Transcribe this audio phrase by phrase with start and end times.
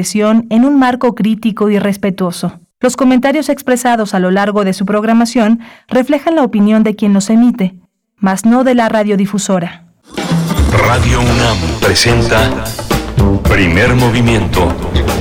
[0.00, 2.60] en un marco crítico y respetuoso.
[2.78, 7.30] Los comentarios expresados a lo largo de su programación reflejan la opinión de quien los
[7.30, 7.74] emite,
[8.16, 9.86] mas no de la radiodifusora.
[10.86, 12.48] Radio UNAM presenta
[13.50, 14.72] Primer Movimiento,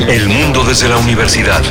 [0.08, 1.64] El Mundo desde la Universidad.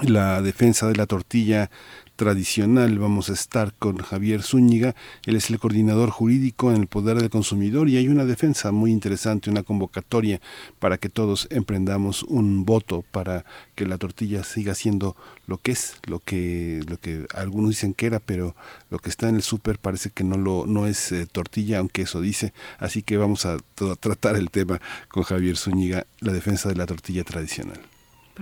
[0.00, 1.70] la defensa de la tortilla
[2.16, 2.98] tradicional.
[2.98, 4.94] Vamos a estar con Javier Zúñiga,
[5.26, 8.90] él es el coordinador jurídico en el Poder del Consumidor y hay una defensa muy
[8.90, 10.40] interesante, una convocatoria
[10.78, 13.44] para que todos emprendamos un voto para
[13.74, 15.16] que la tortilla siga siendo
[15.46, 18.54] lo que es, lo que, lo que algunos dicen que era, pero
[18.90, 22.02] lo que está en el súper parece que no, lo, no es eh, tortilla, aunque
[22.02, 22.52] eso dice.
[22.78, 23.58] Así que vamos a
[24.00, 27.91] tratar el tema con Javier Zúñiga, la defensa de la tortilla tradicional.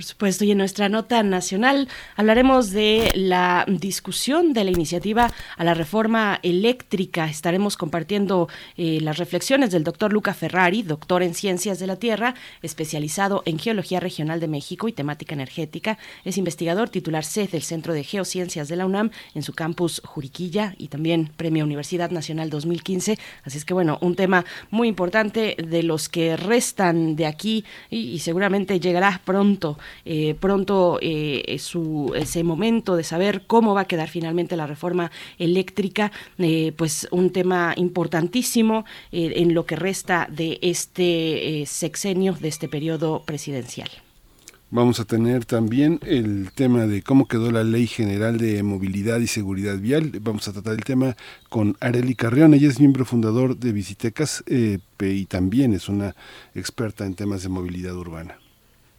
[0.00, 5.62] Por supuesto, y en nuestra nota nacional hablaremos de la discusión de la iniciativa a
[5.62, 7.28] la reforma eléctrica.
[7.28, 12.34] Estaremos compartiendo eh, las reflexiones del doctor Luca Ferrari, doctor en Ciencias de la Tierra,
[12.62, 15.98] especializado en Geología Regional de México y temática energética.
[16.24, 20.74] Es investigador titular C del Centro de Geociencias de la UNAM en su campus Juriquilla
[20.78, 23.18] y también Premio Universidad Nacional 2015.
[23.44, 28.20] Así es que, bueno, un tema muy importante de los que restan de aquí y
[28.20, 34.56] seguramente llegará pronto eh, pronto eh, ese momento de saber cómo va a quedar finalmente
[34.56, 42.32] la reforma eléctrica, eh, pues un tema importantísimo en lo que resta de este sexenio,
[42.34, 43.90] de este periodo presidencial.
[44.72, 49.26] Vamos a tener también el tema de cómo quedó la Ley General de Movilidad y
[49.26, 50.12] Seguridad Vial.
[50.20, 51.16] Vamos a tratar el tema
[51.48, 52.54] con Areli Carrión.
[52.54, 56.14] Ella es miembro fundador de Visitecas y también es una
[56.54, 58.39] experta en temas de movilidad urbana.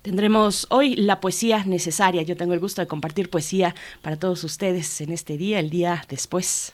[0.01, 2.23] Tendremos hoy la poesía necesaria.
[2.23, 6.03] Yo tengo el gusto de compartir poesía para todos ustedes en este día, el día
[6.09, 6.73] después.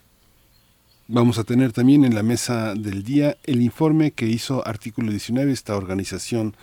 [1.09, 5.53] Vamos a tener también en la mesa del día el informe que hizo Artículo 19,
[5.53, 6.53] esta organización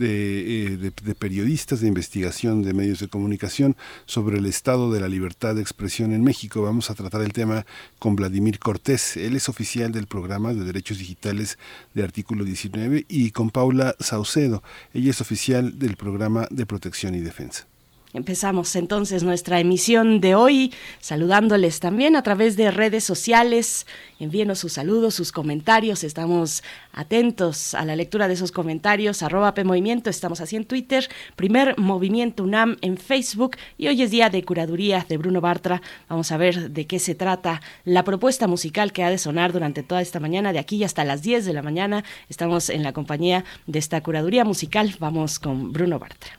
[0.00, 5.54] eh, de, periodistas de investigación de medios de comunicación sobre el estado de la libertad
[5.54, 6.62] de expresión en México.
[6.62, 7.64] Vamos a tratar el tema
[8.00, 9.16] con Vladimir Cortés.
[9.16, 11.56] Él es oficial del programa de derechos digitales
[11.94, 14.64] de Artículo 19 y con Paula Saucedo.
[14.92, 17.68] Ella es oficial del programa de protección y defensa.
[18.14, 23.86] Empezamos entonces nuestra emisión de hoy saludándoles también a través de redes sociales.
[24.18, 26.04] Envíenos sus saludos, sus comentarios.
[26.04, 26.62] Estamos
[26.92, 29.22] atentos a la lectura de esos comentarios.
[29.22, 31.08] Arroba PMovimiento, estamos así en Twitter.
[31.36, 33.56] Primer Movimiento UNAM en Facebook.
[33.78, 35.80] Y hoy es día de curaduría de Bruno Bartra.
[36.10, 39.82] Vamos a ver de qué se trata la propuesta musical que ha de sonar durante
[39.82, 42.04] toda esta mañana, de aquí hasta las 10 de la mañana.
[42.28, 44.94] Estamos en la compañía de esta curaduría musical.
[44.98, 46.38] Vamos con Bruno Bartra.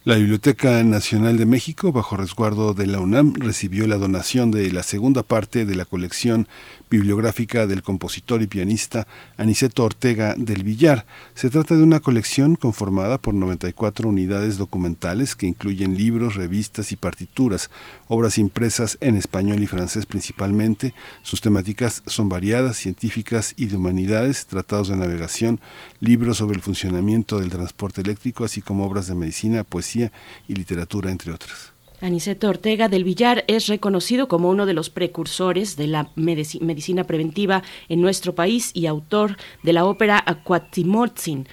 [0.02, 4.82] La Biblioteca Nacional de México, bajo resguardo de la UNAM, recibió la donación de la
[4.82, 6.48] segunda parte de la colección
[6.90, 9.06] bibliográfica del compositor y pianista
[9.36, 11.06] Aniceto Ortega del Villar.
[11.34, 16.96] Se trata de una colección conformada por 94 unidades documentales que incluyen libros, revistas y
[16.96, 17.70] partituras,
[18.08, 20.92] obras impresas en español y francés principalmente.
[21.22, 25.60] Sus temáticas son variadas, científicas y de humanidades, tratados de navegación,
[26.00, 30.12] libros sobre el funcionamiento del transporte eléctrico, así como obras de medicina, poesía
[30.48, 31.72] y literatura, entre otras.
[32.00, 37.62] Aniceto Ortega del Villar es reconocido como uno de los precursores de la medicina preventiva
[37.88, 41.46] en nuestro país y autor de la ópera Cuatimotzin,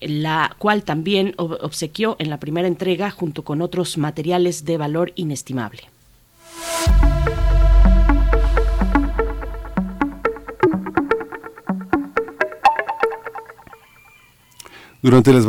[0.00, 5.88] la cual también obsequió en la primera entrega junto con otros materiales de valor inestimable.
[15.02, 15.44] Durante las,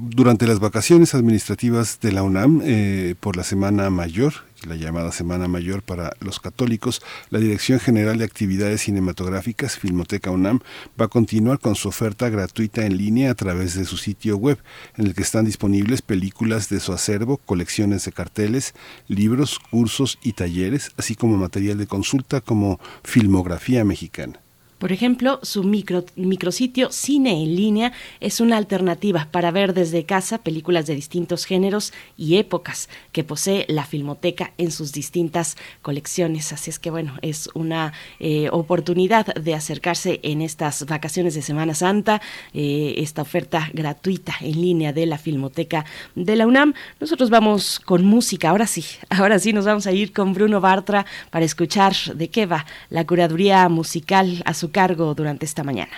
[0.00, 4.32] durante las vacaciones administrativas de la UNAM, eh, por la Semana Mayor,
[4.66, 7.00] la llamada Semana Mayor para los católicos,
[7.30, 10.58] la Dirección General de Actividades Cinematográficas, Filmoteca UNAM,
[11.00, 14.58] va a continuar con su oferta gratuita en línea a través de su sitio web,
[14.96, 18.74] en el que están disponibles películas de su acervo, colecciones de carteles,
[19.06, 24.40] libros, cursos y talleres, así como material de consulta como filmografía mexicana.
[24.78, 30.38] Por ejemplo, su micro, micrositio Cine en línea es una alternativa para ver desde casa
[30.38, 36.52] películas de distintos géneros y épocas que posee la Filmoteca en sus distintas colecciones.
[36.52, 41.74] Así es que bueno, es una eh, oportunidad de acercarse en estas vacaciones de Semana
[41.74, 42.20] Santa,
[42.52, 46.74] eh, esta oferta gratuita en línea de la Filmoteca de la UNAM.
[47.00, 51.06] Nosotros vamos con música, ahora sí, ahora sí nos vamos a ir con Bruno Bartra
[51.30, 55.92] para escuchar de qué va la curaduría musical a su cargo durante esta mañana.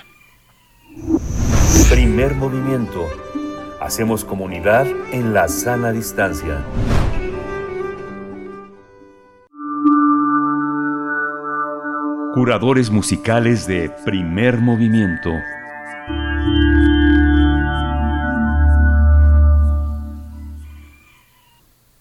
[1.91, 3.07] Primer movimiento.
[3.81, 6.65] Hacemos comunidad en la sana distancia.
[12.35, 15.31] Curadores musicales de primer movimiento.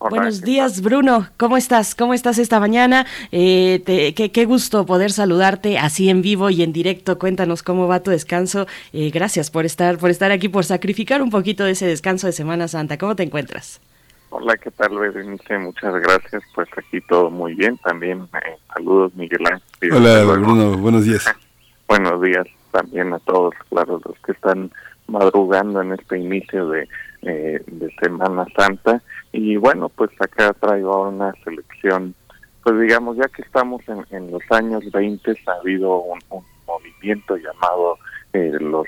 [0.10, 1.28] Buenos días, Bruno.
[1.38, 1.96] ¿Cómo estás?
[1.96, 3.06] ¿Cómo estás esta mañana?
[3.32, 7.20] Eh, qué, gusto poder saludarte así en vivo y en directo.
[7.20, 8.68] Cuéntanos cómo va tu descanso.
[8.94, 12.34] Eh, gracias por estar, por estar aquí, por sacrificar un poquito de ese descanso de
[12.34, 12.98] Semana Santa.
[12.98, 13.82] ¿Cómo te encuentras?
[14.30, 15.58] Hola, ¿qué tal, Berenice?
[15.58, 16.44] Muchas gracias.
[16.56, 17.78] Pues aquí todo muy bien.
[17.78, 19.94] También eh, saludos, Miguel Ángel.
[19.94, 20.78] Hola, Bruno.
[20.78, 21.26] Buenos días.
[21.88, 24.72] Buenos días también a todos, claro, los que están
[25.08, 26.88] madrugando en este inicio de,
[27.22, 29.02] de Semana Santa
[29.38, 32.16] y bueno, pues acá traigo ahora una selección,
[32.64, 36.20] pues digamos, ya que estamos en, los años 20, ha habido un,
[36.66, 37.98] movimiento llamado
[38.34, 38.86] eh, los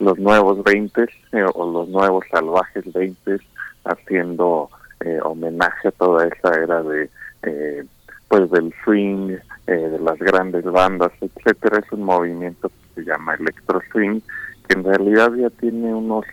[0.00, 3.36] los nuevos 20 eh, o los nuevos salvajes 20
[3.84, 7.08] haciendo eh, homenaje a toda esa era de
[8.26, 11.78] pues del swing de las grandes bandas etcétera.
[11.78, 14.20] Es un movimiento que se llama electro swing
[14.66, 16.24] que en realidad ya tiene unos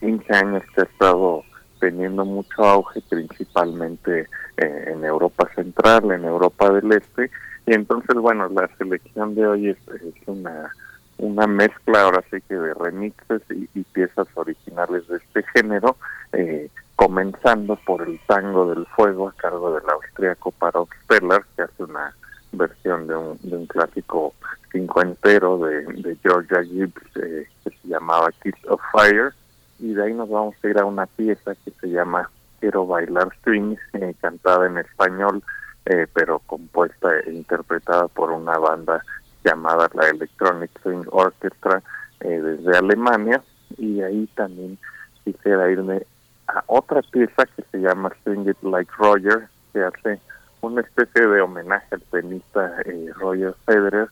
[0.00, 1.44] 15 años que ha estado
[1.78, 7.30] teniendo mucho auge principalmente eh, en Europa Central, en Europa del Este,
[7.66, 9.78] y entonces, bueno, la selección de hoy es,
[10.26, 10.72] una,
[11.18, 15.96] una mezcla ahora sí que de remixes y, piezas originales de este género,
[16.32, 21.84] eh, comenzando por el tango del fuego a cargo del austríaco Parok Speller, que hace
[21.84, 22.14] una
[22.52, 24.34] versión de un, de un clásico
[24.72, 29.34] cincuentero de, de Georgia Gibbs eh, que se llamaba Kiss of Fire,
[29.78, 32.30] y de ahí nos vamos a ir a una pieza que se llama
[32.60, 35.42] Quiero bailar swing, eh, cantada en español,
[35.86, 39.04] eh, pero compuesta e interpretada por una banda
[39.44, 41.82] llamada la Electronic Swing Orchestra
[42.18, 43.42] desde Alemania.
[43.76, 44.76] Y ahí también
[45.22, 46.04] quisiera irme
[46.48, 50.20] a otra pieza que se llama Swing It Like Roger, que hace
[50.60, 52.74] una especie de homenaje al tenista
[53.14, 54.08] Roger Federer,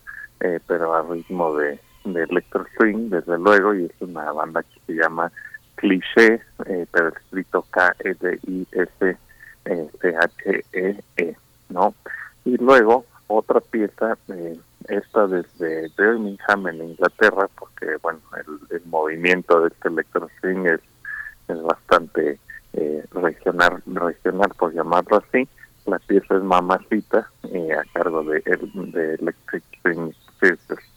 [0.68, 4.92] pero a ritmo de, de electro swing, desde luego, y es una banda que se
[4.92, 5.32] llama
[5.76, 9.14] cliché, eh, pero escrito K-L-I-S-C-H-E-E,
[11.16, 11.36] e,
[11.68, 11.94] ¿no?
[12.44, 18.20] Y luego otra pieza, eh, esta desde Birmingham en Inglaterra, porque bueno,
[18.70, 20.28] el, movimiento de este electro
[21.48, 22.38] es bastante
[22.72, 25.48] eh, regional, regional por llamarlo así.
[25.86, 30.95] La pieza es Mamacita, eh, a cargo de, de Electric Swing Sisters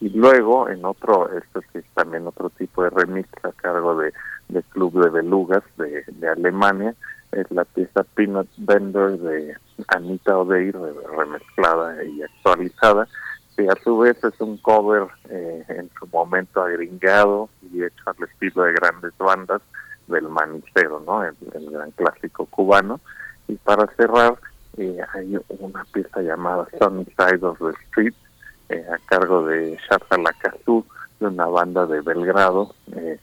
[0.00, 4.12] y luego en otro, esto es también otro tipo de remix a cargo de,
[4.48, 6.94] de Club de Belugas de, Alemania,
[7.32, 9.56] es la pieza Peanut Bender de
[9.88, 10.76] Anita O'Deir,
[11.16, 13.08] remezclada y actualizada,
[13.56, 18.28] que a su vez es un cover eh, en su momento agringado y hecho al
[18.28, 19.60] estilo de grandes bandas
[20.06, 21.24] del manicero, ¿no?
[21.24, 21.34] El,
[21.70, 23.00] gran clásico cubano.
[23.48, 24.36] Y para cerrar,
[24.76, 28.14] eh, hay una pieza llamada Sunny Side of the Street,
[28.68, 30.84] eh, a cargo de Shata Lakazu,
[31.20, 33.18] de una banda de Belgrado, eh,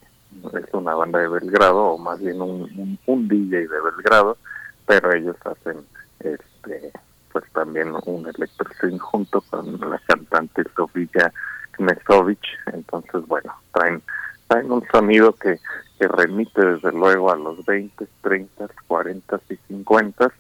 [0.54, 4.38] es una banda de Belgrado, o más bien un, un, DJ de Belgrado,
[4.86, 5.86] pero ellos hacen
[6.20, 6.92] este
[7.32, 8.66] pues también un electro
[9.00, 11.34] junto con la cantante Sofía
[11.78, 12.40] Knesovic,
[12.72, 14.02] entonces bueno, traen,
[14.48, 15.60] traen un sonido que,
[16.00, 20.32] que remite desde luego a los 20, 30, 40 y 50,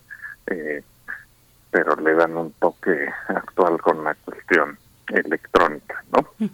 [0.48, 0.84] eh,
[1.70, 4.78] pero le dan un toque actual con la cuestión
[5.10, 6.50] electrónica, ¿no?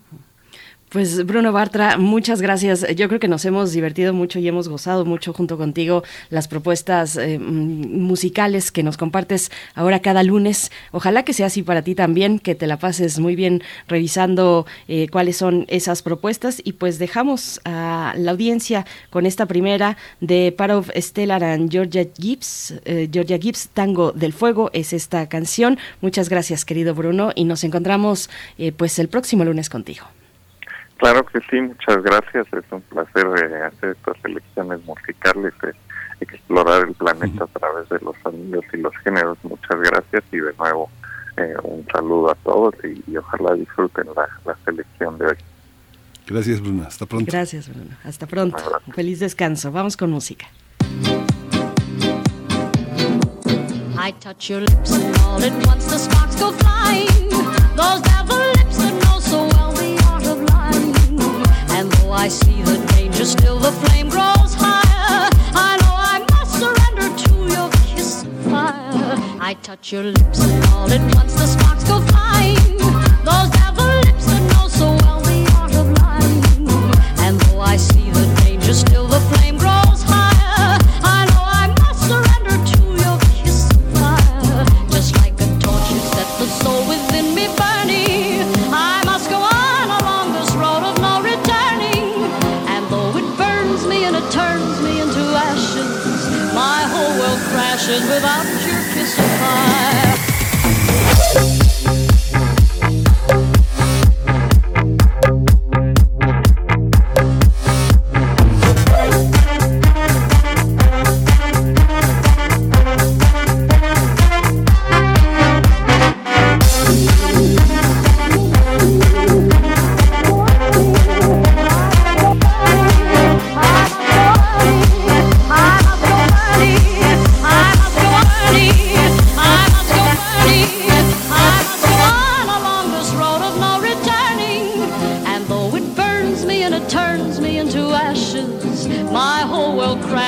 [0.91, 2.86] Pues Bruno Bartra, muchas gracias.
[2.98, 7.15] Yo creo que nos hemos divertido mucho y hemos gozado mucho junto contigo las propuestas
[7.15, 10.69] eh, mm, musicales que nos compartes ahora cada lunes.
[10.91, 15.07] Ojalá que sea así para ti también, que te la pases muy bien revisando eh,
[15.10, 20.91] cuáles son esas propuestas y pues dejamos a la audiencia con esta primera de Parov
[20.93, 22.74] Stellar and Georgia Gibbs.
[22.83, 25.79] Eh, Georgia Gibbs, Tango del Fuego es esta canción.
[26.01, 28.29] Muchas gracias querido Bruno y nos encontramos
[28.75, 30.05] pues el próximo lunes contigo.
[31.01, 32.46] Claro que sí, muchas gracias.
[32.53, 35.74] Es un placer eh, hacer estas selecciones musicales, eh,
[36.20, 39.36] explorar el planeta a través de los sonidos y los géneros.
[39.41, 40.91] Muchas gracias y de nuevo
[41.38, 45.38] eh, un saludo a todos y, ojalá disfruten la, selección de hoy.
[46.27, 46.84] Gracias, Bruno.
[46.84, 47.31] Hasta pronto.
[47.31, 47.98] Gracias, Bruno.
[48.03, 48.58] Hasta pronto.
[48.86, 49.72] Un feliz descanso.
[49.72, 50.46] Vamos con música.
[53.98, 57.29] I touch your lips and all at once the sparks go flying.
[57.75, 58.50] Those devil
[62.13, 65.30] I see the danger, still the flame grows higher.
[65.56, 69.15] I know I must surrender to your kiss of fire.
[69.39, 72.77] I touch your lips and all at once the sparks go flying.
[73.24, 76.70] Those devil lips that know so well the art of lying.
[77.25, 79.00] And though I see the danger, still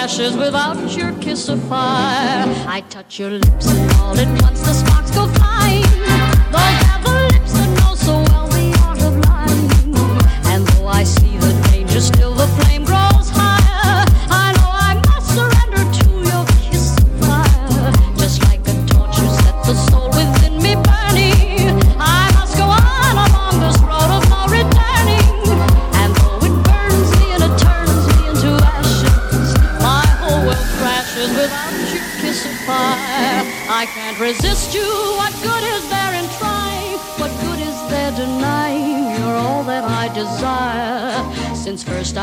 [0.03, 2.43] crashes without your kiss of fire.
[2.67, 5.83] I touch your lips and all at once the sparks go flying.
[6.51, 9.69] Those devil lips that know so well the art of lying.
[10.51, 12.72] And though I see the danger, still the flame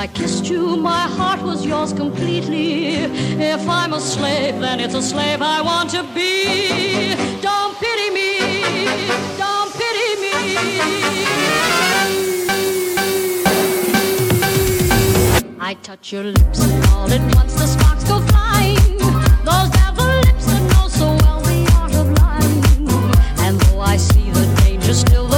[0.00, 2.94] I kissed you, my heart was yours completely.
[2.94, 7.14] If I'm a slave, then it's a slave I want to be.
[7.42, 8.38] Don't pity me,
[9.36, 10.32] don't pity me.
[15.60, 18.96] I touch your lips and all at once the sparks go flying.
[19.44, 22.88] Those devil lips that know so well the art of lying.
[23.44, 25.29] And though I see the danger, still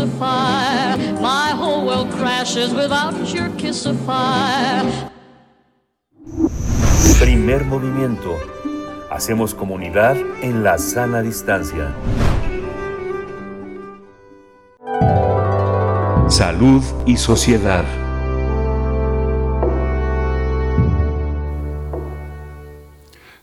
[0.00, 0.96] of fire.
[1.20, 5.10] My whole world crashes without your kiss of fire.
[7.20, 8.36] Primer movimiento.
[9.10, 11.94] Hacemos comunidad en la sana distancia.
[16.28, 17.84] Salud y sociedad.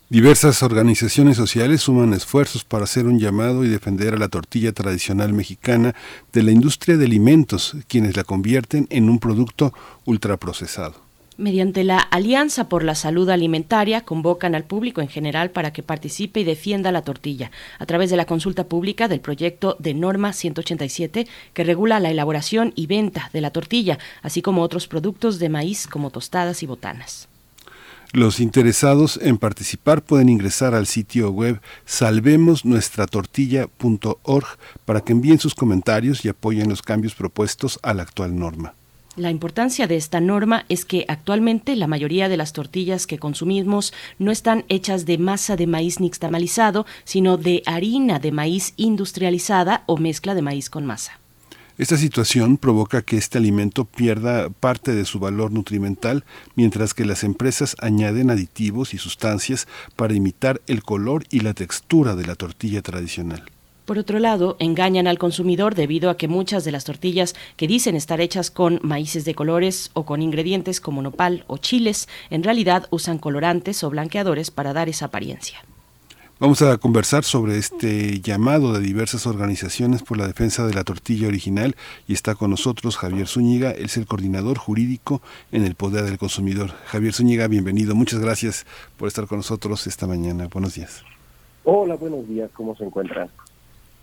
[0.10, 5.34] Diversas organizaciones sociales suman esfuerzos para hacer un llamado y defender a la tortilla tradicional
[5.34, 5.96] mexicana
[6.32, 9.74] de la industria de alimentos, quienes la convierten en un producto
[10.06, 10.96] ultraprocesado.
[11.36, 16.40] Mediante la Alianza por la Salud Alimentaria, convocan al público en general para que participe
[16.40, 21.28] y defienda la tortilla, a través de la consulta pública del proyecto de norma 187
[21.54, 25.86] que regula la elaboración y venta de la tortilla, así como otros productos de maíz
[25.86, 27.28] como tostadas y botanas.
[28.14, 34.48] Los interesados en participar pueden ingresar al sitio web salvemosnuestratortilla.org
[34.86, 38.76] para que envíen sus comentarios y apoyen los cambios propuestos a la actual norma.
[39.18, 43.92] La importancia de esta norma es que actualmente la mayoría de las tortillas que consumimos
[44.20, 49.98] no están hechas de masa de maíz nixtamalizado, sino de harina de maíz industrializada o
[49.98, 51.20] mezcla de maíz con masa.
[51.78, 57.24] Esta situación provoca que este alimento pierda parte de su valor nutrimental, mientras que las
[57.24, 62.82] empresas añaden aditivos y sustancias para imitar el color y la textura de la tortilla
[62.82, 63.44] tradicional.
[63.86, 67.96] Por otro lado, engañan al consumidor debido a que muchas de las tortillas que dicen
[67.96, 72.88] estar hechas con maíces de colores o con ingredientes como nopal o chiles, en realidad
[72.90, 75.64] usan colorantes o blanqueadores para dar esa apariencia.
[76.40, 81.28] Vamos a conversar sobre este llamado de diversas organizaciones por la defensa de la tortilla
[81.28, 81.76] original
[82.08, 85.20] y está con nosotros Javier Zúñiga, él es el coordinador jurídico
[85.52, 86.70] en el Poder del Consumidor.
[86.86, 90.48] Javier Zúñiga, bienvenido, muchas gracias por estar con nosotros esta mañana.
[90.48, 91.04] Buenos días.
[91.64, 93.32] Hola, buenos días, ¿cómo se encuentran?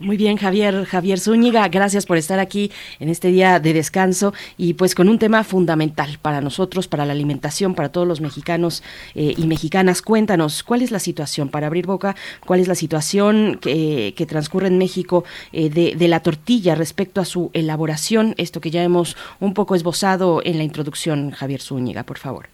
[0.00, 4.74] Muy bien, Javier, Javier Zúñiga, gracias por estar aquí en este día de descanso y
[4.74, 8.82] pues con un tema fundamental para nosotros, para la alimentación, para todos los mexicanos
[9.14, 10.02] eh, y mexicanas.
[10.02, 14.78] Cuéntanos, ¿cuál es la situación, para abrir boca, cuál es la situación que, transcurre en
[14.78, 18.34] México eh, de, de, la tortilla respecto a su elaboración?
[18.36, 22.48] Esto que ya hemos un poco esbozado en la introducción, Javier Zúñiga, por favor.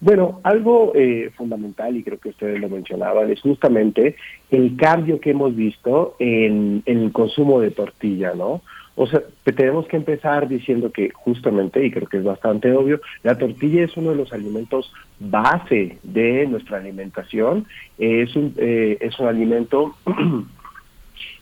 [0.00, 4.14] Bueno, algo eh, fundamental, y creo que ustedes lo mencionaban, es justamente
[4.50, 8.62] el cambio que hemos visto en, el consumo de tortilla, ¿no?
[8.96, 13.38] O sea, tenemos que empezar diciendo que justamente, y creo que es bastante obvio, la
[13.38, 19.28] tortilla es uno de los alimentos base de nuestra alimentación, es un, eh, es un
[19.28, 19.94] alimento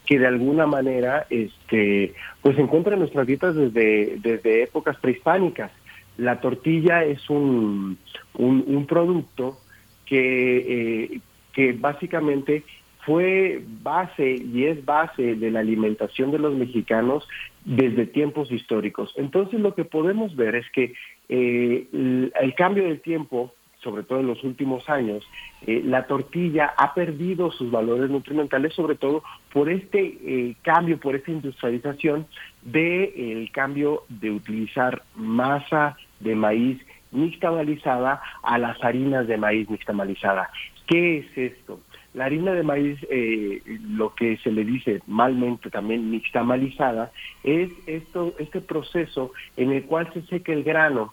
[0.06, 5.70] que de alguna manera este, pues se encuentra en nuestras dietas desde, desde épocas prehispánicas.
[6.18, 7.98] La tortilla es un,
[8.34, 9.58] un, un producto
[10.06, 11.20] que, eh,
[11.52, 12.64] que básicamente
[13.06, 17.26] fue base y es base de la alimentación de los mexicanos
[17.64, 19.14] desde tiempos históricos.
[19.16, 20.92] Entonces lo que podemos ver es que
[21.28, 25.24] eh, el, cambio del tiempo, sobre todo en los últimos años,
[25.68, 31.14] eh, la tortilla ha perdido sus valores nutrimentales, sobre todo por este eh, cambio, por
[31.14, 32.26] esta industrialización
[32.62, 40.50] del de, cambio de utilizar masa de maíz nixtamalizada a las harinas de maíz nixtamalizada.
[40.86, 41.80] ¿Qué es esto?
[42.16, 47.12] La harina de maíz, eh, lo que se le dice malmente también nixtamalizada,
[47.44, 51.12] es esto, este proceso en el cual se seca el grano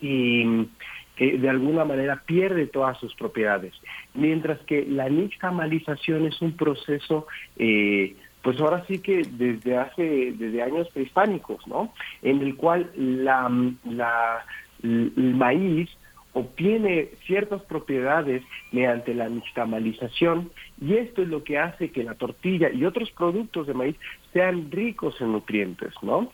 [0.00, 0.68] y
[1.16, 3.74] que de alguna manera pierde todas sus propiedades.
[4.14, 10.62] Mientras que la nixtamalización es un proceso eh, pues ahora sí que desde hace, desde
[10.62, 11.92] años prehispánicos, ¿no?
[12.22, 13.50] En el cual la,
[13.84, 14.44] la,
[14.82, 15.90] el maíz
[16.34, 18.42] obtiene ciertas propiedades
[18.72, 23.66] mediante la nixtamalización y esto es lo que hace que la tortilla y otros productos
[23.66, 23.96] de maíz
[24.32, 26.30] sean ricos en nutrientes, ¿no?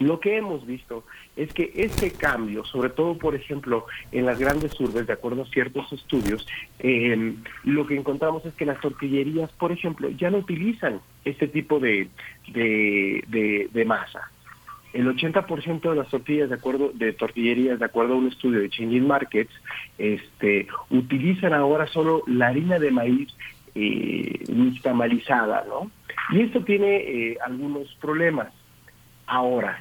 [0.00, 1.04] Lo que hemos visto
[1.36, 5.46] es que este cambio, sobre todo, por ejemplo, en las grandes urbes, de acuerdo a
[5.46, 6.44] ciertos estudios,
[6.80, 11.78] eh, lo que encontramos es que las tortillerías, por ejemplo, ya no utilizan este tipo
[11.78, 12.08] de,
[12.52, 14.32] de masa.
[14.94, 18.70] El 80% de las tortillas de acuerdo de tortillerías de acuerdo a un estudio de
[18.70, 19.52] Changing Markets,
[19.98, 23.28] este utilizan ahora solo la harina de maíz
[23.74, 25.90] eh, nixtamalizada, ¿no?
[26.30, 28.48] Y esto tiene eh, algunos problemas.
[29.26, 29.78] Ahora,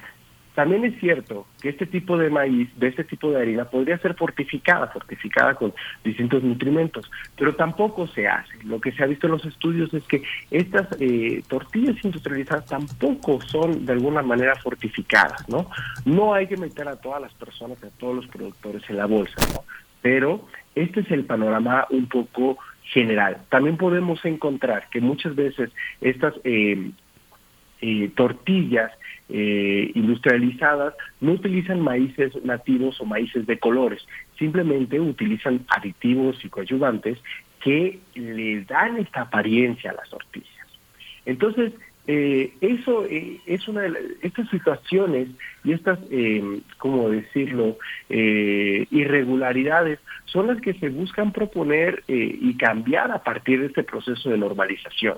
[0.55, 4.13] también es cierto que este tipo de maíz, de este tipo de harina, podría ser
[4.13, 8.53] fortificada, fortificada con distintos nutrimentos, pero tampoco se hace.
[8.63, 13.41] Lo que se ha visto en los estudios es que estas eh, tortillas industrializadas tampoco
[13.41, 15.69] son de alguna manera fortificadas, ¿no?
[16.05, 19.35] No hay que meter a todas las personas, a todos los productores en la bolsa,
[19.53, 19.63] ¿no?
[20.03, 23.37] Pero este es el panorama un poco general.
[23.49, 26.91] También podemos encontrar que muchas veces estas eh,
[27.81, 28.91] eh, tortillas
[29.33, 34.05] eh, industrializadas no utilizan maíces nativos o maíces de colores,
[34.37, 37.17] simplemente utilizan aditivos y coadyuvantes
[37.61, 40.67] que le dan esta apariencia a las tortillas.
[41.25, 41.73] Entonces,
[42.05, 45.29] eh, eso eh, es una de las, estas situaciones
[45.63, 47.77] y estas, eh, ¿cómo decirlo?,
[48.09, 53.83] eh, irregularidades son las que se buscan proponer eh, y cambiar a partir de este
[53.83, 55.17] proceso de normalización.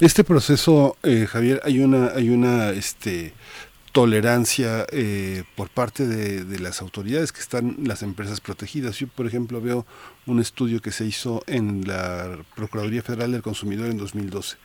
[0.00, 3.32] Este proceso, eh, Javier, hay una, hay una, este,
[3.92, 8.96] tolerancia eh, por parte de, de, las autoridades que están las empresas protegidas.
[8.96, 9.84] Yo, por ejemplo, veo
[10.30, 14.56] un estudio que se hizo en la Procuraduría Federal del Consumidor en 2012.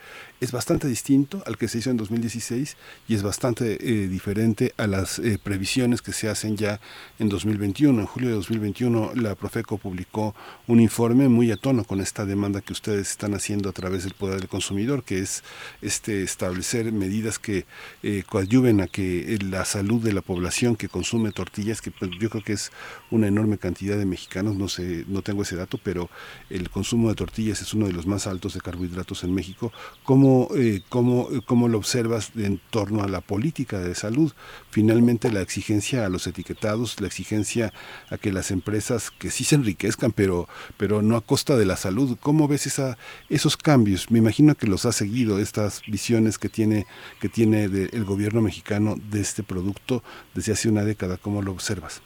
[0.41, 4.86] Es bastante distinto al que se hizo en 2016 y es bastante eh, diferente a
[4.86, 6.80] las eh, previsiones que se hacen ya
[7.19, 7.99] en 2021.
[7.99, 10.36] En julio de 2021 la Profeco publicó
[10.67, 14.13] un informe muy a tono con esta demanda que ustedes están haciendo a través del
[14.13, 15.43] poder del consumidor, que es
[15.82, 17.65] este establecer medidas que
[18.04, 22.30] eh, coadyuven a que la salud de la población que consume tortillas, que pues, yo
[22.30, 22.71] creo que es
[23.10, 26.10] una enorme cantidad de mexicanos, no sé, no tengo ese dato, pero
[26.50, 29.72] el consumo de tortillas es uno de los más altos de carbohidratos en México.
[30.04, 34.34] ¿Cómo, eh, cómo, cómo lo observas en torno a la política de salud?
[34.70, 37.74] Finalmente, la exigencia a los etiquetados, la exigencia
[38.10, 41.78] a que las empresas que sí se enriquezcan, pero, pero no a costa de la
[41.78, 42.18] salud.
[42.22, 42.98] ¿Cómo ves esa,
[43.30, 44.12] esos cambios?
[44.12, 46.86] Me imagino que los ha seguido, estas visiones que tiene,
[47.20, 51.18] que tiene de, el gobierno mexicano de este producto desde hace una década.
[51.18, 52.02] ¿Cómo lo observas?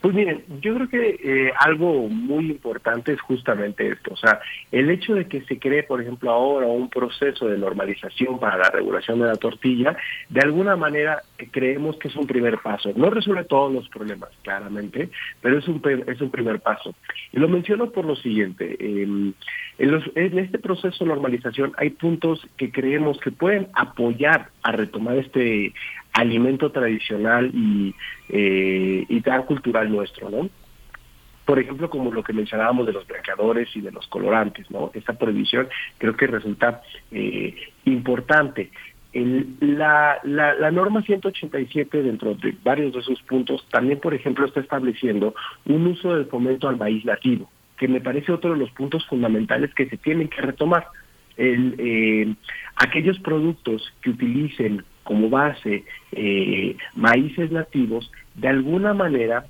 [0.00, 4.38] Pues miren, yo creo que eh, algo muy importante es justamente esto, o sea,
[4.70, 8.70] el hecho de que se cree, por ejemplo, ahora un proceso de normalización para la
[8.70, 9.96] regulación de la tortilla,
[10.28, 12.92] de alguna manera eh, creemos que es un primer paso.
[12.94, 16.94] No resuelve todos los problemas, claramente, pero es un, es un primer paso.
[17.32, 21.90] Y lo menciono por lo siguiente, eh, en, los, en este proceso de normalización hay
[21.90, 25.72] puntos que creemos que pueden apoyar a retomar este
[26.18, 27.94] alimento tradicional y,
[28.28, 30.50] eh, y tan cultural nuestro, ¿no?
[31.44, 34.90] Por ejemplo, como lo que mencionábamos de los blanqueadores y de los colorantes, ¿no?
[34.94, 37.54] Esta prohibición creo que resulta eh,
[37.84, 38.70] importante.
[39.12, 44.44] El, la, la, la, norma 187, dentro de varios de sus puntos, también, por ejemplo,
[44.44, 45.34] está estableciendo
[45.66, 49.72] un uso del fomento al maíz nativo, que me parece otro de los puntos fundamentales
[49.72, 50.88] que se tienen que retomar.
[51.36, 52.34] El, eh,
[52.74, 59.46] aquellos productos que utilicen como base eh, maíces nativos, de alguna manera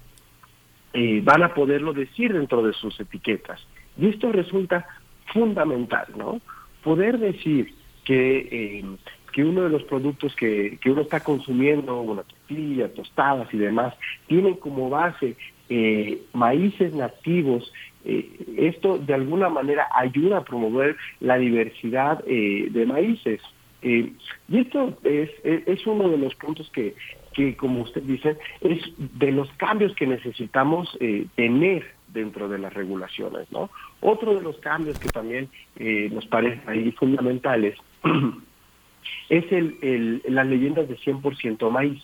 [0.93, 3.67] eh, van a poderlo decir dentro de sus etiquetas.
[4.01, 4.87] Y esto resulta
[5.33, 6.41] fundamental, ¿no?
[6.85, 8.85] Poder decir que, eh,
[9.33, 13.95] que uno de los productos que, que uno está consumiendo, una tortilla, tostadas y demás,
[14.29, 15.35] tienen como base
[15.69, 17.73] eh, maíces nativos,
[18.05, 23.43] eh, esto de alguna manera ayuda a promover la diversidad de maíces.
[23.83, 24.13] Eh,
[24.49, 26.95] y esto es, es uno de los puntos que,
[27.39, 32.75] que, como usted dice, es de los cambios que necesitamos eh, tener dentro de las
[32.75, 33.71] regulaciones, ¿no?
[34.01, 37.79] Otro de los cambios que también eh, nos parecen ahí fundamentales
[39.29, 42.03] es el, el, las leyendas de 100% maíz.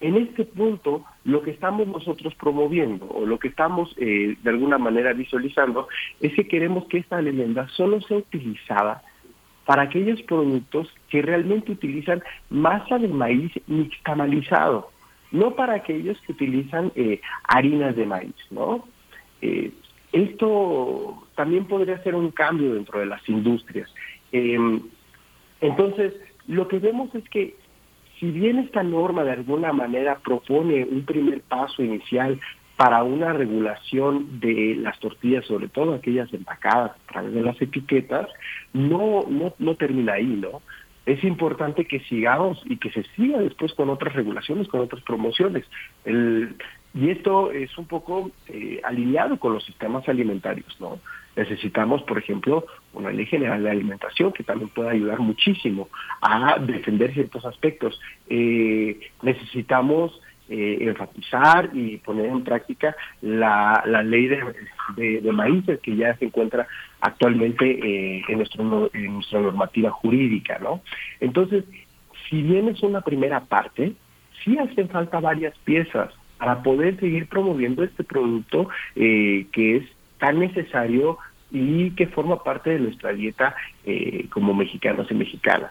[0.00, 4.78] En este punto, lo que estamos nosotros promoviendo o lo que estamos eh, de alguna
[4.78, 5.88] manera visualizando
[6.20, 9.02] es que queremos que esta leyenda solo sea utilizada
[9.64, 14.90] para aquellos productos que realmente utilizan masa de maíz nixtamalizado,
[15.30, 18.86] no para aquellos que utilizan eh, harinas de maíz, ¿no?
[19.40, 19.72] Eh,
[20.12, 23.92] esto también podría ser un cambio dentro de las industrias.
[24.30, 24.58] Eh,
[25.60, 26.12] entonces,
[26.46, 27.56] lo que vemos es que
[28.18, 32.38] si bien esta norma de alguna manera propone un primer paso inicial
[32.82, 38.28] para una regulación de las tortillas, sobre todo aquellas empacadas a través de las etiquetas,
[38.72, 40.62] no, no, no termina ahí, ¿no?
[41.06, 45.64] es importante que sigamos y que se siga después con otras regulaciones, con otras promociones.
[46.04, 46.56] El,
[46.94, 50.98] y esto es un poco eh, alineado con los sistemas alimentarios, ¿no?
[51.36, 55.88] Necesitamos, por ejemplo, una ley general de alimentación que también pueda ayudar muchísimo
[56.20, 57.98] a defender ciertos aspectos.
[58.28, 64.42] Eh, necesitamos eh, enfatizar y poner en práctica la, la ley de,
[64.96, 66.66] de, de que ya se encuentra
[67.00, 70.82] actualmente eh, en, nuestro, en nuestra normativa jurídica, ¿no?
[71.20, 71.64] Entonces,
[72.28, 73.92] si bien es una primera parte,
[74.44, 79.84] sí hacen falta varias piezas para poder seguir promoviendo este producto eh, que es
[80.18, 81.18] tan necesario
[81.50, 85.70] y que forma parte de nuestra dieta eh, como mexicanos y mexicanas.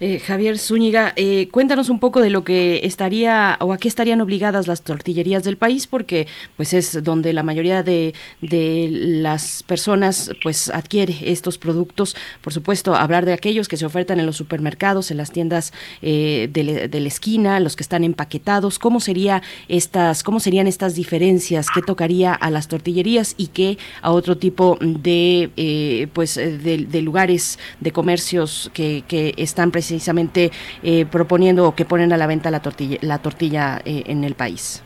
[0.00, 4.20] Eh, Javier Zúñiga, eh, cuéntanos un poco de lo que estaría o a qué estarían
[4.20, 10.30] obligadas las tortillerías del país, porque pues es donde la mayoría de, de las personas
[10.42, 12.16] pues adquiere estos productos.
[12.40, 16.48] Por supuesto, hablar de aquellos que se ofertan en los supermercados, en las tiendas eh,
[16.52, 18.78] de, de la esquina, los que están empaquetados.
[18.78, 21.66] ¿Cómo sería estas, cómo serían estas diferencias?
[21.72, 27.02] ¿Qué tocaría a las tortillerías y qué a otro tipo de eh, pues eh, de
[27.02, 30.50] lugares de comercios que, que están precisamente
[30.82, 34.34] eh, proponiendo o que ponen a la venta la tortilla, la tortilla eh, en el
[34.34, 34.82] país?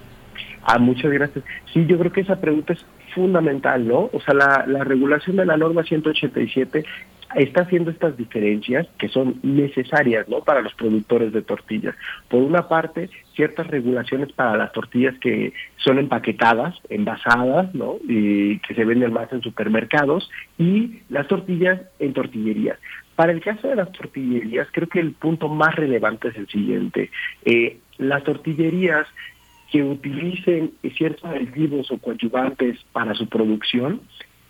[0.64, 1.44] Ah, muchas gracias.
[1.72, 2.84] Sí, yo creo que esa pregunta es
[3.14, 4.10] fundamental, ¿no?
[4.12, 6.84] O sea, la, la regulación de la norma 187
[7.36, 10.40] está haciendo estas diferencias que son necesarias, ¿no?
[10.40, 11.94] Para los productores de tortillas.
[12.28, 17.96] Por una parte, ciertas regulaciones para las tortillas que son empaquetadas, envasadas, ¿no?
[18.08, 22.78] Y que se venden más en supermercados y las tortillas en tortillerías.
[23.16, 27.10] Para el caso de las tortillerías, creo que el punto más relevante es el siguiente.
[27.44, 29.06] Eh, las tortillerías
[29.72, 34.00] que utilicen ciertos aditivos o coadyuvantes para su producción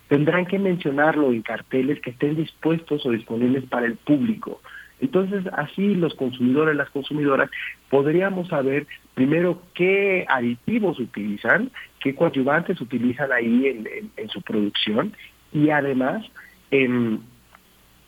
[0.09, 4.61] tendrán que mencionarlo en carteles que estén dispuestos o disponibles para el público.
[5.01, 7.51] Entonces, así los consumidores, las consumidoras,
[7.91, 15.13] podríamos saber primero qué aditivos utilizan, qué coadyuvantes utilizan ahí en, en- en su producción
[15.53, 16.25] y además
[16.71, 17.21] em,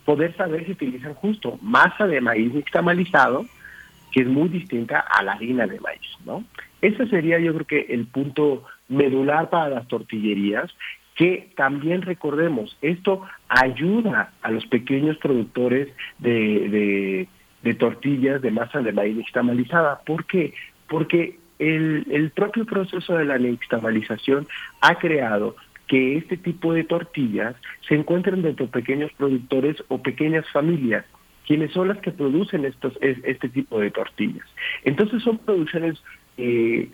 [0.08, 3.44] poder saber si utilizan justo masa de maíz nixtamalizado,
[4.10, 6.44] que es muy distinta a la harina de maíz, ¿no?
[6.80, 10.74] Ese sería yo creo que el punto medular para las tortillerías,
[11.14, 17.28] que también recordemos, esto ayuda a los pequeños productores de,
[17.62, 19.98] de, tortillas de masa de maíz nixtamalizada.
[20.06, 20.54] ¿Por qué?
[20.88, 24.48] Porque el, el propio proceso de la nixtamalización
[24.80, 25.54] ha creado
[25.88, 27.56] que este tipo de tortillas
[27.88, 31.04] se encuentren dentro de pequeños productores o pequeñas familias,
[31.46, 34.46] quienes son las que producen estos, es- este tipo de tortillas.
[34.84, 36.00] Entonces son producciones
[36.36, 36.90] eh,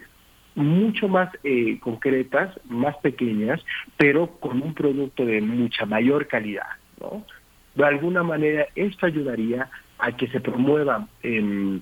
[0.54, 3.60] mucho más eh, concretas, más pequeñas,
[3.96, 6.68] pero con un producto de mucha mayor calidad.
[7.00, 7.26] ¿no?
[7.74, 11.80] De alguna manera esto ayudaría a que se promueva eh,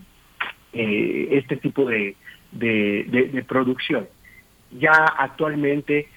[1.31, 2.17] este tipo de-
[2.53, 4.09] de producción.
[4.79, 6.09] Ya actualmente,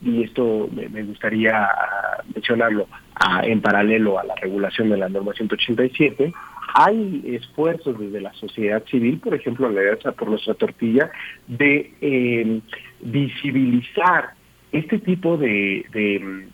[0.00, 5.32] y esto me, gustaría ah, mencionarlo ah, en paralelo a la regulación de la norma
[5.32, 6.32] 187,
[6.74, 11.10] hay esfuerzos desde la sociedad civil, por ejemplo, la Alianza por Nuestra Tortilla,
[11.46, 12.60] de eh,
[13.00, 14.34] visibilizar
[14.70, 16.46] este tipo de, de,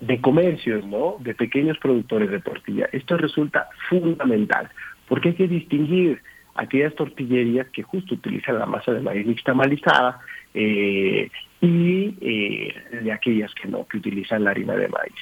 [0.00, 1.16] de comercios, ¿no?
[1.20, 2.88] De pequeños productores de tortilla.
[2.92, 4.70] Esto resulta fundamental,
[5.08, 6.22] porque hay que distinguir
[6.58, 10.20] aquellas tortillerías que justo utilizan la masa de maíz nixtamalizada
[10.54, 15.14] eh, y eh, de aquellas que no, que utilizan la harina de maíz.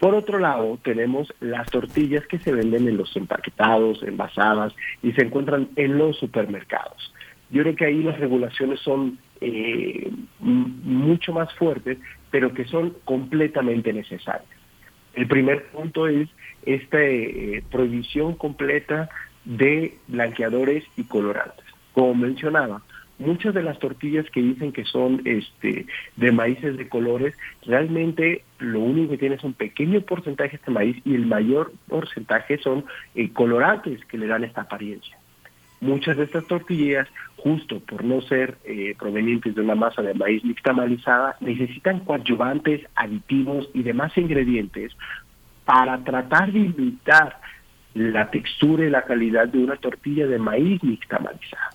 [0.00, 5.22] Por otro lado, tenemos las tortillas que se venden en los empaquetados, envasadas y se
[5.22, 7.14] encuentran en los supermercados.
[7.50, 11.98] Yo creo que ahí las regulaciones son eh, mucho más fuertes,
[12.32, 14.48] pero que son completamente necesarias.
[15.14, 16.28] El primer punto es
[16.64, 19.08] esta eh, prohibición completa
[19.44, 21.64] de blanqueadores y colorantes.
[21.92, 22.82] Como mencionaba,
[23.18, 28.80] muchas de las tortillas que dicen que son este de maíces de colores, realmente lo
[28.80, 33.32] único que tiene es un pequeño porcentaje de maíz y el mayor porcentaje son eh,
[33.32, 35.16] colorantes que le dan esta apariencia.
[35.80, 40.44] Muchas de estas tortillas, justo por no ser eh, provenientes de una masa de maíz
[40.44, 44.92] nixtamalizada, necesitan coadyuvantes, aditivos y demás ingredientes
[45.64, 47.40] para tratar de imitar
[47.94, 51.70] la textura y la calidad de una tortilla de maíz nixtamalizada.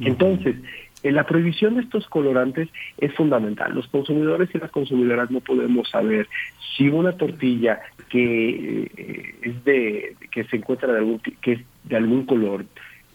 [0.00, 0.56] Entonces,
[1.02, 3.74] en la prohibición de estos colorantes es fundamental.
[3.74, 6.28] Los consumidores y las consumidoras no podemos saber
[6.76, 11.96] si una tortilla que eh, es de que se encuentra de algún que es de
[11.96, 12.64] algún color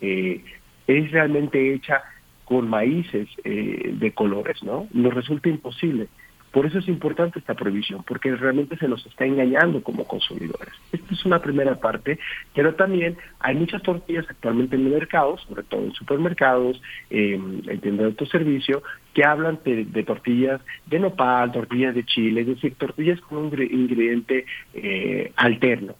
[0.01, 0.43] eh,
[0.87, 2.03] es realmente hecha
[2.45, 4.87] con maíces eh, de colores, ¿no?
[4.91, 6.07] Nos resulta imposible.
[6.53, 10.71] Por eso es importante esta prohibición, porque realmente se nos está engañando como consumidores.
[10.91, 12.19] Esta es una primera parte,
[12.53, 17.79] pero también hay muchas tortillas actualmente en el mercado, sobre todo en supermercados, eh, en
[17.81, 18.83] tiendas de autoservicio,
[19.15, 23.51] que hablan de, de tortillas de nopal, tortillas de chile, es decir, tortillas con un
[23.51, 25.95] ingre- ingrediente eh, alterno.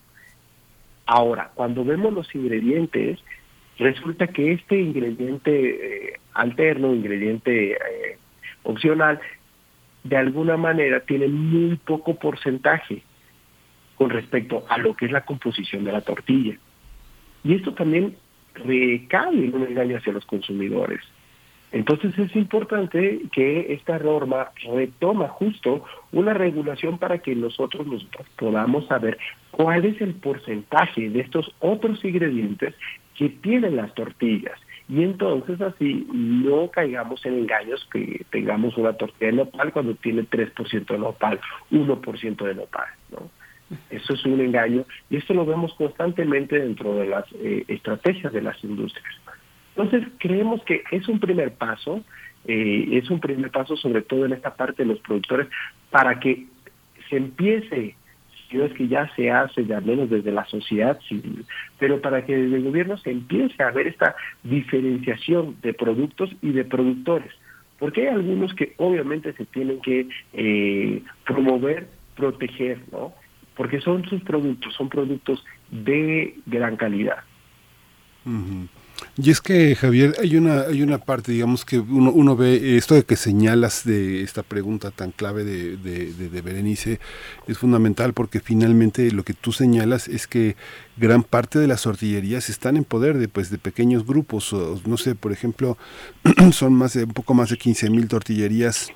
[1.07, 3.19] Ahora, cuando vemos los ingredientes,
[3.79, 5.51] resulta que este ingrediente
[6.11, 8.17] eh, alterno, ingrediente eh,
[8.61, 9.19] opcional,
[10.03, 13.03] de alguna manera tiene muy poco porcentaje
[13.95, 16.57] con respecto a lo que es la composición de la tortilla.
[17.43, 18.15] Y esto también
[18.53, 21.01] recae en un engaño hacia los consumidores.
[21.71, 28.85] Entonces es importante que esta norma retoma justo una regulación para que nosotros, nosotros podamos
[28.85, 29.17] saber
[29.49, 32.75] cuál es el porcentaje de estos otros ingredientes
[33.17, 34.59] que tienen las tortillas.
[34.89, 40.23] Y entonces así no caigamos en engaños que tengamos una tortilla de nopal cuando tiene
[40.23, 41.39] 3% de nopal,
[41.71, 42.87] 1% de nopal.
[43.11, 43.29] ¿no?
[43.89, 48.41] Eso es un engaño y esto lo vemos constantemente dentro de las eh, estrategias de
[48.41, 49.15] las industrias.
[49.75, 52.03] Entonces, creemos que es un primer paso,
[52.45, 55.47] eh, es un primer paso sobre todo en esta parte de los productores,
[55.89, 56.45] para que
[57.09, 57.95] se empiece,
[58.53, 61.43] si no es que ya se hace, ya al menos desde la sociedad civil,
[61.79, 66.51] pero para que desde el gobierno se empiece a ver esta diferenciación de productos y
[66.51, 67.31] de productores.
[67.79, 73.13] Porque hay algunos que obviamente se tienen que eh, promover, proteger, ¿no?
[73.55, 77.23] Porque son sus productos, son productos de gran calidad.
[78.23, 78.67] Ujú.
[79.17, 82.95] Y es que, Javier, hay una, hay una parte, digamos, que uno, uno ve esto
[82.95, 86.99] de que señalas de esta pregunta tan clave de, de, de, de Berenice,
[87.47, 90.55] es fundamental porque finalmente lo que tú señalas es que
[90.97, 95.15] gran parte de las tortillerías están en poder de, pues, de pequeños grupos, no sé,
[95.15, 95.77] por ejemplo,
[96.51, 98.89] son más de, un poco más de 15 mil tortillerías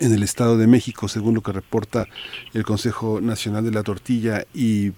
[0.00, 2.06] en el Estado de México, según lo que reporta
[2.52, 4.92] el Consejo Nacional de la Tortilla y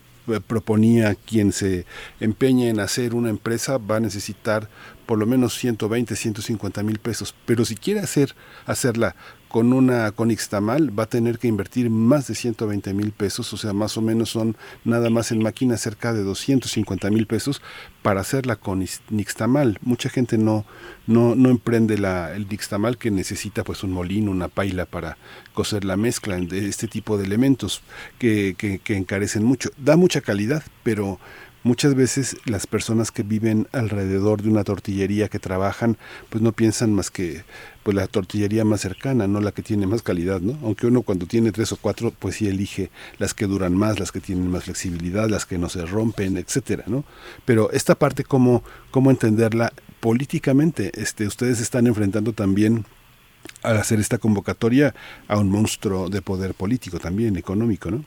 [0.46, 1.86] proponía quien se
[2.20, 4.68] empeñe en hacer una empresa va a necesitar
[5.06, 7.34] por lo menos 120, 150 mil pesos.
[7.46, 8.34] Pero si quiere hacer,
[8.66, 9.14] hacerla
[9.48, 13.56] con una con Ixtamal va a tener que invertir más de 120 mil pesos, o
[13.56, 17.62] sea, más o menos son nada más en máquinas cerca de 250 mil pesos
[18.02, 19.78] para hacerla con Nixtamal.
[19.82, 20.64] Mucha gente no,
[21.06, 25.16] no, no emprende la, el Nixtamal que necesita pues un molino, una paila para
[25.54, 27.82] cocer la mezcla de este tipo de elementos
[28.18, 29.70] que, que, que encarecen mucho.
[29.76, 31.18] Da mucha calidad, pero
[31.62, 35.96] muchas veces las personas que viven alrededor de una tortillería que trabajan,
[36.28, 37.42] pues no piensan más que
[37.82, 40.58] pues la tortillería más cercana, no la que tiene más calidad, ¿no?
[40.62, 44.12] Aunque uno cuando tiene tres o cuatro, pues sí elige las que duran más, las
[44.12, 47.04] que tienen más flexibilidad, las que no se rompen, etcétera, ¿no?
[47.44, 52.84] Pero esta parte cómo cómo entenderla políticamente, este ustedes están enfrentando también
[53.62, 54.94] al hacer esta convocatoria
[55.28, 58.04] a un monstruo de poder político también económico, ¿no?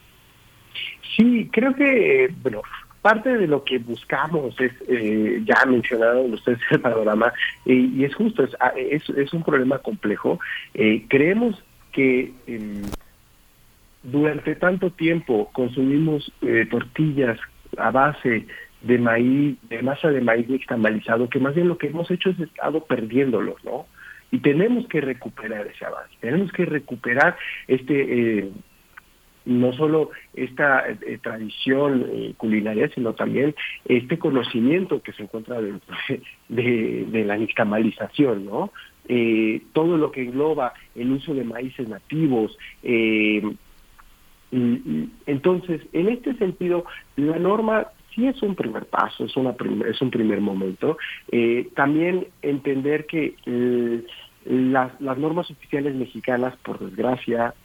[1.15, 2.62] Sí, creo que, bueno,
[3.01, 7.33] parte de lo que buscamos es, eh, ya mencionaron ustedes el panorama,
[7.65, 10.39] eh, y es justo, es, ah, es, es un problema complejo.
[10.73, 12.81] Eh, creemos que eh,
[14.03, 17.39] durante tanto tiempo consumimos eh, tortillas
[17.77, 18.45] a base
[18.81, 22.39] de maíz, de masa de maíz nixtamalizado, que más bien lo que hemos hecho es
[22.39, 23.88] estado perdiéndolos, ¿no?
[24.31, 27.35] Y tenemos que recuperar ese avance, tenemos que recuperar
[27.67, 28.39] este...
[28.39, 28.51] Eh,
[29.49, 35.95] no solo esta eh, tradición eh, culinaria, sino también este conocimiento que se encuentra dentro
[36.49, 38.71] de, de, la nixtamalización, ¿no?
[39.07, 42.55] Eh, todo lo que engloba el uso de maíces nativos.
[44.51, 46.85] Entonces, en este sentido,
[47.15, 50.99] la norma sí es un primer paso, es, una prim es un primer momento.
[51.75, 53.33] También entender que
[54.45, 57.55] las, las normas oficiales mexicanas, por desgracia,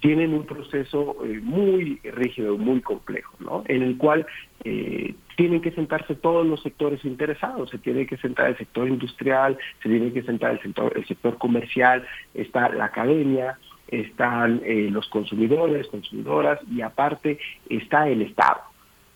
[0.00, 3.64] tienen un proceso eh, muy rígido, muy complejo, ¿no?
[3.66, 4.26] En el cual
[4.64, 9.58] eh, tienen que sentarse todos los sectores interesados, se tiene que sentar el sector industrial,
[9.82, 13.58] se tiene que sentar el sector, el sector comercial, está la academia,
[13.88, 18.60] están eh, los consumidores, consumidoras y aparte está el Estado.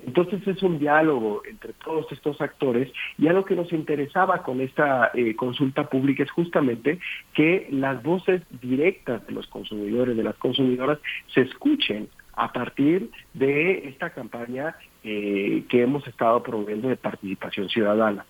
[0.06, 4.60] Entonces es un diálogo entre todos estos actores y a lo que nos interesaba con
[4.60, 6.98] esta eh, consulta pública es justamente
[7.34, 10.98] que las voces directas de los consumidores, de las consumidoras,
[11.32, 18.24] se escuchen a partir de esta campaña eh, que hemos estado promoviendo de participación ciudadana.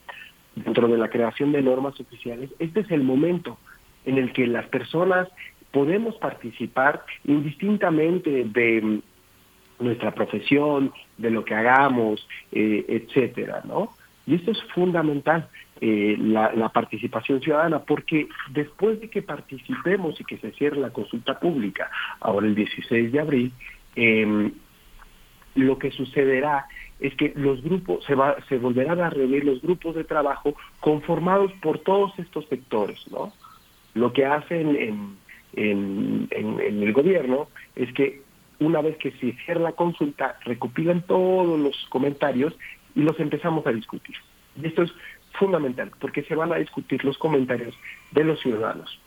[0.54, 3.58] Dentro de la creación de normas oficiales, este es el momento
[4.04, 5.28] en el que las personas
[5.70, 9.00] podemos participar indistintamente de
[9.82, 13.90] nuestra profesión, de lo que hagamos, eh, etcétera, ¿no?
[14.26, 15.48] Y esto es fundamental,
[15.80, 21.40] eh, la, participación ciudadana, porque después de que participemos y que se cierre la consulta
[21.40, 23.52] pública, ahora el 16 de abril,
[23.96, 24.50] eh,
[25.54, 26.66] lo que sucederá
[27.00, 31.52] es que los grupos, se, va, se volverán a reunir los grupos de trabajo conformados
[31.60, 33.32] por todos estos sectores, ¿no?
[33.94, 35.16] Lo que hacen en,
[35.54, 38.22] en, en, en el gobierno es que
[38.64, 42.54] una vez que se cierra la consulta, recopilan todos los comentarios
[42.94, 44.16] y los empezamos a discutir.
[44.60, 44.92] Y esto es
[45.38, 47.74] fundamental, porque se van a discutir los comentarios
[48.10, 48.98] de los ciudadanos.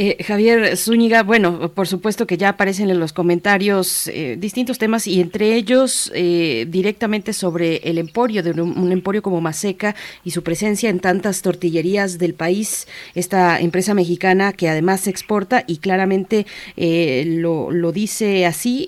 [0.00, 5.08] Eh, Javier Zúñiga, bueno, por supuesto que ya aparecen en los comentarios eh, distintos temas
[5.08, 10.44] y entre ellos eh, directamente sobre el emporio, de un, emporio como Maseca y su
[10.44, 12.86] presencia en tantas tortillerías del país,
[13.16, 16.46] esta empresa mexicana que además exporta y claramente
[16.76, 18.86] eh, lo, lo, dice así,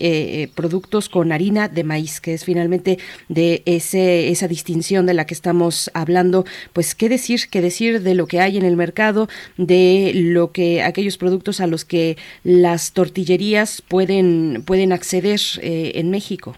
[0.55, 5.35] productos con harina de maíz, que es finalmente de ese, esa distinción de la que
[5.35, 10.13] estamos hablando, pues qué decir, qué decir de lo que hay en el mercado, de
[10.15, 16.55] lo que aquellos productos a los que las tortillerías pueden, pueden acceder eh, en México.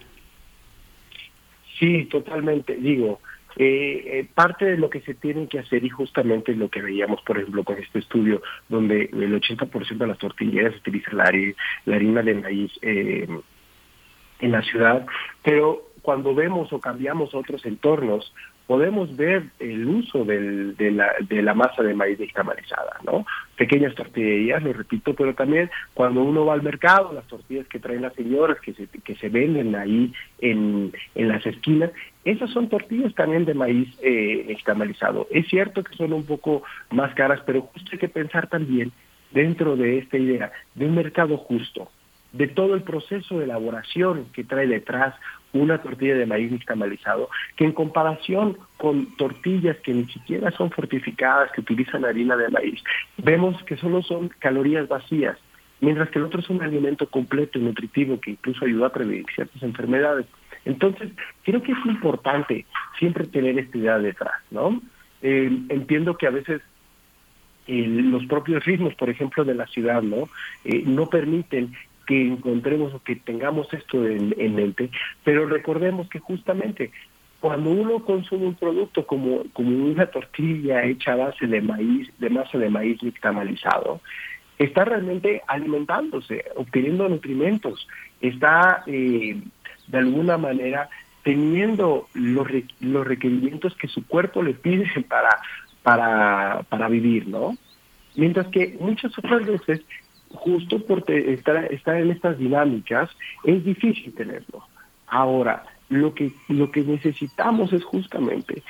[1.78, 2.76] Sí, totalmente.
[2.76, 3.20] Digo,
[3.56, 7.20] eh, eh, parte de lo que se tiene que hacer y justamente lo que veíamos,
[7.22, 11.30] por ejemplo, con este estudio, donde el 80% de las tortillerías utilizan la,
[11.84, 13.28] la harina de maíz eh,
[14.40, 15.06] en la ciudad,
[15.42, 18.32] pero cuando vemos o cambiamos otros entornos,
[18.66, 23.26] podemos ver el uso del, de, la, de la masa de maíz nixtamalizada, ¿no?
[23.56, 28.02] Pequeñas tortillerías, lo repito, pero también cuando uno va al mercado, las tortillas que traen
[28.02, 31.90] las señoras, que se, que se venden ahí en, en las esquinas,
[32.24, 34.56] esas son tortillas también de maíz eh.
[35.30, 38.92] Es cierto que son un poco más caras, pero justo hay que pensar también
[39.32, 41.90] dentro de esta idea de un mercado justo,
[42.32, 45.14] de todo el proceso de elaboración que trae detrás
[45.52, 51.52] una tortilla de maíz nixtamalizado, que en comparación con tortillas que ni siquiera son fortificadas,
[51.52, 52.82] que utilizan harina de maíz,
[53.18, 55.38] vemos que solo son calorías vacías,
[55.80, 59.26] mientras que el otro es un alimento completo y nutritivo que incluso ayuda a prevenir
[59.34, 60.26] ciertas enfermedades.
[60.64, 61.10] Entonces,
[61.42, 62.66] creo que es importante
[62.98, 64.80] siempre tener esta idea detrás, ¿no?
[65.20, 66.62] Eh, entiendo que a veces
[67.66, 70.28] eh, los propios ritmos, por ejemplo, de la ciudad, ¿no?
[70.64, 71.74] Eh, no permiten
[72.20, 74.90] encontremos o que tengamos esto en, en, mente,
[75.24, 76.90] pero recordemos que justamente
[77.40, 82.30] cuando uno consume un producto como, como una tortilla hecha a base de maíz, de
[82.30, 84.00] masa de maíz nixtamalizado,
[84.58, 87.88] está realmente alimentándose, obteniendo nutrimentos,
[88.20, 89.40] está eh,
[89.88, 90.88] de alguna manera
[91.24, 92.46] teniendo los,
[92.80, 95.30] los requerimientos que su cuerpo le pide para,
[95.82, 97.56] para, para vivir, ¿no?
[98.14, 99.80] Mientras que muchas otras veces
[100.34, 103.10] justo por estar, estar en estas dinámicas,
[103.44, 104.64] es difícil tenerlo.
[105.06, 108.62] Ahora, lo que, lo que necesitamos es justamente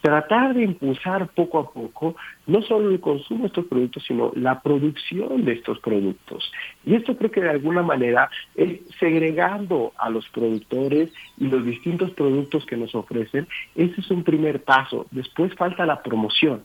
[0.00, 2.16] tratar de impulsar poco a poco
[2.46, 6.50] no solo el consumo de estos productos, sino la producción de estos productos.
[6.84, 12.12] Y esto creo que de alguna manera es segregando a los productores y los distintos
[12.12, 13.48] productos que nos ofrecen.
[13.74, 15.06] Ese es un primer paso.
[15.10, 16.62] Después falta la promoción.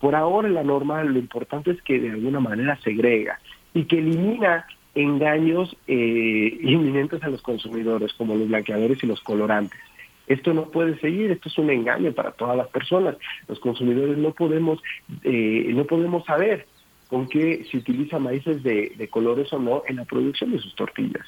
[0.00, 3.38] Por ahora la norma lo importante es que de alguna manera segrega
[3.76, 9.78] y que elimina engaños eh, inminentes a los consumidores, como los blanqueadores y los colorantes.
[10.26, 13.16] Esto no puede seguir, esto es un engaño para todas las personas.
[13.46, 14.82] Los consumidores no podemos,
[15.24, 16.66] eh, no podemos saber
[17.08, 20.74] con qué se utiliza maíces de, de colores o no en la producción de sus
[20.74, 21.26] tortillas.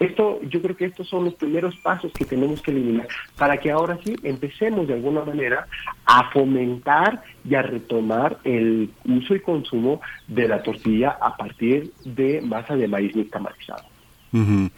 [0.00, 3.70] Esto, yo creo que estos son los primeros pasos que tenemos que eliminar para que
[3.70, 5.66] ahora sí empecemos de alguna manera
[6.06, 12.40] a fomentar y a retomar el uso y consumo de la tortilla a partir de
[12.40, 13.84] masa de maíz nixtamalizado.
[14.32, 14.68] Uh.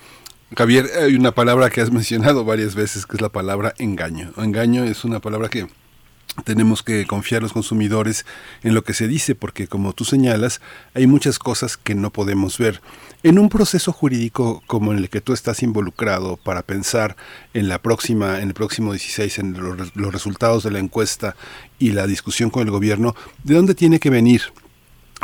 [0.57, 4.33] Javier, hay una palabra que has mencionado varias veces que es la palabra engaño.
[4.37, 5.66] Engaño es una palabra que
[6.45, 8.24] tenemos que confiar los consumidores
[8.62, 10.61] en lo que se dice porque como tú señalas
[10.95, 12.80] hay muchas cosas que no podemos ver.
[13.22, 17.16] En un proceso jurídico como en el que tú estás involucrado para pensar
[17.55, 21.37] en la próxima en el próximo 16 en los, resultados de la encuesta
[21.78, 23.14] y la discusión con el gobierno
[23.45, 24.43] de dónde tiene que venir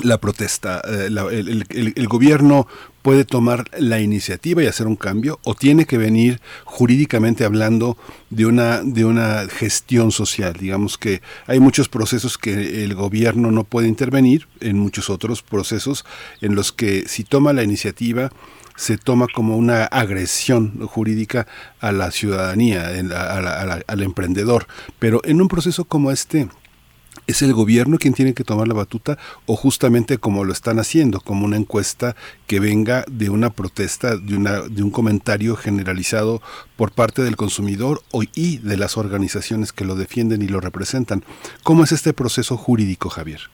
[0.02, 2.68] la protesta, eh, el, gobierno
[3.02, 7.96] puede tomar la iniciativa y hacer un cambio o tiene que venir jurídicamente hablando
[8.30, 13.64] de una de una gestión social digamos que hay muchos procesos que el gobierno no
[13.64, 16.04] puede intervenir en muchos otros procesos
[16.40, 18.30] en los que si toma la iniciativa
[18.78, 21.48] se toma como una agresión jurídica
[21.80, 22.86] a la ciudadanía,
[23.88, 24.68] al emprendedor.
[25.00, 26.48] Pero en un proceso como este,
[27.28, 31.20] ¿Es el gobierno quien tiene que tomar la batuta o justamente como lo están haciendo,
[31.20, 32.16] como una encuesta
[32.46, 36.40] que venga de una protesta, de, una, de un comentario generalizado
[36.76, 38.02] por parte del consumidor
[38.34, 41.22] y de las organizaciones que lo defienden y lo representan?
[41.64, 43.50] ¿Cómo es este proceso jurídico, Javier?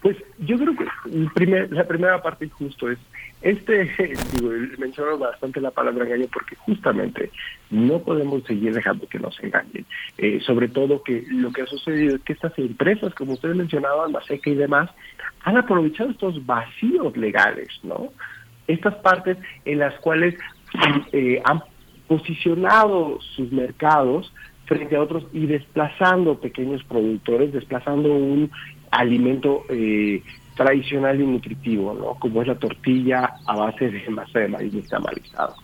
[0.00, 0.86] Pues yo creo que
[1.34, 2.98] primer- la primera parte justo es,
[3.42, 3.90] este,
[4.32, 7.30] digo, menciono bastante la palabra engaño porque justamente
[7.70, 9.84] no podemos seguir dejando que nos engañen.
[10.16, 14.12] Eh, sobre todo que lo que ha sucedido es que estas empresas, como ustedes mencionaban,
[14.12, 14.88] Maseca y demás,
[15.42, 18.12] han aprovechado estos vacíos legales, ¿no?
[18.68, 20.34] Estas partes en las cuales
[21.12, 21.62] eh, han
[22.06, 24.32] posicionado sus mercados
[24.66, 28.50] frente a otros y desplazando pequeños productores, desplazando un
[28.90, 30.22] alimento eh,
[30.56, 32.14] tradicional y nutritivo, ¿no?
[32.18, 35.54] Como es la tortilla a base de masa de maíz nixtamalizado.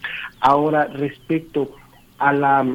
[0.41, 1.75] Ahora, respecto
[2.19, 2.67] a la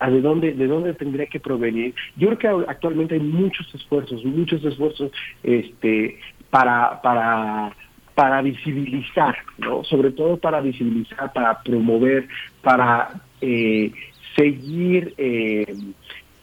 [0.00, 1.94] a de dónde de dónde tendría que provenir.
[2.16, 6.18] Yo creo que actualmente hay muchos esfuerzos, muchos esfuerzos este
[6.50, 7.72] para para
[8.14, 9.84] para visibilizar, ¿no?
[9.84, 12.28] Sobre todo para visibilizar, para promover,
[12.62, 13.92] para eh,
[14.36, 15.74] seguir eh,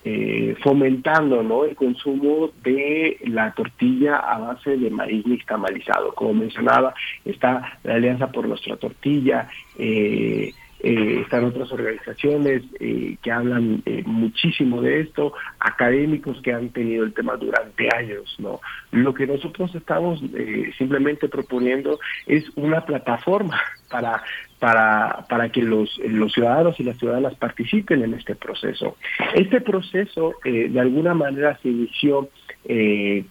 [0.10, 1.66] eh, fomentando ¿no?
[1.66, 6.14] el consumo de la tortilla a base de maíz nixtamalizado.
[6.16, 6.94] Como mencionaba,
[7.26, 14.04] está la Alianza por Nuestra Tortilla, eh, eh, están otras organizaciones eh, que hablan eh,
[14.06, 18.36] muchísimo de esto, académicos que han tenido el tema durante años.
[18.40, 18.60] no
[18.92, 23.60] Lo que nosotros estamos eh, simplemente proponiendo es una plataforma
[23.90, 24.24] para
[24.60, 28.98] para, para que los, los ciudadanos y las ciudadanas participen en este proceso.
[29.36, 32.30] Este proceso, eh, de alguna manera, se inició
[32.66, 33.24] eh,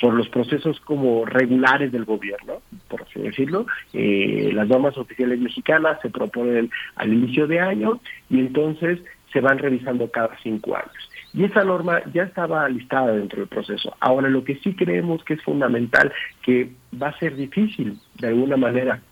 [0.00, 3.66] por los procesos como regulares del gobierno, por así decirlo.
[3.92, 9.00] Eh, las normas oficiales mexicanas se proponen al inicio de año y entonces
[9.32, 11.10] se van revisando cada cinco años.
[11.34, 13.94] Y esa norma ya estaba listada dentro del proceso.
[14.00, 16.70] Ahora, lo que sí creemos que es fundamental, que
[17.00, 19.02] va a ser difícil de alguna manera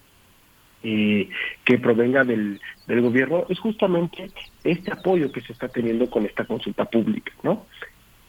[0.82, 1.28] eh,
[1.64, 4.30] que provenga del, del gobierno es justamente
[4.62, 7.66] este apoyo que se está teniendo con esta consulta pública, ¿no?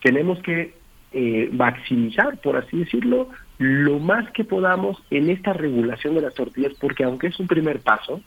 [0.01, 0.73] Tenemos que
[1.19, 6.73] eh, maximizar, por así decirlo, lo más que podamos en esta regulación de las tortillas,
[6.79, 8.21] porque aunque es un primer paso,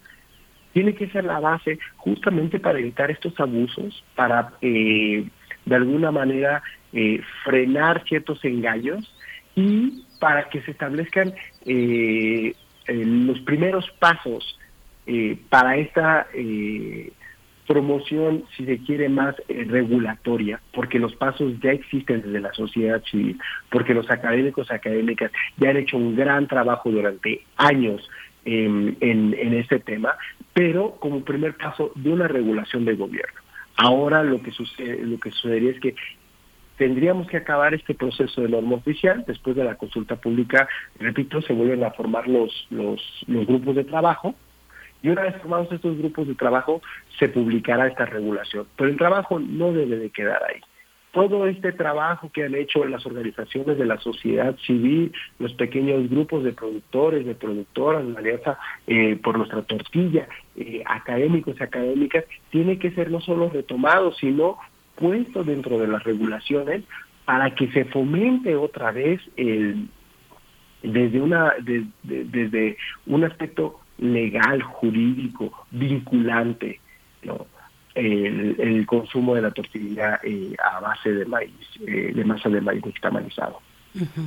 [0.73, 5.25] tiene que ser la base justamente para evitar estos abusos, para eh,
[5.67, 9.15] de alguna manera eh, frenar ciertos engaños
[9.55, 11.33] y para que se establezcan
[11.65, 12.53] eh,
[12.87, 14.59] eh, los primeros pasos
[15.07, 17.13] eh, para esta eh,
[17.71, 23.01] promoción, si se quiere, más eh, regulatoria, porque los pasos ya existen desde la sociedad
[23.05, 23.39] civil,
[23.71, 28.11] porque los académicos académicas ya han hecho un gran trabajo durante años
[28.45, 30.17] en, en, en este tema,
[30.53, 33.41] pero como primer paso de una regulación del gobierno.
[33.77, 35.95] Ahora lo que sucede, lo que sucedería es que
[36.77, 40.69] tendríamos que acabar este proceso de norma oficial, después de la consulta pública,
[40.99, 44.35] repito, se vuelven a formar los, los, los grupos de trabajo,
[45.03, 46.83] y una vez formados estos grupos de trabajo,
[47.19, 48.67] se publicará esta regulación.
[48.77, 50.61] Pero el trabajo no debe de quedar ahí.
[51.13, 56.45] Todo este trabajo que han hecho las organizaciones de la sociedad civil, los pequeños grupos
[56.45, 62.79] de productores, de productoras, la Alianza eh, por nuestra tortilla, eh, académicos y académicas, tiene
[62.79, 64.59] que ser no solo retomado, sino
[64.95, 66.85] puesto dentro de las regulaciones
[67.25, 69.89] para que se fomente otra vez el,
[70.83, 72.77] desde una de- de- desde
[73.07, 76.81] un aspecto legal jurídico vinculante
[77.23, 77.47] ¿no?
[77.95, 81.53] el, consumo de la tortilla eh, a base de maíz
[81.87, 83.61] eh, de masa de maíz nixtamalizado
[83.95, 84.23] Ujú.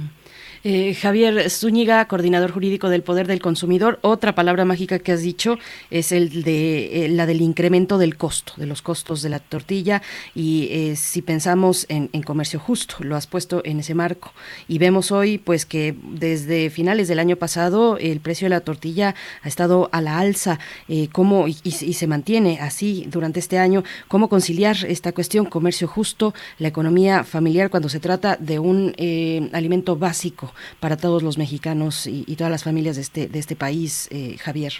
[0.65, 3.99] Eh, Javier Zúñiga, coordinador jurídico del Poder del Consumidor.
[4.01, 5.57] Otra palabra mágica que has dicho
[5.91, 10.01] es el de eh, la del incremento del costo, de los costos de la tortilla.
[10.33, 14.31] Y eh, si pensamos en, comercio justo, lo has puesto en ese marco.
[14.69, 19.15] Y vemos hoy, pues, que desde finales del año pasado el precio de la tortilla
[19.41, 20.59] ha estado a la alza.
[20.87, 23.83] Eh, ¿cómo, y, y se mantiene así durante este año.
[24.07, 29.49] ¿Cómo conciliar esta cuestión, comercio justo, la economía familiar, cuando se trata de un eh,
[29.51, 34.09] alimento básico para todos los mexicanos y, todas las familias de este, de este país,
[34.11, 34.73] eh, Javier?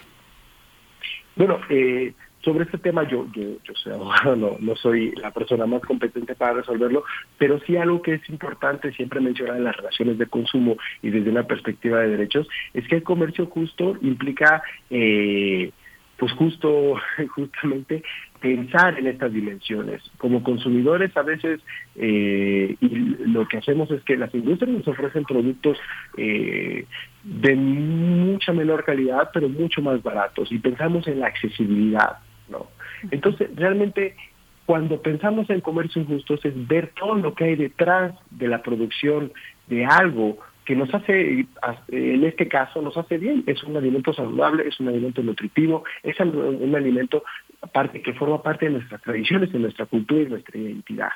[1.36, 2.14] Bueno, eh,
[2.44, 6.36] sobre este tema yo, yo, yo soy abogado, no, no soy la persona más competente
[6.36, 7.04] para resolverlo,
[7.38, 11.30] pero sí algo que es importante siempre mencionar en las relaciones de consumo y desde
[11.30, 15.72] una perspectiva de derechos, es que el comercio justo implica, eh,
[16.18, 16.96] pues justo,
[17.30, 18.04] justamente
[18.44, 20.02] pensar en estas dimensiones.
[20.18, 21.62] Como consumidores a veces
[21.96, 25.78] eh, y lo que hacemos es que las industrias nos ofrecen productos
[26.18, 26.86] eh,
[27.24, 32.18] de mucha menor calidad, pero mucho más baratos y pensamos en la accesibilidad,
[32.50, 32.68] ¿no?
[33.12, 34.18] Entonces, realmente
[34.66, 39.32] cuando pensamos en comercio justo es ver todo lo que hay detrás de la producción
[39.68, 41.46] de algo que nos hace,
[41.90, 43.44] en este caso, nos hace bien.
[43.48, 47.24] Es un alimento saludable, es un alimento nutritivo, es un alimento
[47.72, 51.12] parte, que forma parte de nuestras tradiciones, de nuestra cultura y nuestra identidad.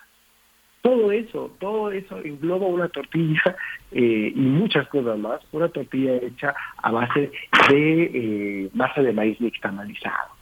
[0.81, 3.41] Todo eso, todo eso engloba una tortilla
[3.91, 7.31] eh, y muchas cosas más, una tortilla hecha a base
[7.69, 10.33] de eh, masa de maíz nixtamalizado.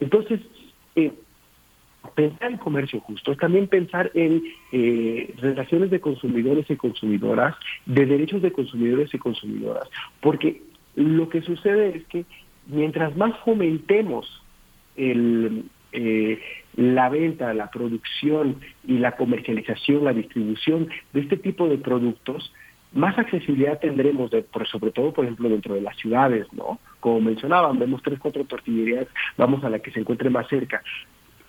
[0.00, 0.40] Entonces,
[0.96, 1.12] eh,
[2.14, 4.42] pensar en comercio justo es también pensar en
[4.72, 9.88] eh, relaciones de consumidores y consumidoras, de derechos de consumidores y consumidoras,
[10.20, 10.62] porque
[10.94, 12.24] lo que sucede es que
[12.66, 14.42] mientras más fomentemos
[14.96, 16.40] el, eh,
[16.76, 22.52] la venta, la producción y la comercialización, la distribución de este tipo de productos,
[22.92, 26.78] más accesibilidad tendremos, de, por, sobre todo, por ejemplo, dentro de las ciudades, ¿no?
[27.00, 30.80] Como mencionaban, vemos tres, cuatro tortillerías, vamos a la que se encuentre más cerca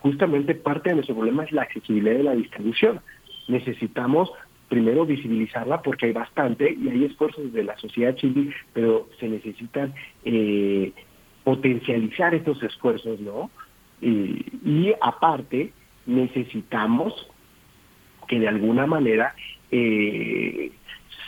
[0.05, 3.01] justamente parte de nuestro problema es la accesibilidad de la distribución.
[3.47, 4.31] Necesitamos
[4.69, 9.95] primero visibilizarla porque hay bastante y hay esfuerzos de la sociedad civil, pero se necesitan
[10.23, 10.93] eh,
[11.45, 13.49] potencializar estos esfuerzos, ¿no?
[14.01, 15.71] Y, aparte
[16.05, 17.13] necesitamos
[18.27, 19.33] que de alguna manera
[19.71, 20.71] eh,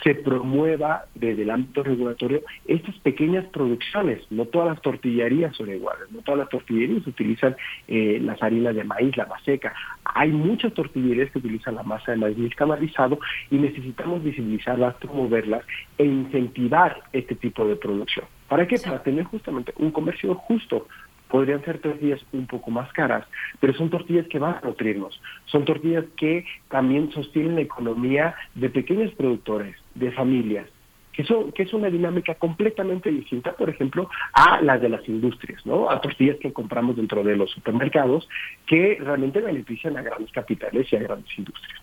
[0.02, 4.20] se promueva desde el ámbito regulatorio estas pequeñas producciones.
[4.30, 7.56] No todas las tortillerías son iguales, no todas las tortillerías utilizan
[7.86, 9.74] eh, las harinas de maíz, la maseca.
[10.04, 13.18] Hay muchas tortillerías que utilizan la masa de maíz escamalizado
[13.50, 15.64] y necesitamos visibilizarlas, promoverlas
[15.96, 18.26] e incentivar este tipo de producción.
[18.48, 18.78] ¿Para qué?
[18.78, 20.86] Para tener justamente un comercio justo,
[21.28, 23.26] podrían ser tortillas un poco más caras,
[23.60, 28.70] pero son tortillas que van a nutrirnos, son tortillas que también sostienen la economía de
[28.70, 30.66] pequeños productores, de familias,
[31.12, 35.64] que, son, que es una dinámica completamente distinta, por ejemplo, a las de las industrias,
[35.66, 35.90] ¿no?
[35.90, 38.28] A tortillas que compramos dentro de los supermercados
[38.66, 41.82] que realmente benefician a grandes capitales y a grandes industrias.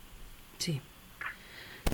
[0.57, 0.81] Sí.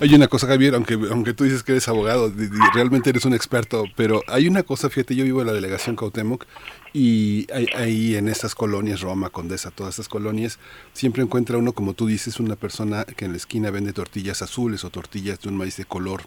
[0.00, 2.32] Hay una cosa, Javier, aunque, aunque tú dices que eres abogado,
[2.74, 6.46] realmente eres un experto, pero hay una cosa, fíjate, yo vivo en la delegación Cautemoc
[6.92, 10.58] y ahí en estas colonias, Roma, Condesa, todas estas colonias,
[10.92, 14.84] siempre encuentra uno, como tú dices, una persona que en la esquina vende tortillas azules
[14.84, 16.22] o tortillas de un maíz de color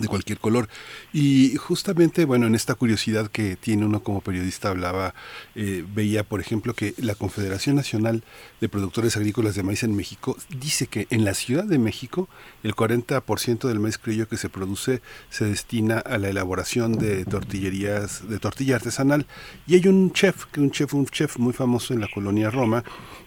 [0.00, 0.68] de cualquier color.
[1.12, 5.14] Y justamente, bueno, en esta curiosidad que tiene uno como periodista hablaba,
[5.54, 8.24] eh, veía, por ejemplo, que la Confederación Nacional
[8.60, 12.28] de Productores Agrícolas de Maíz en México dice que en la Ciudad de México
[12.62, 18.28] el 40% del maíz criollo que se produce se destina a la elaboración de tortillerías,
[18.28, 19.26] de tortilla artesanal.
[19.66, 22.84] Y hay un chef, un chef, un chef muy famoso en la colonia Roma,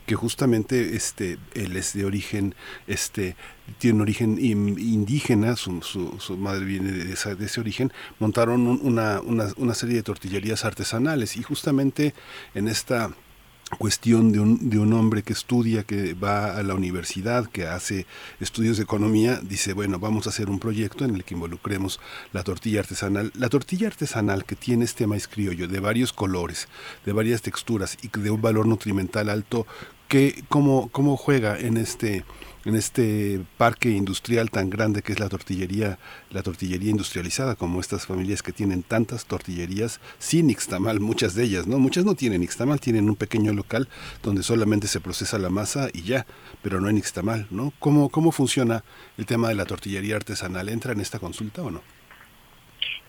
[0.07, 2.55] que justamente este, él es de origen,
[2.87, 3.35] este,
[3.77, 9.51] tiene un origen indígena, su, su, madre viene de, de, ese origen, montaron una, una,
[9.57, 12.13] una serie de tortillerías artesanales y justamente
[12.55, 13.11] en esta
[13.77, 18.05] cuestión de un, de un hombre que estudia, que va a la universidad, que hace
[18.39, 21.99] estudios de economía, dice, bueno, vamos a hacer un proyecto en el que involucremos
[22.31, 23.31] la tortilla artesanal.
[23.35, 26.69] La tortilla artesanal que tiene este maíz criollo de varios colores,
[27.05, 29.67] de varias texturas y de un valor nutrimental alto,
[30.07, 32.23] que, cómo, ¿cómo juega en este
[32.67, 35.99] en este parque industrial tan grande que es la tortillería,
[36.31, 41.65] la tortillería industrializada, como estas familias que tienen tantas tortillerías sin Ixtamal, muchas de ellas,
[41.65, 41.79] ¿no?
[41.79, 43.87] Muchas no tienen Ixtamal, tienen un pequeño local
[44.21, 46.25] donde solamente se procesa la masa y ya,
[46.61, 47.71] pero no en Ixtamal, ¿no?
[47.79, 48.83] ¿Cómo, cómo funciona
[49.17, 50.67] el tema de la tortillería artesanal?
[50.67, 51.96] ¿Entra en esta consulta o no?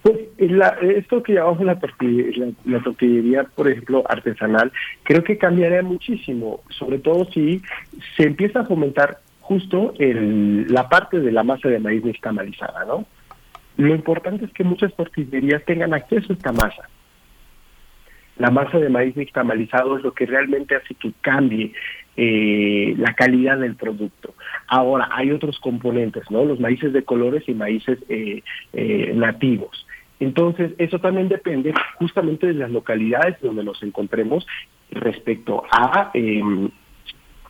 [0.02, 5.82] Pues la, esto que llamamos la tortillería, la, tortillería, por ejemplo, artesanal, creo que cambiaría
[5.82, 7.60] muchísimo, sobre todo si
[8.16, 13.06] se empieza a fomentar justo el, la parte de la masa de maíz nixtamalizada, ¿no?
[13.76, 16.88] Lo importante es que muchas tortillerías tengan acceso a esta masa.
[18.38, 21.72] La masa de maíz nixtamalizado es lo que realmente hace que cambie
[22.16, 24.34] eh, la calidad del producto.
[24.66, 26.44] Ahora, hay otros componentes, ¿no?
[26.44, 29.86] Los maíces de colores y maíces eh, eh, nativos.
[30.20, 34.46] Entonces, eso también depende justamente de las localidades donde nos encontremos
[34.90, 36.10] respecto a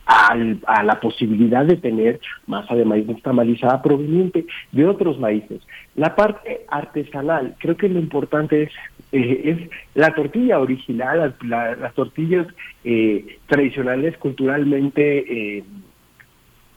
[0.09, 5.61] al, a la posibilidad de tener masa de maíz nixtamalizada proveniente de otros maíces.
[5.99, 8.71] La parte artesanal, creo que lo importante es,
[9.11, 12.47] eh, la tortilla original, las, la, las tortillas
[12.85, 15.57] eh, tradicionales culturalmente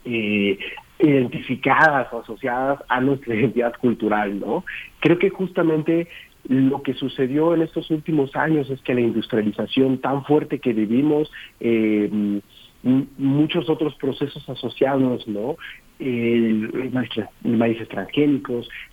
[0.04, 0.58] eh,
[0.98, 4.64] identificadas o asociadas a nuestra identidad cultural, ¿no?
[4.98, 6.08] Creo que justamente
[6.48, 11.30] lo que sucedió en estos últimos años es que la industrialización tan fuerte que vivimos
[12.82, 15.56] muchos otros procesos asociados, ¿no?
[16.92, 17.88] Maíz, el maíces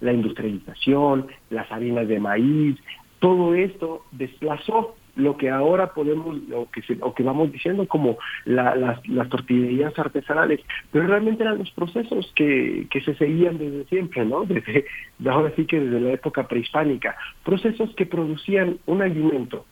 [0.02, 2.78] la industrialización, las harinas de maíz,
[3.20, 8.18] todo esto desplazó lo que ahora podemos, o que, se, o que vamos diciendo como
[8.46, 13.84] la- las, las tortillerías artesanales, pero realmente eran los procesos que, que se seguían desde
[13.86, 14.46] siempre, ¿no?
[14.46, 14.86] Desde,
[15.30, 19.66] ahora sí que desde la época prehispánica, procesos que producían un alimento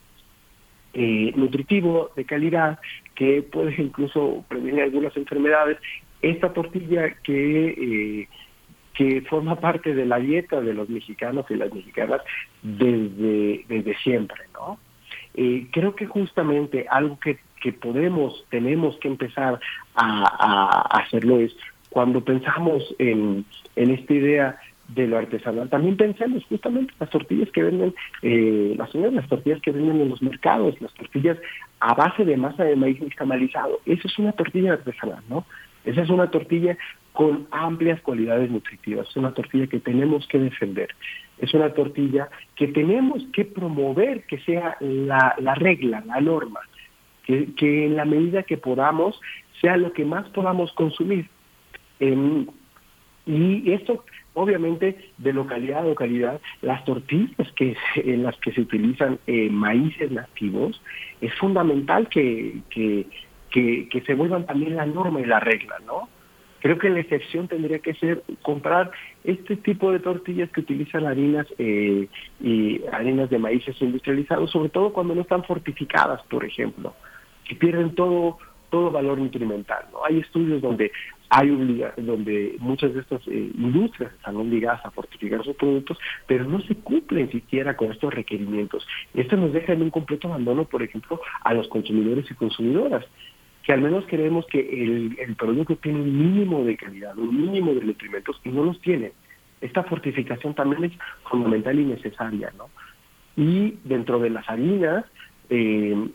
[0.92, 2.78] eh, nutritivo, de calidad,
[3.14, 5.78] que puede incluso prevenir algunas enfermedades.
[6.22, 8.28] Esta tortilla que, eh,
[8.94, 12.20] que forma parte de la dieta de los mexicanos y las mexicanas
[12.62, 14.78] desde, desde siempre, ¿no?
[15.34, 19.60] Eh, creo que justamente algo que, que podemos, tenemos que empezar
[19.94, 21.56] a, hacerlo es
[21.90, 23.44] cuando pensamos en,
[23.76, 28.74] en esta idea de lo artesanal, también pensemos justamente en las tortillas que venden, eh,
[28.76, 31.36] las, las tortillas que venden en los mercados, las tortillas
[31.80, 33.80] a base de masa de maíz nixtamalizado.
[33.86, 35.44] Eso es una tortilla artesanal, ¿no?
[35.84, 36.76] Esa es una tortilla
[37.12, 40.88] con amplias cualidades nutritivas, es una tortilla que tenemos que defender,
[41.38, 46.60] es una tortilla que tenemos que promover que sea la, la regla, la norma,
[47.24, 49.20] que, que en la medida que podamos
[49.60, 51.28] sea lo que más podamos consumir.
[52.00, 52.46] Em,
[53.26, 54.04] y esto,
[54.34, 60.10] obviamente, de localidad a localidad, las tortillas que en las que se utilizan eh, maíces
[60.10, 60.80] nativos,
[61.20, 62.62] es fundamental que,
[63.50, 66.08] que, que se vuelvan también la norma y la regla, ¿no?
[66.60, 68.90] Creo que la excepción tendría que ser comprar
[69.22, 72.08] este tipo de tortillas que utilizan harinas eh,
[72.40, 76.94] y harinas de maíces industrializados, sobre todo cuando no están fortificadas, por ejemplo,
[77.44, 78.38] que pierden todo
[78.70, 79.84] todo valor nutrimental.
[79.92, 80.04] ¿no?
[80.04, 80.92] Hay estudios donde
[81.30, 85.96] hay obliga- donde muchas de estas eh, industrias están obligadas a fortificar sus productos,
[86.26, 88.86] pero no se cumplen siquiera con estos requerimientos.
[89.14, 93.04] Esto nos deja en un completo abandono, por ejemplo, a los consumidores y consumidoras
[93.68, 97.84] que al menos queremos que el, producto tiene un mínimo de calidad, un mínimo de
[97.84, 99.12] nutrimentos, y no los tiene.
[99.60, 100.92] Esta fortificación también es
[101.24, 102.70] fundamental y necesaria, ¿no?
[103.36, 105.04] Y dentro de las harinas
[105.50, 106.08] eh,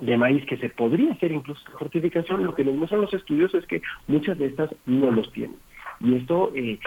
[0.00, 3.66] de maíz que se podría hacer incluso fortificación, lo que nos muestran los estudios es
[3.66, 5.58] que muchas de estas no los tienen.
[6.00, 6.78] Y esto eh,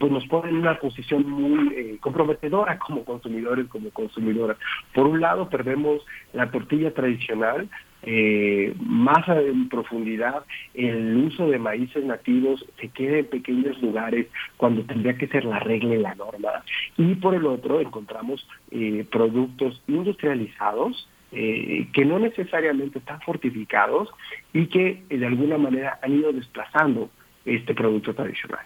[0.00, 4.58] pues nos pone en una posición muy eh, comprometedora como consumidores, como consumidoras.
[4.92, 7.68] Por un lado, perdemos la tortilla tradicional,
[8.08, 10.44] eh, más en profundidad,
[10.74, 15.58] el uso de maíces nativos se queda en pequeños lugares cuando tendría que ser la
[15.58, 16.62] regla y la norma.
[16.96, 24.08] Y por el otro, encontramos eh, productos industrializados eh, que no necesariamente están fortificados
[24.52, 27.10] y que de alguna manera han ido desplazando
[27.44, 28.64] este producto tradicional.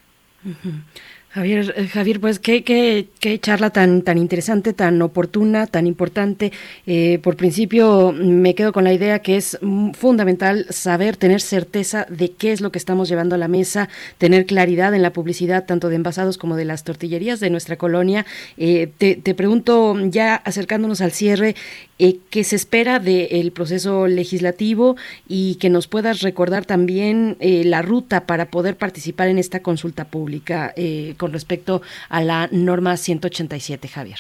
[1.32, 6.50] Javier, pues qué, qué, qué charla tan, tan interesante, tan oportuna, tan importante.
[6.88, 9.56] Eh, por principio me quedo con la idea que es
[9.94, 14.44] fundamental saber, tener certeza de qué es lo que estamos llevando a la mesa, tener
[14.44, 18.26] claridad en la publicidad tanto de envasados como de las tortillerías de nuestra colonia.
[18.56, 21.54] Eh, te, te pregunto, ya acercándonos al cierre,
[22.00, 24.96] eh, ¿qué se espera del proceso legislativo
[25.28, 30.06] y que nos puedas recordar también eh, la ruta para poder participar en esta consulta
[30.06, 34.18] pública eh, con respecto a la norma 187, Javier?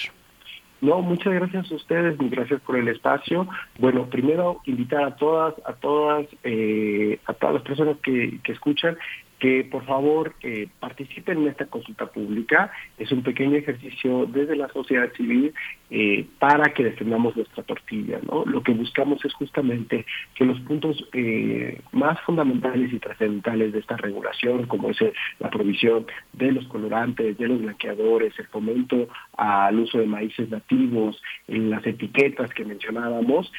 [0.80, 3.46] No, muchas gracias a ustedes, gracias por el espacio.
[3.78, 8.96] Bueno, primero invitar a todas, a todas, eh, a todas las personas que, que escuchan
[9.40, 12.70] que por favor eh, participen en esta consulta pública.
[12.98, 15.52] Es un pequeño ejercicio desde la sociedad civil
[15.90, 18.20] eh, para que defendamos nuestra tortilla.
[18.30, 18.44] ¿no?
[18.44, 23.96] Lo que buscamos es justamente que los puntos eh, más fundamentales y trascendentales de esta
[23.96, 29.78] regulación, como es el- la provisión de los colorantes, de los blanqueadores, el fomento al
[29.80, 33.50] uso de maíces nativos, en las etiquetas que mencionábamos,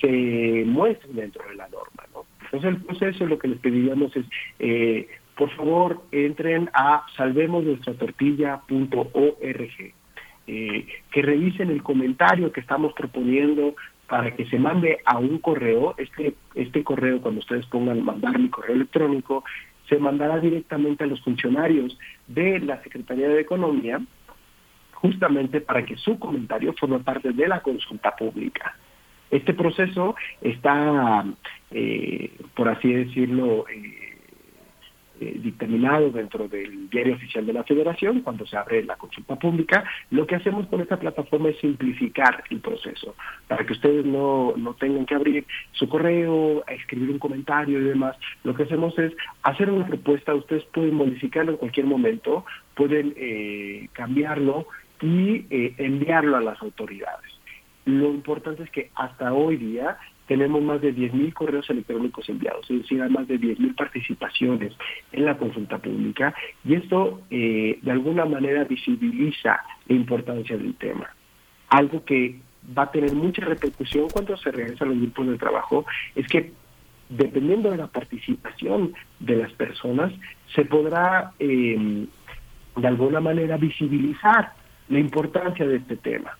[0.00, 2.04] se muestren dentro de la norma.
[2.14, 2.24] ¿no?
[2.52, 4.24] Entonces el proceso lo que les pediríamos es,
[4.58, 9.92] eh, por favor, entren a salvemosnuestratortilla.org,
[10.46, 13.74] eh, que revisen el comentario que estamos proponiendo
[14.08, 18.48] para que se mande a un correo, este, este correo cuando ustedes pongan mandar mi
[18.48, 19.44] correo electrónico,
[19.88, 21.96] se mandará directamente a los funcionarios
[22.26, 24.00] de la Secretaría de Economía,
[24.94, 28.74] justamente para que su comentario forme parte de la consulta pública.
[29.30, 31.24] Este proceso está,
[31.70, 34.08] eh, por así decirlo, eh,
[35.20, 39.82] eh, dictaminado dentro del diario oficial de la Federación cuando se abre la consulta pública.
[40.10, 43.16] Lo que hacemos con esta plataforma es simplificar el proceso
[43.48, 48.16] para que ustedes no, no tengan que abrir su correo, escribir un comentario y demás.
[48.44, 49.12] Lo que hacemos es
[49.42, 52.44] hacer una propuesta, ustedes pueden modificarlo en cualquier momento,
[52.76, 54.68] pueden eh, cambiarlo
[55.02, 57.32] y eh, enviarlo a las autoridades.
[57.86, 59.98] Lo importante es que hasta hoy día
[60.28, 64.74] tenemos más de 10.000 correos electrónicos enviados, es decir, hay más de 10.000 participaciones
[65.10, 71.08] en la consulta pública y esto eh, de alguna manera visibiliza la importancia del tema.
[71.70, 72.38] Algo que
[72.76, 76.52] va a tener mucha repercusión cuando se regresan los grupos de trabajo es que
[77.08, 80.12] dependiendo de la participación de las personas,
[80.54, 82.06] se podrá eh,
[82.76, 84.52] de alguna manera visibilizar
[84.90, 86.36] la importancia de este tema.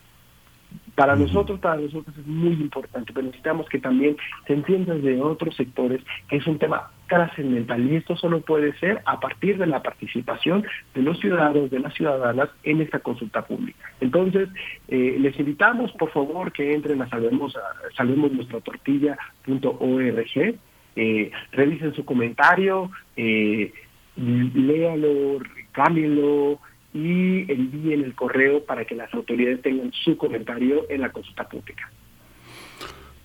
[0.99, 4.17] Para nosotros, para nosotros es muy importante, pero necesitamos que también
[4.49, 9.01] se entienda de otros sectores que es un tema trascendental y esto solo puede ser
[9.05, 13.79] a partir de la participación de los ciudadanos, de las ciudadanas en esta consulta pública.
[14.01, 14.49] Entonces,
[14.89, 17.61] eh, les invitamos, por favor, que entren a salvemos, a,
[17.97, 20.59] salvemos nuestra tortilla.org,
[20.97, 23.73] eh, revisen su comentario, eh,
[24.17, 25.39] léalo,
[25.71, 26.59] cámbienlo,
[26.95, 31.91] y envíen el correo para que las autoridades tengan su comentario en la consulta pública.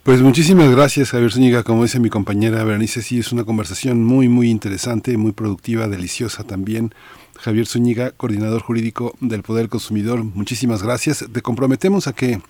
[0.03, 1.63] Pues muchísimas gracias, Javier Zúñiga.
[1.63, 6.43] Como dice mi compañera Berenice, sí, es una conversación muy, muy interesante, muy productiva, deliciosa
[6.43, 6.93] también.
[7.39, 11.25] Javier Zúñiga, coordinador jurídico del Poder Consumidor, muchísimas gracias.
[11.31, 12.41] Te comprometemos a que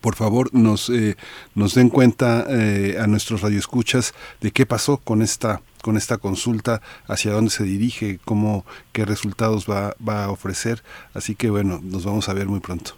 [0.00, 1.16] por favor nos, eh,
[1.54, 6.80] nos den cuenta eh, a nuestros radioescuchas de qué pasó con esta con esta consulta,
[7.06, 10.82] hacia dónde se dirige, cómo, qué resultados va, va a ofrecer.
[11.12, 12.92] Así que bueno, nos vamos a ver muy pronto.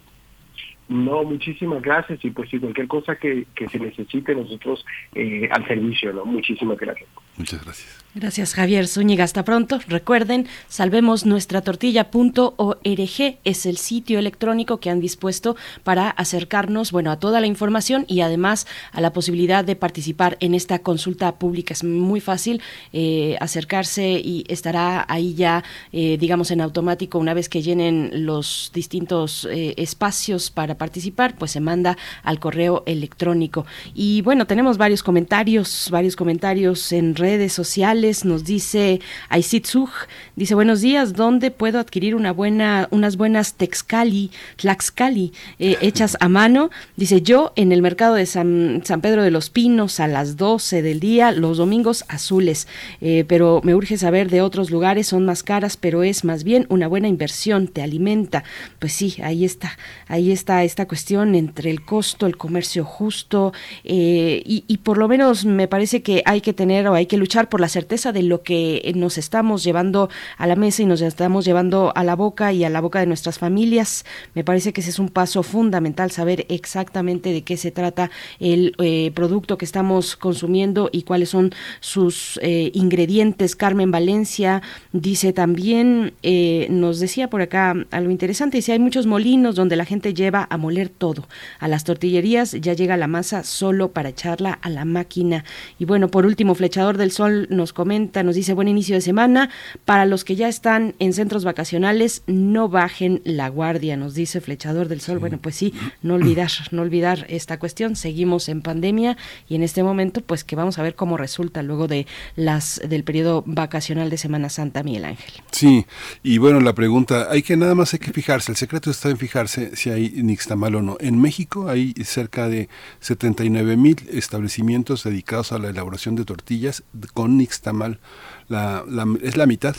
[0.87, 5.67] No, muchísimas gracias y pues si cualquier cosa que, que se necesite nosotros eh, al
[5.67, 6.25] servicio, ¿no?
[6.25, 7.09] Muchísimas gracias.
[7.37, 8.05] Muchas gracias.
[8.17, 9.81] Gracias Javier Zúñiga, hasta pronto.
[9.89, 17.19] Recuerden, salvemos nuestra tortilla.org es el sitio electrónico que han dispuesto para acercarnos, bueno, a
[17.19, 21.73] toda la información y además a la posibilidad de participar en esta consulta pública.
[21.73, 22.61] Es muy fácil
[22.93, 28.71] eh, acercarse y estará ahí ya, eh, digamos, en automático una vez que llenen los
[28.73, 33.65] distintos eh, espacios para participar, pues se manda al correo electrónico.
[33.93, 39.89] Y bueno, tenemos varios comentarios, varios comentarios en redes sociales nos dice Aisitsug,
[40.35, 46.29] dice buenos días, ¿dónde puedo adquirir una buena, unas buenas texcali, tlaxcali eh, hechas a
[46.29, 46.69] mano?
[46.95, 50.83] Dice yo en el mercado de San, San, Pedro de los Pinos a las 12
[50.83, 52.67] del día, los domingos azules,
[53.01, 56.67] eh, pero me urge saber de otros lugares, son más caras, pero es más bien
[56.69, 58.43] una buena inversión, te alimenta.
[58.77, 63.51] Pues sí, ahí está, ahí está esta cuestión entre el costo, el comercio justo
[63.83, 67.14] eh, y, y por lo menos me parece que hay que tener o hay que
[67.17, 71.01] luchar por la certeza de lo que nos estamos llevando a la mesa y nos
[71.01, 74.05] estamos llevando a la boca y a la boca de nuestras familias.
[74.33, 78.75] Me parece que ese es un paso fundamental, saber exactamente de qué se trata el
[78.79, 83.55] eh, producto que estamos consumiendo y cuáles son sus eh, ingredientes.
[83.55, 84.61] Carmen Valencia
[84.91, 89.85] dice también, eh, nos decía por acá algo interesante, dice, hay muchos molinos donde la
[89.85, 91.27] gente lleva a moler todo.
[91.59, 95.43] A las tortillerías ya llega la masa solo para echarla a la máquina.
[95.79, 99.51] Y bueno, por último, Flechador del Sol nos comenta, nos dice buen inicio de semana.
[99.85, 104.87] Para los que ya están en centros vacacionales, no bajen la guardia, nos dice Flechador
[104.87, 105.19] del Sol.
[105.19, 107.95] Bueno, pues sí, no olvidar, no olvidar esta cuestión.
[107.95, 111.87] Seguimos en pandemia y en este momento, pues que vamos a ver cómo resulta luego
[111.87, 115.31] de las del periodo vacacional de Semana Santa, Miguel Ángel.
[115.51, 115.85] Sí,
[116.23, 119.17] y bueno, la pregunta, hay que nada más hay que fijarse, el secreto está en
[119.17, 120.97] fijarse si hay nixtamal o no.
[120.99, 122.67] En México hay cerca de
[123.01, 126.83] 79 mil establecimientos dedicados a la elaboración de tortillas
[127.13, 127.99] con nixtamal
[128.47, 128.83] la,
[129.21, 129.75] es la mitad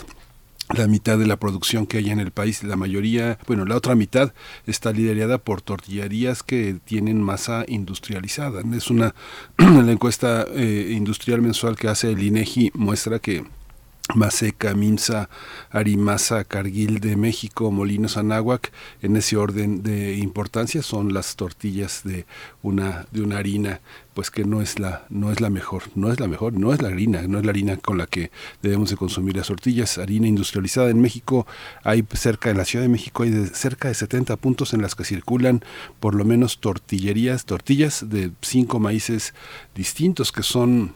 [0.75, 3.95] la mitad de la producción que hay en el país, la mayoría, bueno, la otra
[3.95, 4.33] mitad
[4.67, 8.63] está liderada por tortillerías que tienen masa industrializada.
[8.75, 9.15] Es una
[9.59, 13.45] la encuesta eh, industrial mensual que hace el INEGI muestra que
[14.15, 15.29] Maseca, Minsa,
[15.71, 22.25] Arimasa, Cargill de México, Molinos Anáhuac, en ese orden de importancia son las tortillas de
[22.63, 23.81] una de una harina
[24.17, 26.81] pues que no es la no es la mejor, no es la mejor, no es
[26.81, 28.31] la harina, no es la harina con la que
[28.63, 31.47] debemos de consumir las tortillas, harina industrializada en México
[31.85, 34.95] hay cerca de la Ciudad de México hay de, cerca de 70 puntos en las
[34.95, 35.63] que circulan
[36.01, 39.35] por lo menos tortillerías, tortillas de cinco maíces
[39.75, 40.95] distintos que son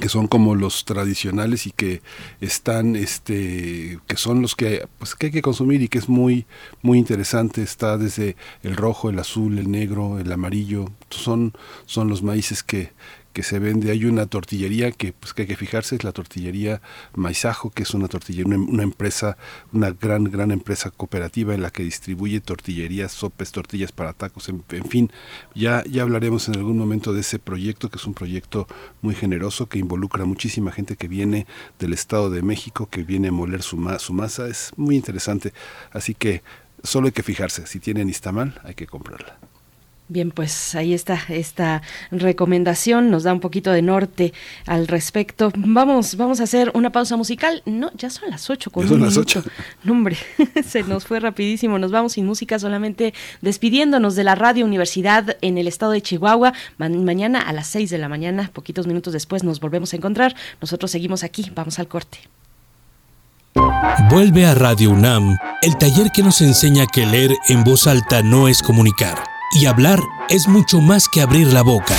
[0.00, 2.00] que son como los tradicionales y que
[2.40, 6.46] están este que son los que pues que hay que consumir y que es muy
[6.80, 7.62] muy interesante.
[7.62, 10.86] Está desde el rojo el azul el negro el amarillo.
[11.10, 11.52] Son
[11.86, 12.92] son los maíces que
[13.32, 13.90] que se vende.
[13.90, 16.80] Hay una tortillería que, pues, que hay que fijarse, es la tortillería
[17.14, 19.36] Maizajo, que es una tortillería, una, empresa,
[19.72, 24.62] una gran, gran empresa cooperativa en la que distribuye tortillerías, sopes, tortillas para tacos, en,
[24.88, 25.10] fin.
[25.54, 28.66] Ya, ya hablaremos en algún momento de ese proyecto, que es un proyecto
[29.00, 31.46] muy generoso, que involucra muchísima gente que viene
[31.78, 34.48] del Estado de México, que viene a moler su, su masa.
[34.48, 35.52] Es muy interesante.
[35.92, 36.42] Así que
[36.82, 39.51] solo hay que fijarse, si tienen Istamal, hay que comprarla.
[40.12, 44.34] Bien, pues ahí está esta recomendación, nos da un poquito de norte
[44.66, 45.50] al respecto.
[45.56, 47.62] Vamos, vamos a hacer una pausa musical.
[47.64, 49.38] No, ya son las ocho con Ya son un las minuto.
[49.40, 49.50] ocho.
[49.84, 50.18] No, hombre,
[50.66, 51.78] se nos fue rapidísimo.
[51.78, 56.52] Nos vamos sin música, solamente despidiéndonos de la Radio Universidad en el estado de Chihuahua.
[56.76, 60.36] Ma- mañana a las seis de la mañana, poquitos minutos después, nos volvemos a encontrar.
[60.60, 62.18] Nosotros seguimos aquí, vamos al corte.
[64.10, 68.46] Vuelve a Radio UNAM, el taller que nos enseña que leer en voz alta no
[68.48, 71.94] es comunicar y hablar es mucho más que abrir la boca.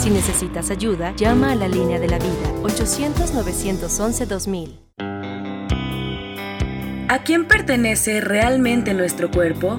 [0.00, 4.80] Si necesitas ayuda, llama a la línea de la vida 800-911-2000.
[7.10, 9.78] ¿A quién pertenece realmente nuestro cuerpo?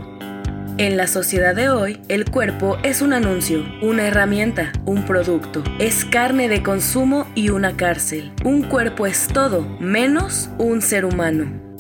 [0.78, 6.06] En la sociedad de hoy, el cuerpo es un anuncio, una herramienta, un producto, es
[6.06, 8.32] carne de consumo y una cárcel.
[8.46, 11.71] Un cuerpo es todo, menos un ser humano.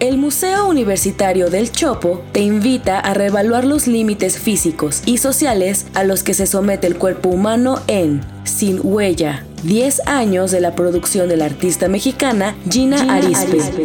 [0.00, 6.04] El Museo Universitario del Chopo te invita a reevaluar los límites físicos y sociales a
[6.04, 11.28] los que se somete el cuerpo humano en Sin Huella, 10 años de la producción
[11.28, 13.60] de la artista mexicana Gina, Gina Arispe.
[13.60, 13.82] Arispe.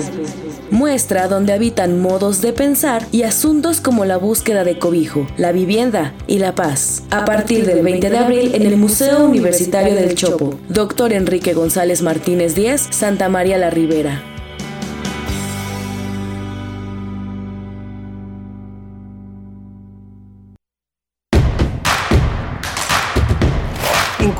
[0.70, 6.14] Muestra donde habitan modos de pensar y asuntos como la búsqueda de cobijo, la vivienda
[6.28, 7.02] y la paz.
[7.10, 10.60] A partir del 20 de abril en el Museo Universitario del Chopo.
[10.70, 14.33] Doctor Enrique González Martínez Díaz, Santa María la Ribera.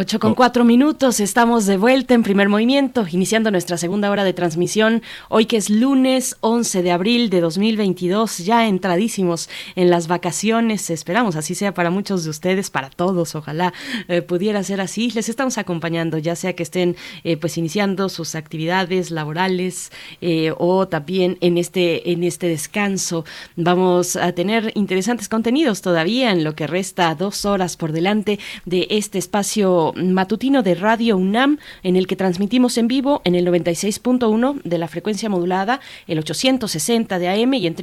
[0.00, 4.32] 8 con cuatro minutos, estamos de vuelta en primer movimiento, iniciando nuestra segunda hora de
[4.32, 10.88] transmisión, hoy que es lunes 11 de abril de 2022, ya entradísimos en las vacaciones,
[10.90, 13.74] esperamos así sea para muchos de ustedes, para todos, ojalá
[14.06, 16.94] eh, pudiera ser así, les estamos acompañando, ya sea que estén
[17.24, 19.90] eh, pues iniciando sus actividades laborales
[20.20, 23.24] eh, o también en este, en este descanso,
[23.56, 28.86] vamos a tener interesantes contenidos todavía en lo que resta dos horas por delante de
[28.90, 34.62] este espacio matutino de Radio UNAM, en el que transmitimos en vivo en el 96.1
[34.62, 37.74] de la frecuencia modulada, el 860 de AM y en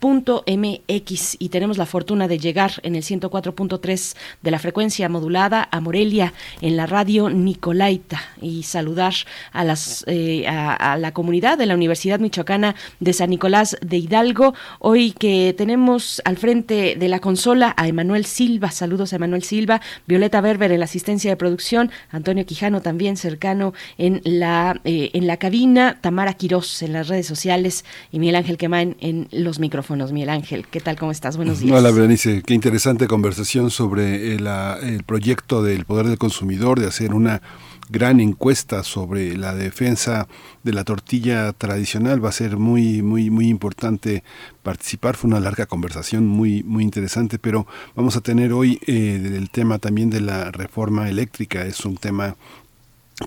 [0.00, 5.80] MX y tenemos la fortuna de llegar en el 104.3 de la frecuencia modulada a
[5.80, 9.14] Morelia en la radio Nicolaita y saludar
[9.52, 14.54] a las eh, a, la comunidad de la Universidad Michoacana de San Nicolás de Hidalgo.
[14.78, 18.70] Hoy que tenemos al frente de la consola a Emanuel Silva.
[18.70, 19.80] Saludos a Emanuel Silva.
[20.06, 21.90] Violeta Berber en la asistencia de producción.
[22.10, 25.98] Antonio Quijano también cercano en la eh, en la cabina.
[26.00, 27.84] Tamara Quirós en las redes sociales.
[28.12, 30.66] Y Miguel Ángel Quemain en los micrófonos Miguel Ángel.
[30.68, 30.96] ¿Qué tal?
[30.96, 31.36] ¿Cómo estás?
[31.36, 31.78] Buenos días.
[31.78, 32.42] Hola, Berenice.
[32.42, 37.40] Qué interesante conversación sobre el, el, proyecto del poder del consumidor, de hacer una
[37.88, 40.26] gran encuesta sobre la defensa
[40.64, 42.24] de la tortilla tradicional.
[42.24, 44.24] Va a ser muy, muy, muy importante
[44.64, 45.14] participar.
[45.14, 49.78] Fue una larga conversación muy, muy interesante, pero vamos a tener hoy eh, el tema
[49.78, 51.64] también de la reforma eléctrica.
[51.64, 52.34] Es un tema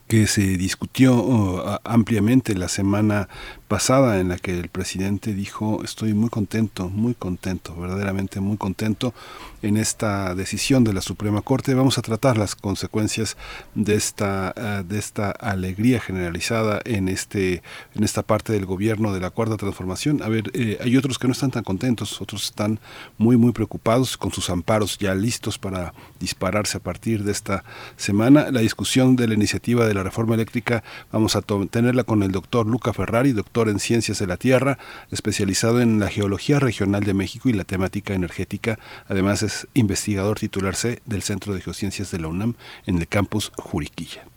[0.08, 3.28] que se discutió uh, ampliamente la semana
[3.70, 9.14] pasada en la que el presidente dijo estoy muy contento, muy contento, verdaderamente muy contento
[9.62, 11.76] en esta decisión de la Suprema Corte.
[11.76, 13.38] Vamos a tratar las consecuencias
[13.76, 17.62] de esta, eh, de esta alegría generalizada en, este,
[17.94, 20.24] en esta parte del gobierno de la Cuarta Transformación.
[20.24, 22.80] A ver, eh, hay otros que no están tan contentos, otros están
[23.20, 27.64] muy, muy preocupados con sus amparos ya listos para dispararse a partir de esta
[27.98, 28.50] semana.
[28.50, 32.66] La discusión de la iniciativa de la reforma eléctrica vamos a tenerla con el doctor
[32.66, 34.78] Luca Ferrari, doctor en Ciencias de la Tierra,
[35.12, 38.80] especializado en la geología regional de México y la temática energética.
[39.10, 42.56] Además, investigador titular C del Centro de Geociencias de la UNAM
[42.86, 44.29] en el campus Juriquilla.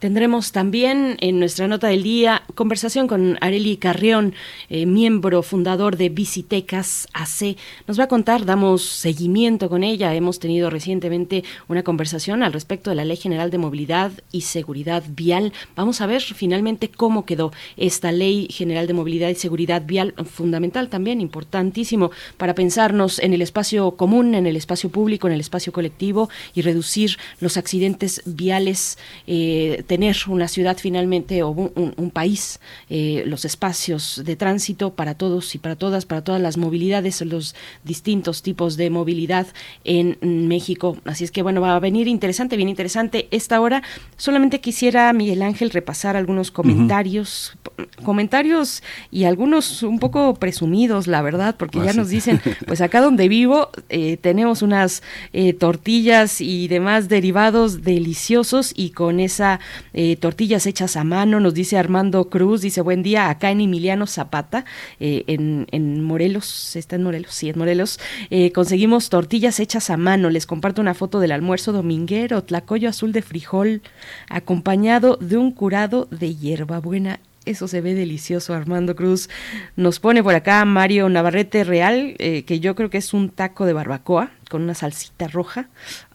[0.00, 4.32] Tendremos también en nuestra nota del día conversación con Areli Carrión,
[4.70, 7.58] eh, miembro fundador de Visitecas AC.
[7.86, 10.14] Nos va a contar, damos seguimiento con ella.
[10.14, 15.02] Hemos tenido recientemente una conversación al respecto de la Ley General de Movilidad y Seguridad
[15.06, 15.52] Vial.
[15.76, 20.88] Vamos a ver finalmente cómo quedó esta Ley General de Movilidad y Seguridad Vial, fundamental
[20.88, 25.74] también, importantísimo para pensarnos en el espacio común, en el espacio público, en el espacio
[25.74, 28.96] colectivo y reducir los accidentes viales.
[29.26, 35.56] Eh, tener una ciudad finalmente o un, país, eh, los espacios de tránsito para todos
[35.56, 39.48] y para todas, para todas las movilidades, los distintos tipos de movilidad
[39.82, 40.16] en
[40.46, 40.96] México.
[41.04, 43.82] Así es que bueno, va a venir interesante, bien interesante esta hora.
[44.16, 47.56] Solamente quisiera, Miguel Ángel, repasar algunos comentarios,
[48.04, 51.98] comentarios y algunos un poco presumidos, la verdad, porque Ah, ya sí.
[51.98, 58.72] nos dicen, pues acá donde vivo eh, tenemos unas eh, tortillas y demás derivados deliciosos
[58.76, 59.58] y con esa
[59.92, 64.06] eh, tortillas hechas a mano, nos dice Armando Cruz, dice buen día acá en Emiliano
[64.06, 64.64] Zapata,
[64.98, 67.98] eh, en, en Morelos, está en Morelos, sí, en Morelos,
[68.30, 73.12] eh, conseguimos tortillas hechas a mano, les comparto una foto del almuerzo dominguero, tlacoyo azul
[73.12, 73.82] de frijol,
[74.28, 79.30] acompañado de un curado de hierbabuena eso se ve delicioso, Armando Cruz.
[79.74, 83.72] Nos pone por acá Mario Navarrete Real, que yo creo que es un taco de
[83.72, 85.70] barbacoa con una salsita roja.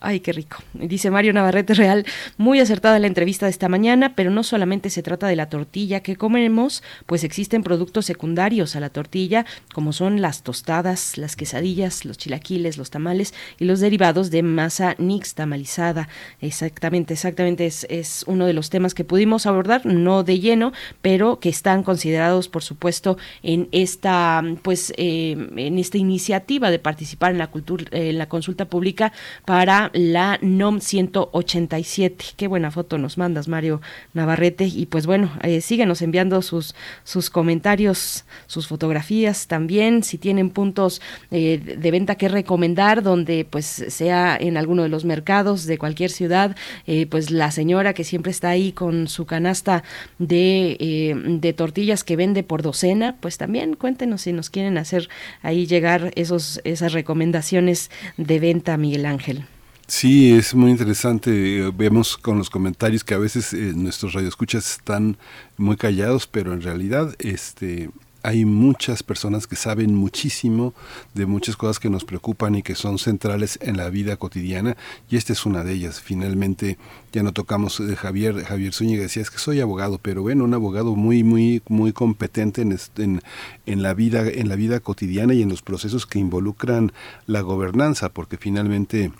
[0.08, 0.58] Ay, qué rico.
[0.76, 2.06] Dice Mario Navarrete Real,
[2.38, 6.02] muy acertada la entrevista de esta mañana, pero no solamente se trata de la tortilla
[6.02, 12.06] que comemos, pues existen productos secundarios a la tortilla, como son las tostadas, las quesadillas,
[12.06, 16.08] los chilaquiles, los tamales y los derivados de masa nixtamalizada.
[16.40, 21.40] Exactamente, exactamente es, es uno de los temas que pudimos abordar, no de lleno, pero
[21.40, 27.40] que están considerados, por supuesto, en esta, pues, eh, en esta iniciativa de participar en
[27.40, 29.12] la cultura, en la consulta pública
[29.46, 32.26] para la NOM 187.
[32.36, 33.82] Qué buena foto nos mandas, Mario
[34.14, 34.66] Navarrete.
[34.66, 41.02] Y pues bueno, eh, síguenos enviando sus, sus comentarios, sus fotografías también, si tienen puntos
[41.32, 46.12] eh, de venta que recomendar, donde pues sea en alguno de los mercados de cualquier
[46.12, 46.56] ciudad,
[46.88, 49.84] eh, pues la señora que siempre está ahí con su canasta
[50.20, 55.10] de, eh, de tortillas que vende por docena, pues también cuéntenos si nos quieren hacer
[55.42, 59.46] ahí llegar esos, esas recomendaciones de venta, Miguel Ángel.
[59.88, 61.60] Sí, es muy interesante.
[61.60, 65.18] Eh, Vemos con los comentarios que a veces eh, nuestros radioescuchas están
[65.58, 67.90] muy callados, pero en realidad este
[68.24, 70.74] hay muchas personas que saben muchísimo
[71.14, 74.76] de muchas cosas que nos preocupan y que son centrales en la vida cotidiana
[75.12, 76.02] y esta es una de ellas.
[76.02, 76.80] Finalmente
[77.14, 80.56] ya no tocamos de Javier Javier Zúñiga decía es que soy abogado, pero bueno, un
[80.56, 83.22] abogado muy muy muy competente en
[83.68, 86.94] en la vida en la vida cotidiana y en los procesos que involucran
[87.28, 89.12] la gobernanza, porque finalmente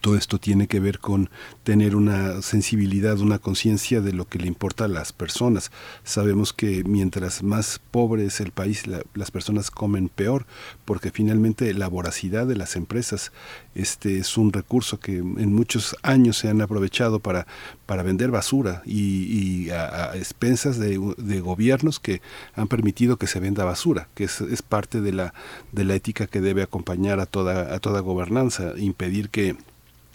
[0.00, 1.30] todo esto tiene que ver con
[1.64, 5.70] tener una sensibilidad, una conciencia de lo que le importa a las personas.
[6.04, 10.46] Sabemos que mientras más pobre es el país, la- las personas comen peor,
[10.84, 13.32] porque finalmente la voracidad de las empresas
[13.74, 17.46] este es un recurso que en muchos años se han aprovechado para,
[17.86, 22.20] para vender basura y, a expensas de, de gobiernos que
[22.54, 25.34] han permitido que se venda basura, que es, es parte de la,
[25.72, 29.56] de la ética que debe acompañar a toda, a toda gobernanza, impedir que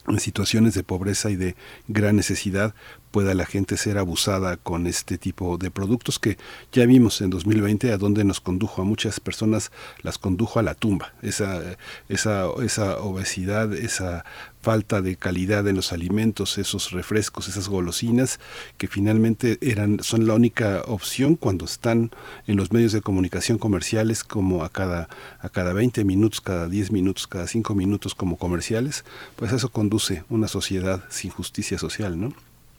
[0.08, 1.56] en situaciones de pobreza y de
[1.88, 2.74] gran necesidad
[3.12, 6.38] pueda la gente ser abusada con este tipo de productos que
[6.72, 10.76] ya vimos en 2020 a donde nos condujo a muchas personas las condujo a la
[10.76, 11.14] tumba.
[11.22, 11.78] Esa
[12.10, 14.26] esa esa obesidad esa
[14.66, 18.40] falta de calidad en los alimentos esos refrescos esas golosinas
[18.80, 22.10] que finalmente eran son la única opción cuando están
[22.48, 25.08] en los medios de comunicación comerciales como a cada
[25.40, 29.06] a cada 20 minutos cada 10 minutos cada 5 minutos como comerciales
[29.36, 32.34] pues eso conduce una sociedad sin justicia social no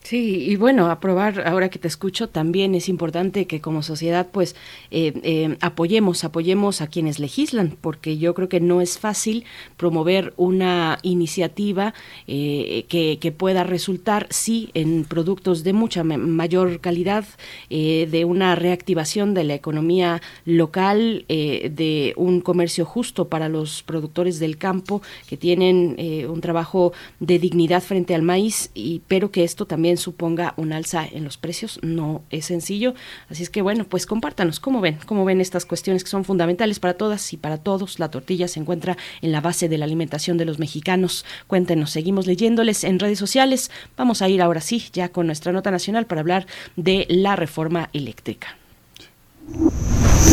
[0.07, 4.55] Sí, y bueno, aprobar, ahora que te escucho, también es importante que como sociedad pues
[4.89, 9.43] eh, eh, apoyemos, apoyemos a quienes legislan, porque yo creo que no es fácil
[9.75, 11.93] promover una iniciativa
[12.25, 17.25] eh, que, que, pueda resultar, sí, en productos de mucha mayor calidad,
[17.69, 24.57] de una reactivación de la economía local, de un comercio justo para los productores del
[24.57, 25.97] campo que tienen
[26.29, 31.05] un trabajo de dignidad frente al maíz, y, pero que esto también suponga un alza
[31.05, 31.79] en los precios.
[31.81, 32.93] No es sencillo.
[33.29, 36.79] Así es que bueno, pues compártanos cómo ven, cómo ven estas cuestiones que son fundamentales
[36.79, 37.99] para todas y para todos.
[37.99, 41.25] La tortilla se encuentra en la base de la alimentación de los mexicanos.
[41.47, 43.71] Cuéntenos, seguimos leyéndoles en redes sociales.
[43.95, 47.89] Vamos a ir ahora sí, ya con nuestra nota nacional para hablar de la reforma
[47.93, 48.57] eléctrica.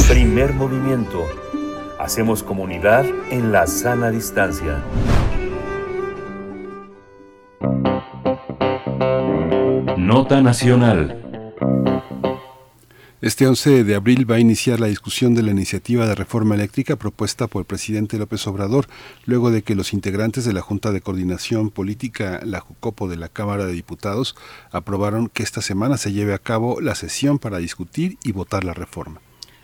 [0.09, 1.25] Primer movimiento.
[1.99, 4.83] Hacemos comunidad en la sana distancia.
[9.99, 11.21] Nota Nacional.
[13.21, 16.97] Este 11 de abril va a iniciar la discusión de la iniciativa de reforma eléctrica
[16.97, 18.87] propuesta por el presidente López Obrador,
[19.25, 23.29] luego de que los integrantes de la Junta de Coordinación Política, la JUCOPO de la
[23.29, 24.37] Cámara de Diputados,
[24.73, 28.75] aprobaron que esta semana se lleve a cabo la sesión para discutir y votar la
[28.75, 29.21] reforma.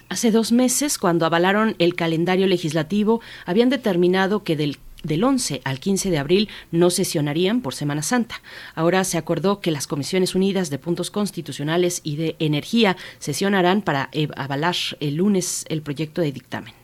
[0.09, 5.81] Hace dos meses, cuando avalaron el calendario legislativo, habían determinado que del del 11 al
[5.81, 8.43] 15 de abril no sesionarían por Semana Santa.
[8.75, 14.11] Ahora se acordó que las Comisiones Unidas de Puntos Constitucionales y de Energía sesionarán para
[14.37, 16.75] avalar el lunes el proyecto de dictamen.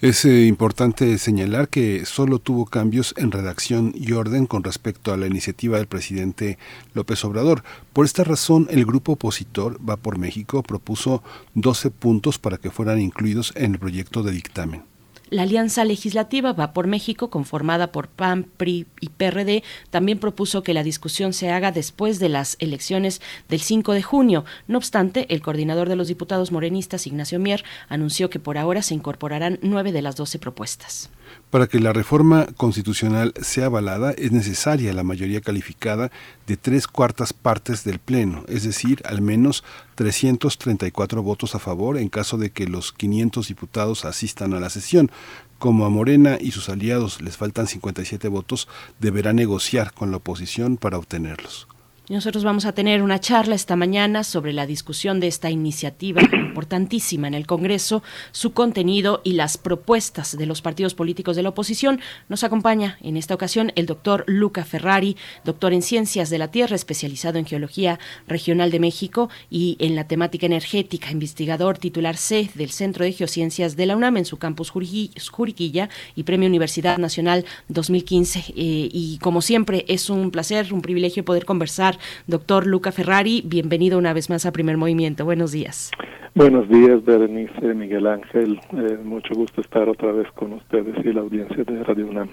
[0.00, 5.18] Es eh, importante señalar que solo tuvo cambios en redacción y orden con respecto a
[5.18, 6.56] la iniciativa del presidente
[6.94, 7.64] López Obrador.
[7.92, 11.22] Por esta razón, el grupo opositor Va por México propuso
[11.52, 14.89] 12 puntos para que fueran incluidos en el proyecto de dictamen.
[15.30, 20.74] La Alianza Legislativa Va por México, conformada por PAN, PRI y PRD, también propuso que
[20.74, 24.44] la discusión se haga después de las elecciones del 5 de junio.
[24.66, 28.94] No obstante, el coordinador de los diputados morenistas, Ignacio Mier, anunció que por ahora se
[28.94, 31.10] incorporarán nueve de las doce propuestas.
[31.50, 36.12] Para que la reforma constitucional sea avalada es necesaria la mayoría calificada
[36.46, 39.64] de tres cuartas partes del Pleno, es decir, al menos
[39.96, 45.10] 334 votos a favor en caso de que los 500 diputados asistan a la sesión.
[45.58, 48.68] Como a Morena y sus aliados les faltan 57 votos,
[49.00, 51.66] deberá negociar con la oposición para obtenerlos.
[52.10, 57.28] Nosotros vamos a tener una charla esta mañana sobre la discusión de esta iniciativa importantísima
[57.28, 62.00] en el Congreso, su contenido y las propuestas de los partidos políticos de la oposición.
[62.28, 66.74] Nos acompaña en esta ocasión el doctor Luca Ferrari, doctor en Ciencias de la Tierra,
[66.74, 72.70] especializado en Geología Regional de México y en la temática energética, investigador titular C del
[72.70, 78.40] Centro de Geociencias de la UNAM en su campus Juriquilla y Premio Universidad Nacional 2015.
[78.48, 83.98] Eh, y como siempre, es un placer, un privilegio poder conversar Doctor Luca Ferrari, bienvenido
[83.98, 85.24] una vez más a Primer Movimiento.
[85.24, 85.90] Buenos días.
[86.34, 88.60] Buenos días, Berenice, Miguel Ángel.
[88.72, 92.28] Eh, mucho gusto estar otra vez con ustedes y la audiencia de Radio UNAM.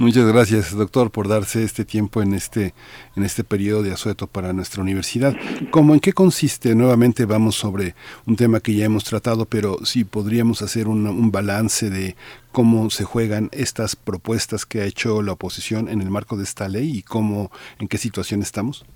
[0.00, 2.72] Muchas gracias, doctor, por darse este tiempo en este
[3.16, 5.36] en este periodo de asueto para nuestra universidad.
[5.70, 6.74] ¿Cómo en qué consiste?
[6.74, 7.94] Nuevamente vamos sobre
[8.24, 12.16] un tema que ya hemos tratado, pero sí podríamos hacer un, un balance de
[12.50, 16.66] cómo se juegan estas propuestas que ha hecho la oposición en el marco de esta
[16.66, 18.86] ley y cómo en qué situación estamos.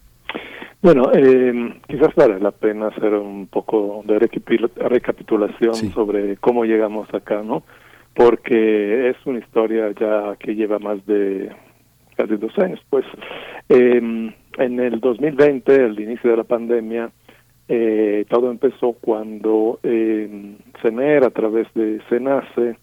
[0.84, 7.42] Bueno, eh, quizás vale la pena hacer un poco de recapitulación sobre cómo llegamos acá,
[7.42, 7.62] ¿no?
[8.12, 11.50] Porque es una historia ya que lleva más de
[12.18, 12.80] casi dos años.
[12.90, 13.06] Pues
[13.70, 17.10] eh, en el 2020, el inicio de la pandemia,
[17.66, 22.76] eh, todo empezó cuando eh, CENER, a través de CENACE,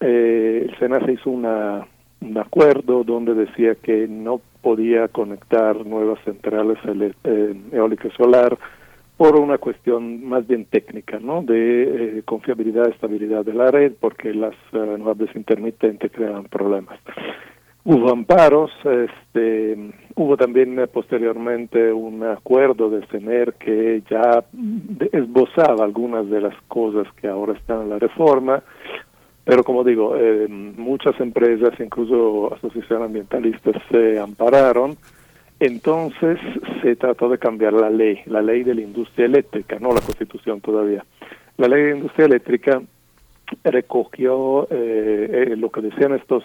[0.00, 1.86] eh, el CENACE hizo una,
[2.20, 6.78] un acuerdo donde decía que no podía conectar nuevas centrales
[7.24, 8.58] eh, eólicas solar
[9.16, 11.42] por una cuestión más bien técnica, ¿no?
[11.42, 16.98] De eh, confiabilidad, estabilidad de la red, porque las uh, renovables intermitentes crean problemas.
[17.84, 24.44] Hubo amparos, este, hubo también posteriormente un acuerdo de CENER que ya
[25.12, 28.62] esbozaba algunas de las cosas que ahora están en la reforma,
[29.44, 34.96] pero como digo, eh, muchas empresas, incluso asociaciones ambientalistas, se ampararon.
[35.58, 36.38] Entonces
[36.82, 40.60] se trató de cambiar la ley, la ley de la industria eléctrica, no la constitución
[40.60, 41.04] todavía.
[41.58, 42.82] La ley de la industria eléctrica
[43.64, 46.44] recogió eh, eh, lo que decían estos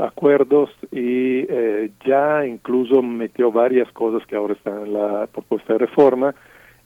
[0.00, 1.46] acuerdos y
[2.04, 6.34] ya incluso metió varias cosas que ahora están en la propuesta de reforma.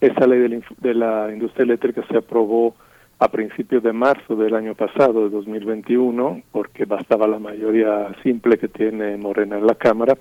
[0.00, 2.74] Esa ley de la industria eléctrica se aprobó
[3.20, 8.68] a principios de marzo del año pasado, de 2021, porque bastaba la mayoría simple que
[8.68, 10.14] tiene Morena en la Cámara.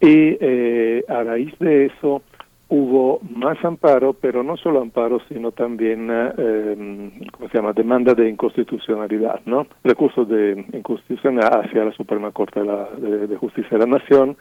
[0.00, 2.22] Y eh, a raíz de eso,
[2.68, 8.28] hubo más amparo, pero no solo amparo, sino también, eh, ¿cómo se llama?, demanda de
[8.28, 9.66] inconstitucionalidad, ¿no?
[9.82, 12.88] Recursos de inconstitucionalidad hacia la Suprema Corte de, la,
[13.26, 14.36] de, Justicia de la Nación,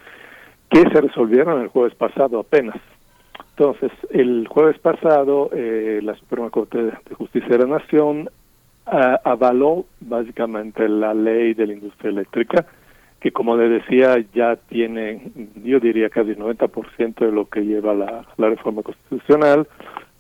[0.70, 2.76] que se resolvieron el jueves pasado apenas.
[3.58, 8.30] Entonces, el jueves pasado, eh, la Suprema Corte de Justicia de la Nación
[8.86, 12.66] avaló básicamente la ley de la industria eléctrica,
[13.20, 15.32] que como le decía ya tiene,
[15.64, 19.68] yo diría casi el 90% de lo que lleva la, la reforma constitucional,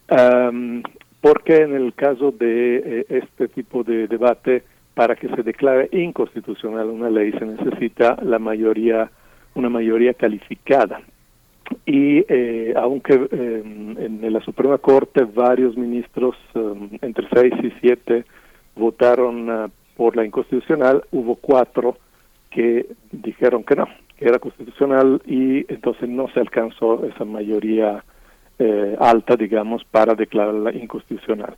[0.09, 0.81] um,
[1.21, 4.63] porque en el caso de eh, este tipo de debate,
[4.93, 9.11] para que se declare inconstitucional una ley se necesita la mayoría,
[9.53, 11.01] una mayoría calificada.
[11.85, 18.25] Y eh, aunque eh, en la Suprema Corte varios ministros, um, entre seis y siete,
[18.75, 21.97] votaron uh, por la inconstitucional, hubo cuatro
[22.49, 23.87] que dijeron que no,
[24.17, 28.03] que era constitucional y entonces no se alcanzó esa mayoría
[28.59, 31.55] eh, alta, digamos, para declararla inconstitucional.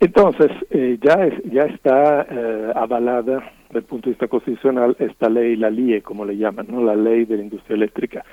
[0.00, 5.28] Entonces, eh, ya, es, ya está eh, avalada desde el punto de vista constitucional esta
[5.28, 6.84] ley, la LIE, como le llaman, ¿no?
[6.84, 8.24] la ley de la industria eléctrica.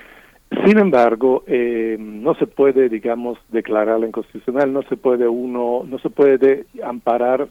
[0.64, 6.10] Sin embargo, eh, no se puede, digamos, declararla inconstitucional, no se puede uno, no se
[6.10, 7.48] puede amparar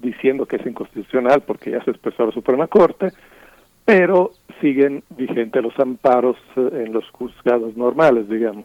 [0.00, 3.08] diciendo que es inconstitucional porque ya se expresó la Suprema Corte,
[3.84, 8.64] pero siguen vigentes los amparos eh, en los juzgados normales, digamos.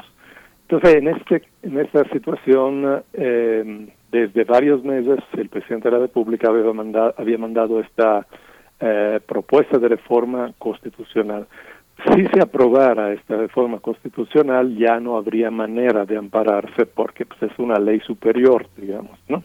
[0.70, 6.50] Entonces, en este en esta situación, eh, desde varios meses, el presidente de la República
[6.50, 8.26] había mandado, había mandado esta
[8.80, 11.48] eh, propuesta de reforma constitucional.
[12.06, 17.58] Si se aprobara esta reforma constitucional, ya no habría manera de ampararse porque pues, es
[17.58, 19.44] una ley superior, digamos, ¿no?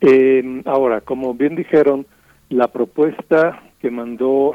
[0.00, 2.06] Eh, ahora, como bien dijeron,
[2.50, 4.54] la propuesta que mandó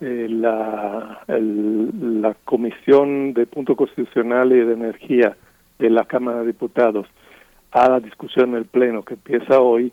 [0.00, 5.36] eh, la, la Comisión de Punto Constitucional y de Energía
[5.78, 7.06] de la Cámara de Diputados
[7.70, 9.92] a la discusión en el Pleno que empieza hoy,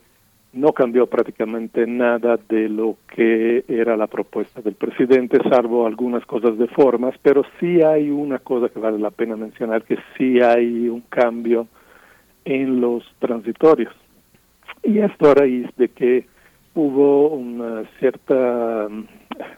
[0.52, 6.58] no cambió prácticamente nada de lo que era la propuesta del presidente, salvo algunas cosas
[6.58, 10.88] de formas, pero sí hay una cosa que vale la pena mencionar, que sí hay
[10.88, 11.68] un cambio
[12.44, 13.94] en los transitorios.
[14.82, 16.26] Y esto a raíz de que
[16.74, 18.88] hubo una cierta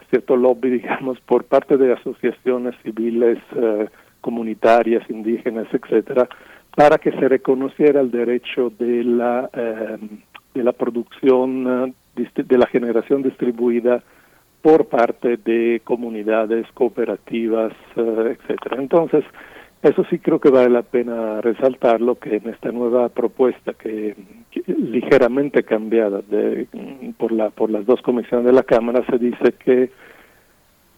[0.09, 3.87] cierto lobby, digamos, por parte de asociaciones civiles, eh,
[4.21, 6.27] comunitarias, indígenas, etcétera,
[6.75, 9.97] para que se reconociera el derecho de la eh,
[10.55, 14.01] de la producción eh, de la generación distribuida
[14.61, 18.77] por parte de comunidades cooperativas, etcétera.
[18.79, 19.23] Entonces,
[19.83, 24.15] eso sí creo que vale la pena resaltarlo, que en esta nueva propuesta que,
[24.65, 26.67] ligeramente cambiada de,
[27.17, 29.91] por, la, por las dos comisiones de la Cámara se dice que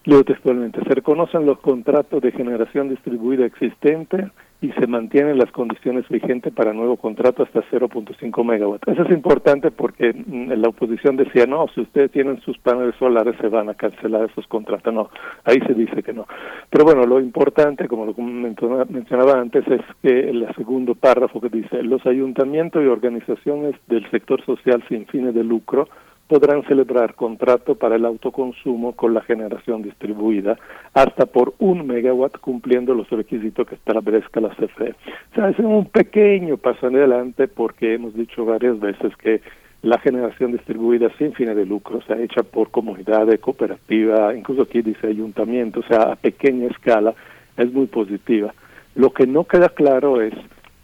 [0.05, 4.29] Leo textualmente, se reconocen los contratos de generación distribuida existente
[4.59, 8.87] y se mantienen las condiciones vigentes para nuevo contrato hasta 0.5 megawatts.
[8.87, 13.35] Eso es importante porque mm, la oposición decía, no, si ustedes tienen sus paneles solares
[13.39, 14.91] se van a cancelar esos contratos.
[14.93, 15.09] No,
[15.43, 16.25] ahí se dice que no.
[16.71, 21.83] Pero bueno, lo importante, como lo mencionaba antes, es que el segundo párrafo que dice,
[21.83, 25.87] los ayuntamientos y organizaciones del sector social sin fines de lucro
[26.27, 30.57] podrán celebrar contrato para el autoconsumo con la generación distribuida
[30.93, 34.95] hasta por un megawatt cumpliendo los requisitos que establezca la CFE.
[35.31, 39.41] O sea, es un pequeño paso adelante porque hemos dicho varias veces que
[39.83, 44.81] la generación distribuida sin fines de lucro, o sea, hecha por comunidades, cooperativa, incluso aquí
[44.81, 47.13] dice ayuntamiento, o sea, a pequeña escala,
[47.55, 48.53] es muy positiva.
[48.95, 50.33] Lo que no queda claro es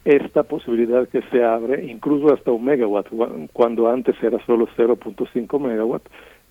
[0.05, 3.07] esta posibilidad que se abre, incluso hasta un megawatt,
[3.53, 6.03] cuando antes era solo 0.5 megawatt,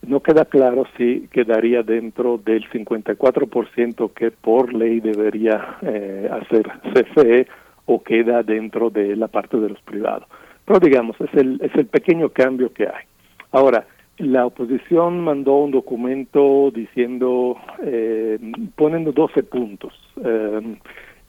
[0.06, 7.46] no queda claro si quedaría dentro del 54% que por ley debería eh, hacer CFE
[7.86, 10.26] o queda dentro de la parte de los privados.
[10.64, 13.04] Pero digamos, es el, es el pequeño cambio que hay.
[13.52, 13.86] Ahora,
[14.18, 18.38] la oposición mandó un documento diciendo, eh,
[18.76, 19.92] poniendo 12 puntos.
[20.24, 20.76] Eh,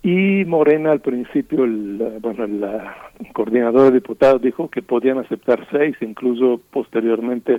[0.04, 5.96] y Morena al principio, el, bueno, el, coordinador de diputados dijo que podían aceptar seis,
[6.02, 7.58] incluso posteriormente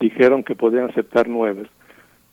[0.00, 1.68] dijeron que podían aceptar nueve.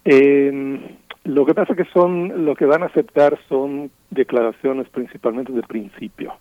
[0.06, 0.80] Eh,
[1.26, 6.34] lo que pasa que son, lo que van a aceptar son declaraciones principalmente de principio,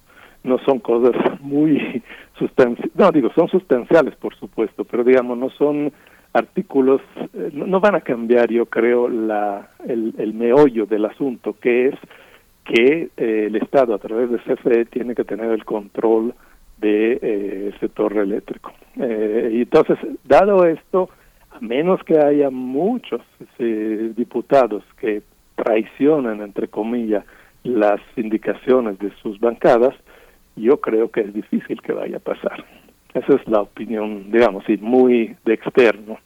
[0.43, 2.03] no son cosas muy
[2.39, 5.93] sustanciales, no digo, son sustanciales por supuesto, pero digamos, no son
[6.33, 7.03] artículos,
[7.35, 11.95] eh, no, van a cambiar yo creo la, el, el meollo del asunto, que es
[12.65, 16.35] que eh, el Estado a través de CFE tiene que tener el control
[16.79, 18.73] de, eh, sector eléctrico.
[18.97, 21.11] Eh, entonces, dado esto,
[21.51, 23.21] a menos que haya muchos
[23.59, 25.23] diputados que
[25.55, 27.25] traicionan, entre comillas,
[27.63, 29.95] las indicaciones de sus bancadas,
[30.57, 32.65] yo creo que es difícil que vaya a pasar.
[33.15, 36.19] Esa es la opinión, digamos, y muy de externo.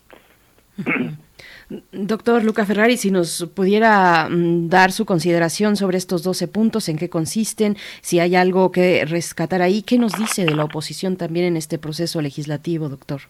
[1.92, 6.96] Doctor Luca Ferrari, si nos pudiera mm, dar su consideración sobre estos 12 puntos, en
[6.96, 11.46] qué consisten, si hay algo que rescatar ahí, ¿qué nos dice de la oposición también
[11.46, 13.22] en este proceso legislativo, doctor?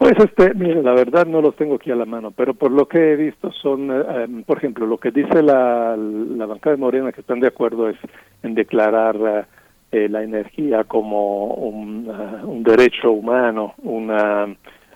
[0.00, 2.88] Pues este, mire, la verdad no los tengo aquí a la mano, pero por lo
[2.88, 7.12] que he visto son, eh, em, por ejemplo, lo que dice la, bancada de Morena
[7.12, 7.98] que están de acuerdo es
[8.42, 9.46] en declarar
[9.92, 14.46] eh, la energía como un, un derecho humano, una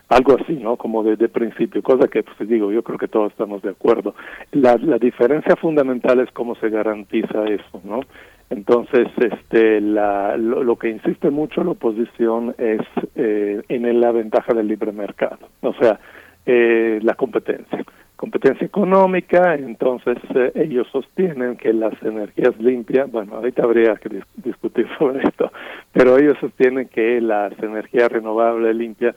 [0.09, 0.75] algo así, ¿no?
[0.77, 4.13] Como de, principio, cosa que, pues digo, yo creo que todos estamos de acuerdo.
[4.51, 8.01] La, la diferencia fundamental es cómo se garantiza eso, ¿no?
[8.49, 12.81] Entonces, este, la, lo, que insiste mucho la oposición es
[13.15, 15.99] eh, en la ventaja del libre mercado, o sea,
[16.45, 17.83] eh, la competencia.
[18.15, 24.23] Competencia económica, entonces eh, ellos sostienen que las energías limpias, bueno, ahorita habría que dis
[24.35, 25.51] discutir sobre esto,
[25.91, 29.15] pero ellos sostienen que las energías renovables limpias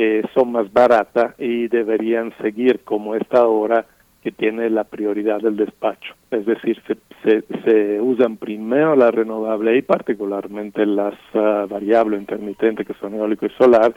[0.00, 3.84] eh, son más baratas y deberían seguir como esta hora
[4.22, 6.14] que tiene la prioridad del despacho.
[6.30, 6.80] Es decir,
[7.24, 13.50] se, usan primero las renovables y particularmente las uh, variables intermitentes que son eólico y
[13.58, 13.92] solar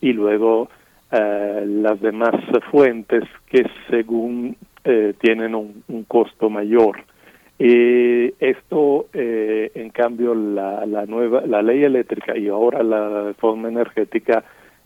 [0.00, 0.70] y luego
[1.12, 2.34] uh, las demás
[2.70, 7.04] fuentes que según eh, tienen un, un, costo mayor.
[7.58, 13.68] Y esto, eh, en cambio, la, la nueva, la ley eléctrica y ahora la reforma
[13.68, 14.42] energética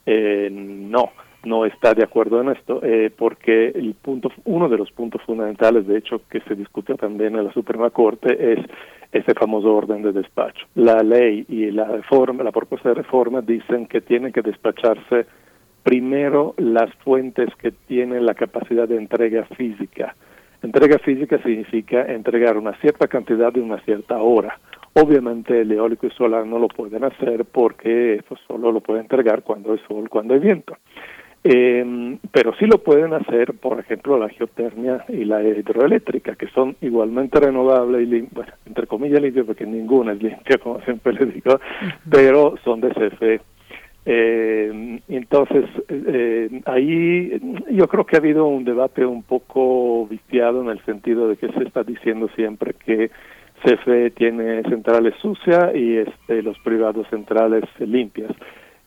[0.07, 1.11] eh, no,
[1.45, 5.87] no está de acuerdo en esto, eh, porque el punto, uno de los puntos fundamentales,
[5.87, 8.59] de hecho, que se discute también en la Suprema Corte es
[9.13, 10.67] ese famoso orden de despacho.
[10.75, 15.27] La ley y la reforma, la propuesta de reforma dicen que tienen que despacharse
[15.83, 20.17] primero las fuentes que tienen la capacidad de entrega física.
[20.63, 24.59] Entrega física significa entregar una cierta cantidad de una cierta hora.
[24.99, 29.43] Obviamente el eólico y solar no lo pueden hacer porque eso solo lo pueden entregar
[29.43, 30.75] cuando hay sol, cuando hay viento.
[31.45, 36.77] Eh, pero sí lo pueden hacer, por ejemplo, la geotermia y la hidroeléctrica, que son
[36.81, 41.61] igualmente renovables y, bueno, entre comillas limpias, porque ninguna es limpia, como siempre les digo,
[42.11, 43.41] pero son de CFE.
[44.07, 47.39] Eh, entonces, eh, ahí
[47.71, 51.53] yo creo que ha habido un debate un poco viciado en el sentido de que
[51.53, 53.11] se está diciendo siempre que
[53.67, 58.31] CFE tiene centrales sucias y este, los privados centrales limpias.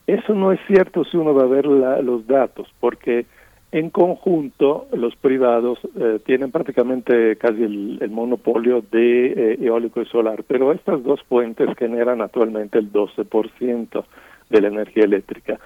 [0.06, 3.26] Eso no es cierto si uno va a ver los datos, porque
[3.72, 10.06] en conjunto los privados eh, tienen prácticamente casi el, el monopolio de eh, eólico y
[10.06, 14.04] solar, pero estas dos fuentes generan actualmente el 12%
[14.48, 15.60] de la energía eléctrica.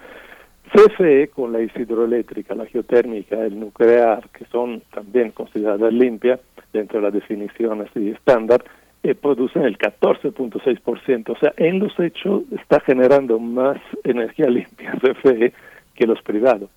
[0.74, 6.41] CFE con la hidroeléctrica, la geotérmica, el nuclear, que son también consideradas limpias
[6.73, 8.65] dentro de las definiciones y estándar,
[9.05, 11.29] eh, producen el 14.6%.
[11.29, 15.53] O sea, en los hechos está generando más energía limpia CFE
[15.95, 16.71] que los privados.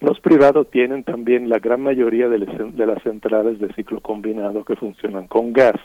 [0.00, 5.28] Los privados tienen también la gran mayoría de, las centrales de ciclo combinado que funcionan
[5.28, 5.76] con gas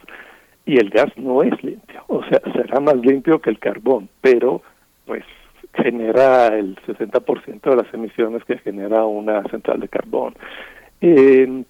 [0.66, 4.64] y el gas no es limpio, o sea, será más limpio que el carbón, pero
[5.06, 5.24] pues
[5.76, 10.34] genera el 60% de las emisiones que genera una central de carbón.
[11.02, 11.64] Eh,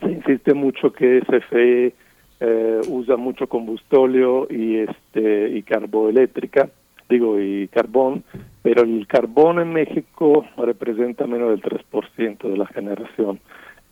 [0.00, 1.92] se insiste mucho que CFE
[2.40, 6.68] eh, usa mucho combustóleo y este y carboeléctrica,
[7.08, 8.24] digo y carbón,
[8.62, 13.40] pero el carbón en México representa menos del 3% de la generación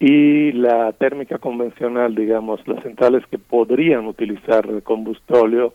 [0.02, 5.74] y la térmica convencional, digamos, las centrales que podrían utilizar combustóleo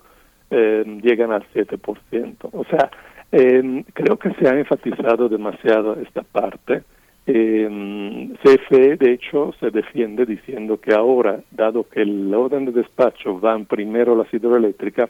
[0.51, 2.35] eh, llegan al 7%.
[2.51, 2.91] O sea,
[3.31, 6.83] eh, creo que se ha enfatizado demasiado esta parte
[7.27, 13.37] eh, CFE, de hecho, se defiende diciendo que ahora, dado que el orden de despacho
[13.39, 15.09] van primero las hidroeléctricas,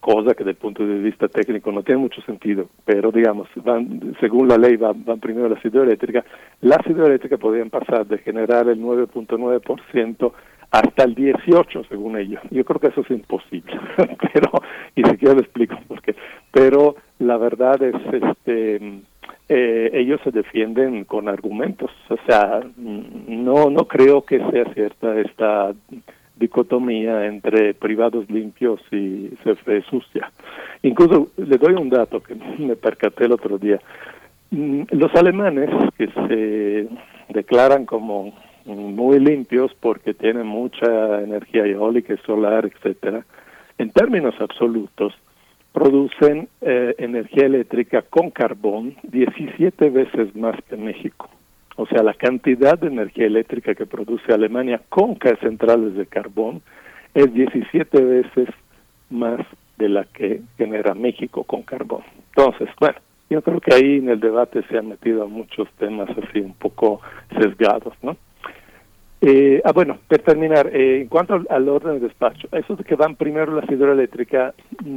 [0.00, 4.16] cosa que desde el punto de vista técnico no tiene mucho sentido, pero digamos, van,
[4.20, 6.24] según la ley van, van primero las hidroeléctricas,
[6.62, 10.32] las hidroeléctricas podrían pasar de generar el 9.9%
[10.70, 12.40] hasta el 18 según ellos.
[12.50, 13.78] Yo creo que eso es imposible,
[14.32, 14.50] pero
[14.94, 16.14] y si quiero le explico por qué.
[16.52, 19.02] Pero la verdad es este
[19.48, 21.90] eh, ellos se defienden con argumentos.
[22.08, 25.72] O sea, no, no creo que sea cierta esta
[26.36, 30.30] dicotomía entre privados limpios y CFE sucia.
[30.82, 33.80] Incluso le doy un dato que me percaté el otro día.
[34.50, 36.88] Mm, los alemanes que se
[37.32, 38.32] declaran como
[38.64, 43.24] muy limpios porque tienen mucha energía eólica y solar, etcétera,
[43.78, 45.14] en términos absolutos,
[45.80, 51.30] producen eh, energía eléctrica con carbón 17 veces más que México.
[51.76, 56.60] O sea, la cantidad de energía eléctrica que produce Alemania con centrales de carbón
[57.14, 58.48] es 17 veces
[59.08, 59.40] más
[59.78, 62.02] de la que genera México con carbón.
[62.36, 62.98] Entonces, bueno,
[63.30, 67.00] yo creo que ahí en el debate se han metido muchos temas así un poco
[67.40, 68.18] sesgados, ¿no?
[69.22, 72.94] Eh, ah, bueno, para terminar, eh, en cuanto al, orden de despacho, eso de que
[72.94, 74.54] van primero las hidroeléctricas,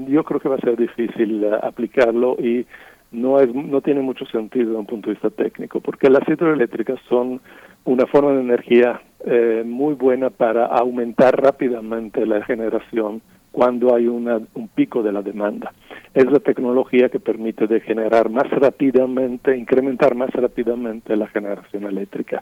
[0.07, 2.65] yo creo que va a ser difícil uh, aplicarlo y
[3.11, 6.99] no es no tiene mucho sentido desde un punto de vista técnico, porque las hidroeléctricas
[7.09, 7.41] son
[7.83, 13.21] una forma de energía eh, muy buena para aumentar rápidamente la generación
[13.51, 15.73] cuando hay una, un pico de la demanda.
[16.13, 22.41] Es la tecnología que permite de generar más rápidamente, incrementar más rápidamente la generación eléctrica.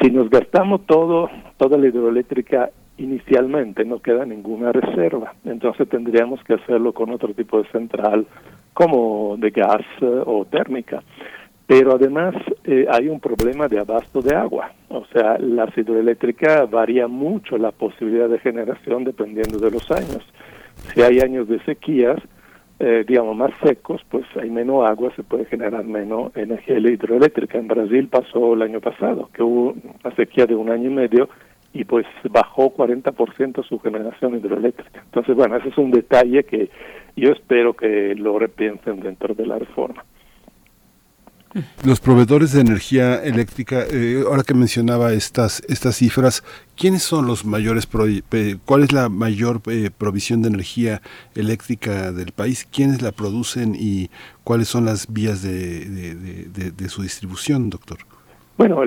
[0.00, 5.34] Si nos gastamos todo, toda la hidroeléctrica inicialmente, no queda ninguna reserva.
[5.44, 8.26] Entonces tendríamos que hacerlo con otro tipo de central,
[8.72, 11.02] como de gas eh, o térmica.
[11.66, 12.34] Pero además
[12.64, 14.72] eh, hay un problema de abasto de agua.
[14.88, 20.22] O sea, la hidroeléctrica varía mucho la posibilidad de generación dependiendo de los años.
[20.94, 22.18] Si hay años de sequías,
[22.78, 27.58] eh, digamos, más secos, pues hay menos agua, se puede generar menos energía hidroeléctrica.
[27.58, 29.74] En Brasil pasó el año pasado, que hubo
[30.04, 31.28] una sequía de un año y medio
[31.72, 35.02] y pues bajó 40% su generación hidroeléctrica.
[35.04, 36.70] Entonces, bueno, ese es un detalle que
[37.16, 40.04] yo espero que lo repiensen dentro de la reforma.
[41.84, 46.42] Los proveedores de energía eléctrica, eh, ahora que mencionaba estas estas cifras,
[46.76, 47.88] ¿quiénes son los mayores,
[48.64, 51.00] cuál es la mayor eh, provisión de energía
[51.34, 52.66] eléctrica del país?
[52.70, 54.10] ¿Quiénes la producen y
[54.44, 57.98] cuáles son las vías de, su distribución, doctor?
[58.58, 58.80] Bueno,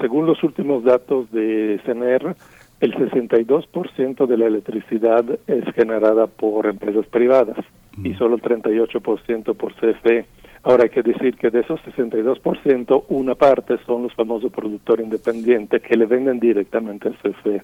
[0.00, 2.36] según los últimos datos de CNR,
[2.80, 7.56] el 62% de la electricidad es generada por empresas privadas
[8.02, 8.18] y mm.
[8.18, 10.26] solo el 38% por CFE.
[10.62, 15.82] Ahora hay que decir que de esos 62%, una parte son los famosos productores independientes
[15.82, 17.62] que le venden directamente al CFE.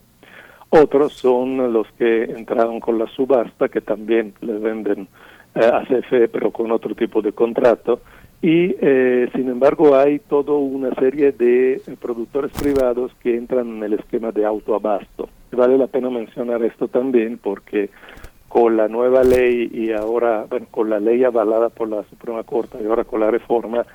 [0.69, 5.09] Otros son los que entraron con la subasta, que también le venden
[5.55, 8.01] eh, a CFE, pero con otro tipo de contrato.
[8.43, 13.82] Y, eh, sin embargo, hay toda una serie de eh, productores privados que entran en
[13.82, 15.28] el esquema de autoabasto.
[15.52, 17.90] Vale la pena mencionar esto también porque
[18.51, 22.79] con la nueva ley y ahora, bueno, con la ley avalada por la Suprema Corte
[22.83, 23.87] y ahora con la reforma,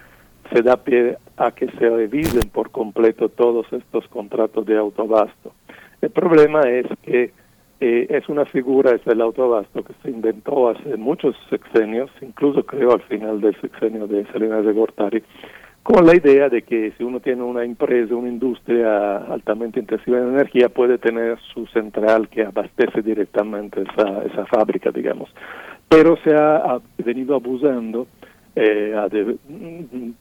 [0.50, 5.52] se da pie a que se revisen por completo todos estos contratos de autoabasto.
[6.02, 7.34] El problema es que
[7.82, 12.94] eh, es una figura, es el autoabasto, que se inventó hace muchos sexenios, incluso creo
[12.94, 15.22] al final del sexenio de Salinas de Gortari,
[15.86, 20.30] con la idea de que si uno tiene una empresa, una industria altamente intensiva en
[20.30, 25.30] energía, puede tener su central que abastece directamente esa, esa fábrica, digamos.
[25.88, 28.08] Pero se ha, venido abusando
[28.56, 28.96] eh,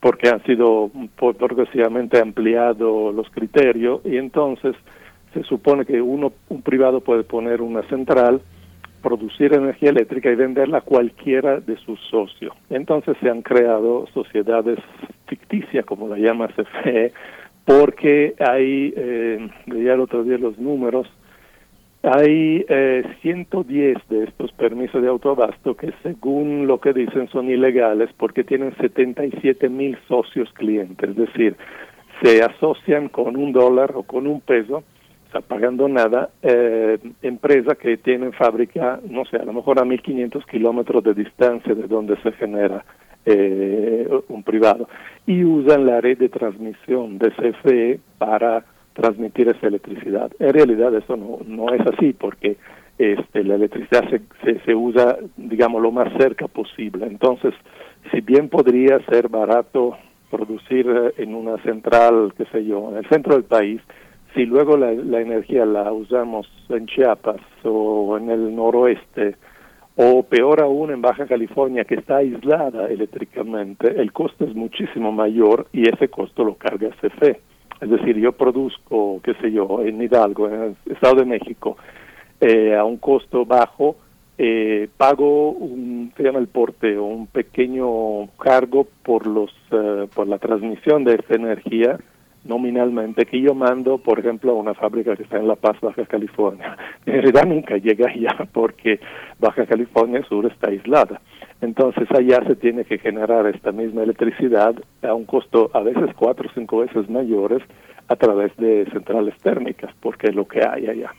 [0.01, 4.77] porque han sido progresivamente ampliados los criterios y entonces
[5.33, 8.43] se supone que uno un privado puede poner una central
[9.05, 12.55] producir energía eléctrica y venderla a cualquiera de sus socios.
[12.71, 14.79] Entonces se han creado sociedades
[15.27, 17.13] ficticias, como la llama CFE,
[17.67, 21.07] porque hay, eh, leía el otro día los números,
[22.03, 28.11] hay eh, 110 de estos permisos de autoabasto que según lo que dicen son ilegales
[28.17, 31.57] porque tienen 77 mil socios clientes, es decir,
[32.23, 34.83] se asocian con un dólar o con un peso
[35.41, 41.03] pagando nada, eh, empresa que tienen fábrica, no sé, a lo mejor a 1500 kilómetros
[41.05, 42.85] de distancia de donde se genera
[43.27, 44.89] eh, un privado,
[45.27, 50.31] y usan la red de transmisión de CFE para transmitir esa electricidad.
[50.39, 52.57] En realidad eso no, no es así, porque
[52.99, 57.07] este, la electricidad se, se, se usa, digamos, lo más cerca posible.
[57.07, 57.55] Entonces,
[58.13, 59.97] si bien podría ser barato
[60.31, 63.81] producir eh, en una central, qué sé yo, en el centro del país,
[64.35, 69.37] si luego la, energía la usamos en Chiapas o en el noroeste,
[69.97, 75.69] o peor aún en Baja California, que está aislada eléctricamente, el costo es muchísimo mayor
[75.73, 77.41] y ese costo lo carga CFE.
[77.81, 81.77] Es decir, yo produzco, qué sé yo, en Hidalgo, en el Estado de México,
[82.41, 83.97] eh, a un costo bajo,
[84.37, 90.39] eh, pago un, se llama el porte, un pequeño cargo por los, eh, por la
[90.39, 91.99] transmisión de esa energía
[92.45, 96.05] nominalmente que yo mando, por ejemplo, a una fábrica que está en La Paz, Baja
[96.07, 96.77] California.
[97.07, 98.99] En realidad nunca llega allá porque
[99.39, 101.21] Baja California Sur está aislada.
[101.61, 106.49] Entonces allá se tiene que generar esta misma electricidad a un costo a veces cuatro
[106.49, 107.63] o cinco veces mayores
[108.09, 111.13] a través de centrales térmicas, porque es lo que hay allá.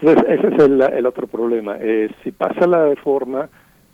[0.00, 1.76] Entonces ese es el, otro problema.
[1.80, 3.48] Eh, si pasa la reforma,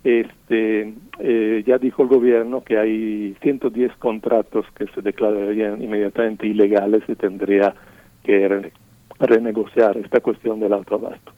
[0.07, 7.03] este, eh, ya dijo el gobierno que hay 110 contratos que se declararían inmediatamente ilegales
[7.09, 7.75] y tendría
[8.23, 8.71] que
[9.19, 11.33] renegociar esta cuestión del autoabasto.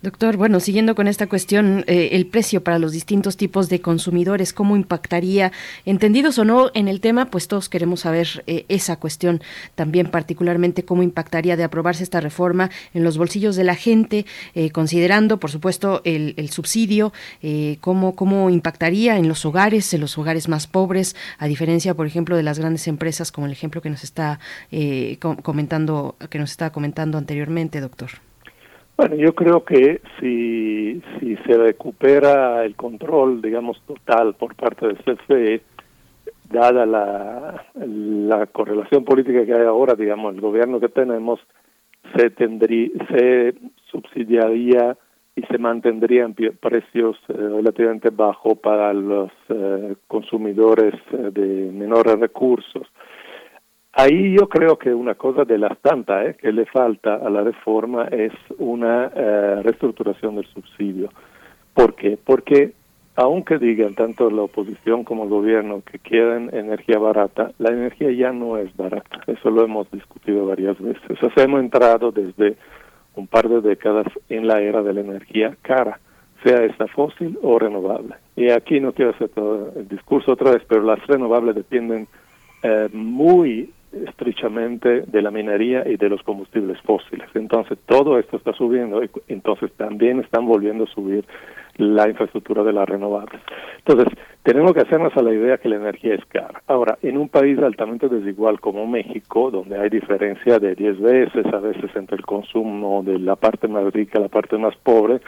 [0.00, 4.54] Doctor, bueno, siguiendo con esta cuestión, eh, el precio para los distintos tipos de consumidores,
[4.54, 5.52] ¿cómo impactaría?
[5.84, 9.42] Entendidos o no en el tema, pues todos queremos saber eh, esa cuestión
[9.74, 14.24] también, particularmente cómo impactaría de aprobarse esta reforma en los bolsillos de la gente,
[14.54, 17.12] eh, considerando, por supuesto, el, subsidio,
[17.80, 22.36] cómo, cómo impactaría en los hogares, en los hogares más pobres, a diferencia, por ejemplo,
[22.36, 24.40] de las grandes empresas, como el ejemplo que nos está
[25.42, 28.27] comentando, que nos está comentando anteriormente, doctor.
[28.98, 34.98] Bueno, yo creo que si, si se recupera el control, digamos, total por parte del
[34.98, 35.62] CFE,
[36.50, 41.38] dada la, la correlación política que hay ahora, digamos, el gobierno que tenemos,
[42.16, 43.54] se, tendría, se
[43.88, 44.96] subsidiaría
[45.36, 52.88] y se mantendrían precios eh, relativamente bajos para los eh, consumidores eh, de menores recursos.
[54.00, 57.42] Ahí yo creo que una cosa de las tantas eh, que le falta a la
[57.42, 61.08] reforma es una eh, reestructuración del subsidio.
[61.74, 62.16] ¿Por qué?
[62.24, 62.74] Porque
[63.16, 68.30] aunque digan tanto la oposición como el gobierno que quieren energía barata, la energía ya
[68.30, 69.18] no es barata.
[69.26, 71.20] Eso lo hemos discutido varias veces.
[71.20, 72.56] O sea, hemos entrado desde
[73.16, 75.98] un par de décadas en la era de la energía cara,
[76.44, 78.14] sea esta fósil o renovable.
[78.36, 82.06] Y aquí no quiero hacer todo el discurso otra vez, pero las renovables dependen
[82.62, 87.28] eh, muy estrechamente de la minería y de los combustibles fósiles.
[87.34, 91.24] Entonces, todo esto está subiendo y entonces también están volviendo a subir
[91.76, 93.40] la infraestructura de las renovables.
[93.78, 94.08] Entonces,
[94.42, 96.62] tenemos que hacernos a la idea que la energía es cara.
[96.66, 101.60] Ahora, en un país altamente desigual como México, donde hay diferencia de 10 veces a
[101.60, 105.20] veces entre el consumo de la parte más rica y la parte más pobre,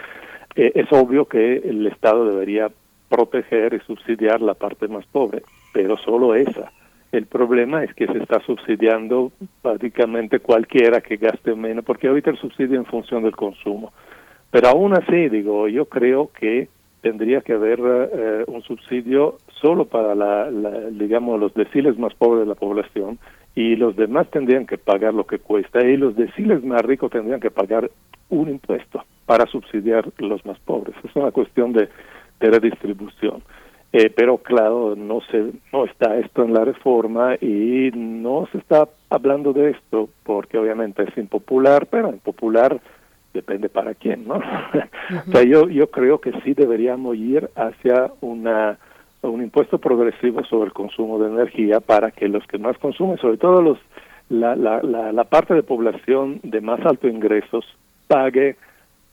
[0.56, 2.68] eh, es obvio que el Estado debería
[3.08, 5.42] proteger y subsidiar la parte más pobre,
[5.72, 6.72] pero solo esa
[7.12, 9.32] el problema es que se está subsidiando
[9.62, 13.92] prácticamente cualquiera que gaste menos, porque ahorita el subsidio en función del consumo.
[14.50, 16.68] Pero aún así, digo, yo creo que
[17.00, 20.50] tendría que haber eh, un subsidio solo para, la,
[20.90, 23.18] digamos, los deciles más pobres de la población
[23.54, 27.40] y los demás tendrían que pagar lo que cuesta y los deciles más ricos tendrían
[27.40, 27.90] que pagar
[28.28, 30.94] un impuesto para subsidiar los más pobres.
[31.02, 31.88] Es una cuestión de
[32.38, 33.42] redistribución.
[33.92, 38.88] Eh, pero claro, no se no está esto en la reforma y no se está
[39.08, 42.80] hablando de esto porque obviamente es impopular, pero impopular
[43.34, 44.34] depende para quién, ¿no?
[45.28, 48.78] o sea, yo yo creo que sí deberíamos ir hacia una
[49.22, 53.38] un impuesto progresivo sobre el consumo de energía para que los que más consumen, sobre
[53.38, 53.78] todo los
[54.28, 57.66] la, la, la, la parte de población de más alto ingresos,
[58.06, 58.56] pague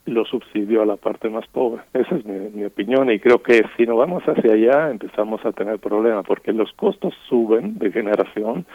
[0.07, 1.83] lo subsidio a la parte más pobre.
[1.93, 5.79] Esa es mi, opinión y creo que si no vamos hacia allá empezamos a tener
[5.79, 8.65] problemas porque los costos suben de generación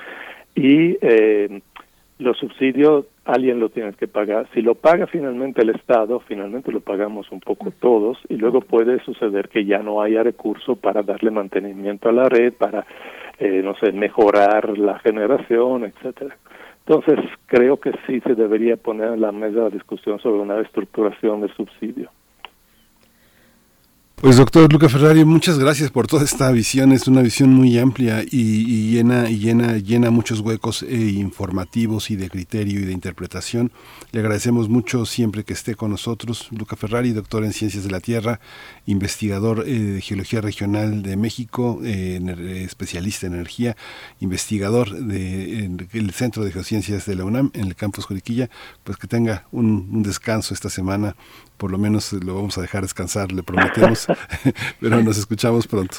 [0.54, 1.60] y eh,
[2.18, 4.46] los subsidios alguien lo tiene que pagar.
[4.54, 9.00] Si lo paga finalmente el Estado, finalmente lo pagamos un poco todos y luego puede
[9.04, 12.86] suceder que ya no haya recursos para darle mantenimiento a la red, para,
[13.38, 16.36] eh, no sé, mejorar la generación, etcétera.
[16.86, 21.40] Entonces, creo que sí se debería poner en la mesa la discusión sobre una estructuración
[21.40, 22.10] del subsidio.
[24.22, 26.92] Pues doctor Luca Ferrari, muchas gracias por toda esta visión.
[26.92, 32.14] Es una visión muy amplia y, llena y llena llena muchos huecos eh, informativos y
[32.14, 33.72] de criterio y de interpretación.
[34.12, 36.46] Le agradecemos mucho siempre que esté con nosotros.
[36.52, 38.38] Luca Ferrari, doctor en Ciencias de la Tierra,
[38.86, 42.18] investigador eh, de Geología Regional de México, eh,
[42.64, 43.76] especialista en energía,
[44.20, 48.48] investigador del Centro de Geociencias de la UNAM en el campus Juriquilla.
[48.84, 51.14] Pues que tenga un descanso esta semana
[51.62, 54.08] por lo menos lo vamos a dejar descansar, le prometemos,
[54.80, 55.98] pero nos escuchamos pronto.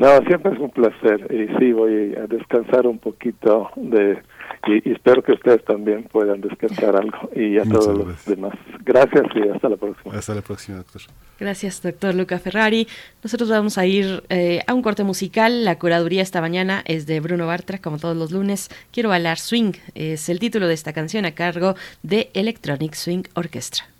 [0.00, 4.22] No, siempre es un placer y sí, voy a descansar un poquito de
[4.66, 8.54] y, espero que ustedes también puedan descansar algo y a todos los demás.
[8.84, 10.14] Gracias y hasta la próxima.
[10.14, 11.02] Hasta la próxima, doctor.
[11.38, 12.86] Gracias, doctor Luca Ferrari.
[13.22, 15.64] Nosotros vamos a ir eh, a un corte musical.
[15.64, 18.70] La curaduría esta mañana es de Bruno Bartra, como todos los lunes.
[18.92, 19.72] Quiero bailar swing.
[19.94, 23.93] Es el título de esta canción a cargo de Electronic Swing Orchestra.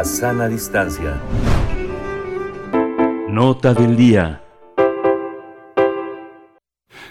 [0.00, 1.20] La sana distancia.
[3.28, 4.42] Nota del día.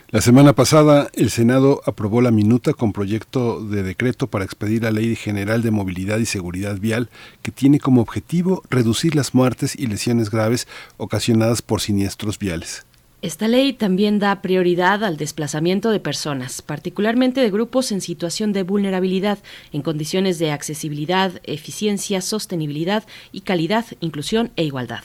[0.10, 4.90] La semana pasada, el Senado aprobó la minuta con proyecto de decreto para expedir la
[4.90, 7.12] Ley General de Movilidad y Seguridad Vial,
[7.44, 10.68] que tiene como objetivo reducir las muertes y lesiones graves
[10.98, 12.88] ocasionadas por siniestros viales.
[13.22, 18.64] Esta ley también da prioridad al desplazamiento de personas, particularmente de grupos en situación de
[18.64, 19.40] vulnerabilidad,
[19.74, 25.04] en condiciones de accesibilidad, eficiencia, sostenibilidad y calidad, inclusión e igualdad.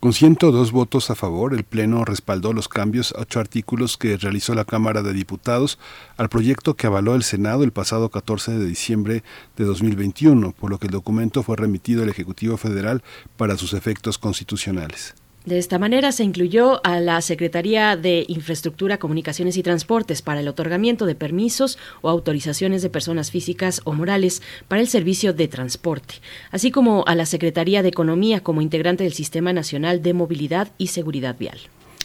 [0.00, 4.56] Con 102 votos a favor, el Pleno respaldó los cambios a ocho artículos que realizó
[4.56, 5.78] la Cámara de Diputados
[6.16, 9.22] al proyecto que avaló el Senado el pasado 14 de diciembre
[9.56, 13.04] de 2021, por lo que el documento fue remitido al Ejecutivo Federal
[13.36, 15.14] para sus efectos constitucionales.
[15.44, 20.46] De esta manera se incluyó a la Secretaría de Infraestructura, Comunicaciones y Transportes para el
[20.46, 26.14] otorgamiento de permisos o autorizaciones de personas físicas o morales para el servicio de transporte,
[26.52, 30.88] así como a la Secretaría de Economía como integrante del Sistema Nacional de Movilidad y
[30.88, 31.58] Seguridad Vial.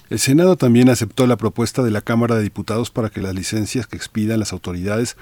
[0.10, 3.86] El Senado también aceptó la propuesta de la Cámara de Diputados para que las licencias
[3.86, 5.16] que expidan las autoridades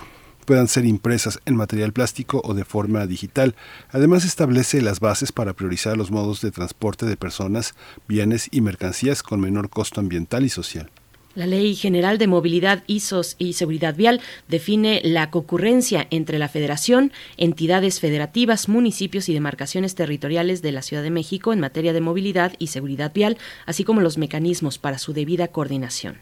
[0.46, 3.56] puedan ser impresas en material plástico o de forma digital.
[3.92, 7.76] Además establece las bases para priorizar los modos de transporte de personas,
[8.08, 10.90] bienes y mercancías con menor costo ambiental y social.
[11.36, 17.12] La Ley General de Movilidad, ISOS y Seguridad Vial define la concurrencia entre la Federación,
[17.36, 22.54] entidades federativas, municipios y demarcaciones territoriales de la Ciudad de México en materia de movilidad
[22.58, 26.20] y seguridad vial, así como los mecanismos para su debida coordinación.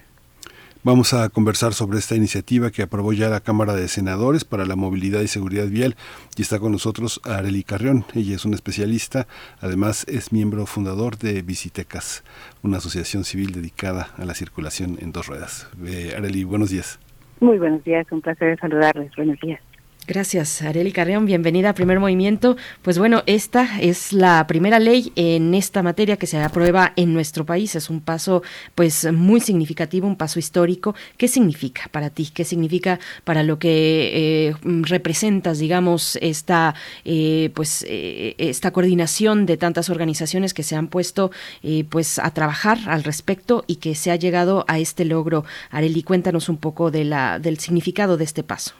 [0.85, 4.75] Vamos a conversar sobre esta iniciativa que aprobó ya la Cámara de Senadores para la
[4.75, 5.95] Movilidad y Seguridad Vial
[6.35, 8.03] y está con nosotros Areli Carrión.
[8.13, 9.25] Ella es una especialista,
[9.61, 12.25] además es miembro fundador de Visitecas,
[12.63, 15.69] una asociación civil dedicada a la circulación en dos ruedas.
[15.85, 16.99] Eh, Areli, buenos días.
[17.39, 19.09] Muy buenos días, un placer saludarles.
[19.15, 19.61] Buenos días.
[20.05, 21.25] Gracias, Areli Carreón.
[21.25, 22.57] Bienvenida a Primer Movimiento.
[22.81, 27.45] Pues bueno, esta es la primera ley en esta materia que se aprueba en nuestro
[27.45, 27.73] país.
[27.75, 28.43] Es un paso,
[28.75, 30.93] pues, muy significativo, un paso histórico.
[31.15, 32.29] ¿Qué significa para ti?
[32.33, 36.75] ¿Qué significa para lo que eh, representas, digamos, esta,
[37.05, 41.31] eh, pues, eh, esta coordinación de tantas organizaciones que se han puesto,
[41.63, 45.45] eh, pues, a trabajar al respecto y que se ha llegado a este logro?
[45.69, 48.73] Areli, cuéntanos un poco de la, del significado de este paso.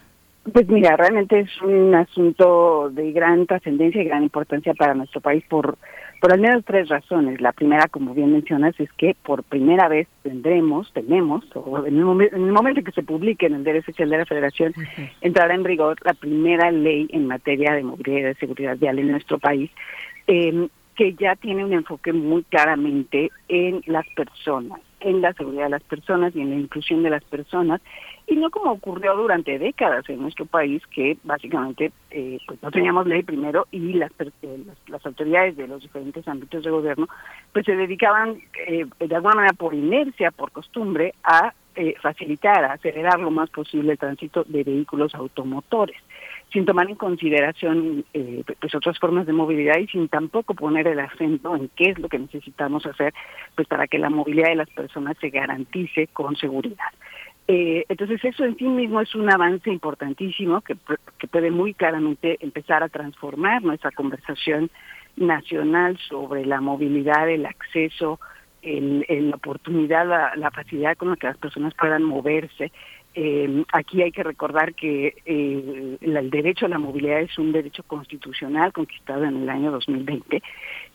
[0.52, 5.42] Pues mira, realmente es un asunto de gran trascendencia y gran importancia para nuestro país
[5.48, 5.78] por,
[6.20, 7.40] por al menos tres razones.
[7.40, 12.04] La primera, como bien mencionas, es que por primera vez tendremos, tenemos, o en el,
[12.04, 14.74] momen- en el momento en que se publique en el Derecho Social de la Federación,
[15.22, 19.12] entrará en rigor la primera ley en materia de movilidad y de seguridad vial en
[19.12, 19.72] nuestro país,
[20.28, 25.70] eh, que ya tiene un enfoque muy claramente en las personas, en la seguridad de
[25.72, 27.82] las personas y en la inclusión de las personas,
[28.28, 33.08] y no como ocurrió durante décadas en nuestro país, que básicamente eh, pues no teníamos
[33.08, 34.12] ley primero y eh, las,
[34.88, 37.08] las autoridades de los diferentes ámbitos de gobierno
[37.52, 38.38] pues se dedicaban
[38.68, 43.50] eh, de alguna manera por inercia, por costumbre, a eh, facilitar, a acelerar lo más
[43.50, 45.98] posible el tránsito de vehículos automotores
[46.54, 51.00] sin tomar en consideración eh, pues otras formas de movilidad y sin tampoco poner el
[51.00, 53.12] acento en qué es lo que necesitamos hacer
[53.56, 56.86] pues para que la movilidad de las personas se garantice con seguridad.
[57.48, 60.76] Eh, entonces eso en sí mismo es un avance importantísimo que,
[61.20, 64.72] que puede muy claramente empezar a transformar nuestra conversación
[65.18, 68.20] nacional sobre la movilidad, el acceso,
[68.62, 72.72] el, el- la oportunidad, la, facilidad con la que las personas puedan moverse.
[73.16, 77.84] Eh, aquí hay que recordar que eh, el derecho a la movilidad es un derecho
[77.84, 80.42] constitucional conquistado en el año 2020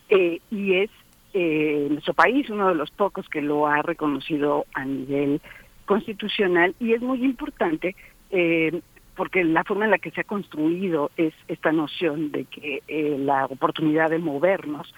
[0.08, 0.90] eh, y es
[1.34, 5.40] eh, nuestro país uno de los pocos que lo ha reconocido a nivel
[5.88, 7.96] constitucional y es muy importante
[8.30, 8.80] eh,
[9.16, 13.16] porque la forma en la que se ha construido es esta noción de que eh,
[13.18, 14.94] la oportunidad de movernos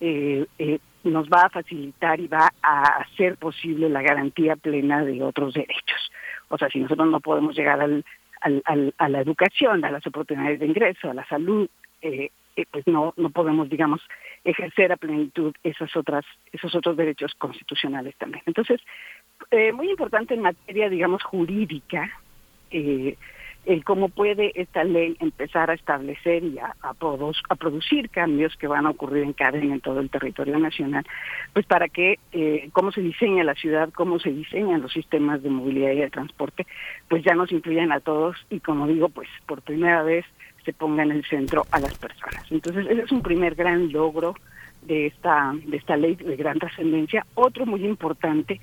[0.00, 5.22] eh, eh, nos va a facilitar y va a hacer posible la garantía plena de
[5.22, 6.02] otros derechos.
[6.48, 8.04] O sea, si nosotros no podemos llegar al,
[8.40, 11.68] al- al- a la educación, a las oportunidades de ingreso, a la salud,
[12.00, 14.00] eh, eh, pues no no podemos, digamos,
[14.44, 18.42] ejercer a plenitud esas otras esos otros derechos constitucionales también.
[18.46, 18.80] Entonces,
[19.50, 22.10] eh, muy importante en materia, digamos, jurídica,
[22.70, 23.16] eh,
[23.64, 28.56] el cómo puede esta ley empezar a establecer y a, a, produ- a producir cambios
[28.56, 31.04] que van a ocurrir en cadena en todo el territorio nacional,
[31.52, 35.50] pues para que eh, cómo se diseña la ciudad, cómo se diseñan los sistemas de
[35.50, 36.66] movilidad y de transporte,
[37.08, 40.24] pues ya nos incluyan a todos y como digo, pues por primera vez
[40.64, 42.44] se ponga en el centro a las personas.
[42.50, 44.34] Entonces, ese es un primer gran logro
[44.82, 47.24] de esta, de esta ley de gran trascendencia.
[47.34, 48.60] Otro muy importante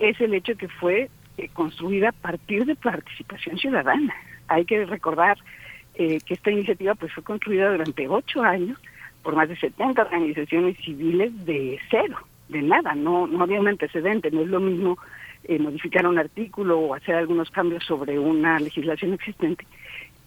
[0.00, 1.08] es el hecho que fue
[1.38, 4.14] eh, construida a partir de participación ciudadana.
[4.48, 5.38] Hay que recordar
[5.94, 8.78] eh, que esta iniciativa pues fue construida durante ocho años
[9.22, 12.18] por más de 70 organizaciones civiles de cero,
[12.48, 14.98] de nada, no, no había un antecedente, no es lo mismo
[15.44, 19.66] eh, modificar un artículo o hacer algunos cambios sobre una legislación existente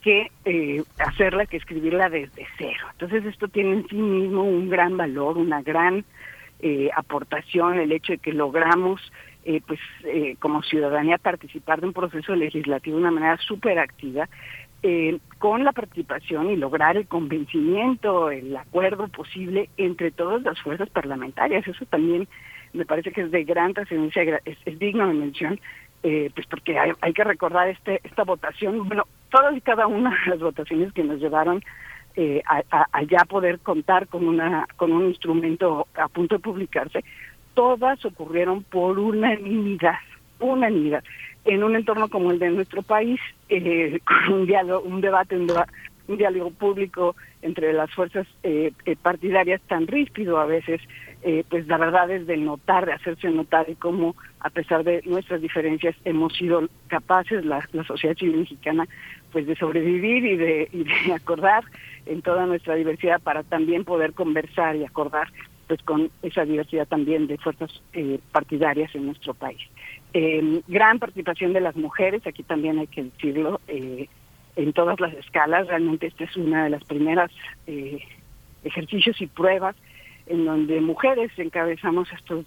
[0.02, 2.88] que eh, hacerla, que escribirla desde cero.
[2.92, 6.04] Entonces esto tiene en sí mismo un gran valor, una gran
[6.60, 9.02] eh, aportación, el hecho de que logramos
[9.46, 14.28] eh, pues eh, como ciudadanía participar de un proceso legislativo de una manera súper activa,
[14.86, 20.90] eh, con la participación y lograr el convencimiento, el acuerdo posible entre todas las fuerzas
[20.90, 21.66] parlamentarias.
[21.66, 22.28] Eso también
[22.74, 25.60] me parece que es de gran trascendencia, es, digno de mención,
[26.04, 30.10] eh, pues porque hay, hay, que recordar este esta votación, bueno, todas y cada una
[30.10, 31.64] de las votaciones que nos llevaron
[32.18, 36.42] eh, a, a, a, ya poder contar con una con un instrumento a punto de
[36.42, 37.06] publicarse,
[37.54, 40.00] todas ocurrieron por unanimidad,
[40.40, 41.04] unanimidad
[41.46, 43.20] en un entorno como el de nuestro país,
[43.50, 49.62] eh, con un diálogo, un debate, un, diálogo público entre las fuerzas eh, eh, partidarias
[49.68, 50.82] tan ríspido a veces,
[51.24, 55.02] eh, pues la verdad es de notar, de hacerse notar y cómo a pesar de
[55.06, 58.86] nuestras diferencias hemos sido capaces, la, la sociedad civil mexicana,
[59.32, 61.64] pues de sobrevivir y de, y de acordar
[62.06, 65.30] en toda nuestra diversidad para también poder conversar y acordar
[65.68, 69.62] pues con esa diversidad también de fuerzas eh, partidarias en nuestro país.
[70.14, 74.08] Eh, gran participación de las mujeres, aquí también hay que decirlo, eh,
[74.56, 77.32] en todas las escalas, realmente esta es una de las primeras
[77.68, 78.00] eh,
[78.64, 79.76] ejercicios y pruebas
[80.28, 82.46] en donde mujeres encabezamos estos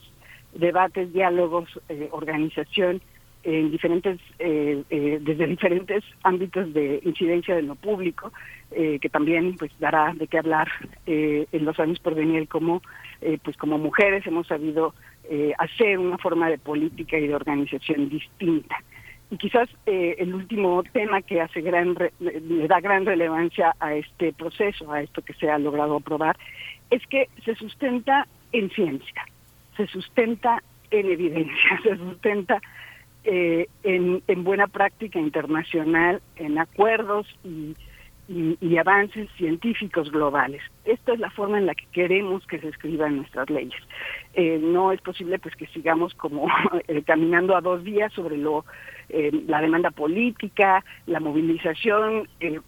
[0.55, 3.03] debates, diálogos, eh, organización
[3.47, 8.33] en diferentes eh, eh, desde diferentes ámbitos de incidencia de lo público
[8.73, 10.69] eh, que también pues dará de qué hablar
[11.07, 12.83] eh, en los años por venir como
[13.21, 14.95] eh, pues como mujeres hemos sabido
[15.31, 18.77] eh, hacer una forma de política y de organización distinta.
[19.29, 24.33] Y quizás el último tema que hace gran re, le da gran relevancia a este
[24.33, 26.37] proceso a esto que se ha logrado aprobar
[26.91, 29.25] es que se sustenta en ciencia
[29.77, 32.61] se sustenta en evidencia se sustenta
[33.27, 37.75] eh, en, en, buena práctica internacional, en acuerdos y,
[38.79, 40.61] avances científicos globales.
[40.85, 43.81] Esta es la forma en la que queremos que se escriban nuestras leyes.
[44.35, 46.47] Eh, no es posible pues que sigamos como
[46.89, 48.65] eh, caminando a dos días sobre lo
[49.09, 52.61] eh, la demanda política, la movilización que,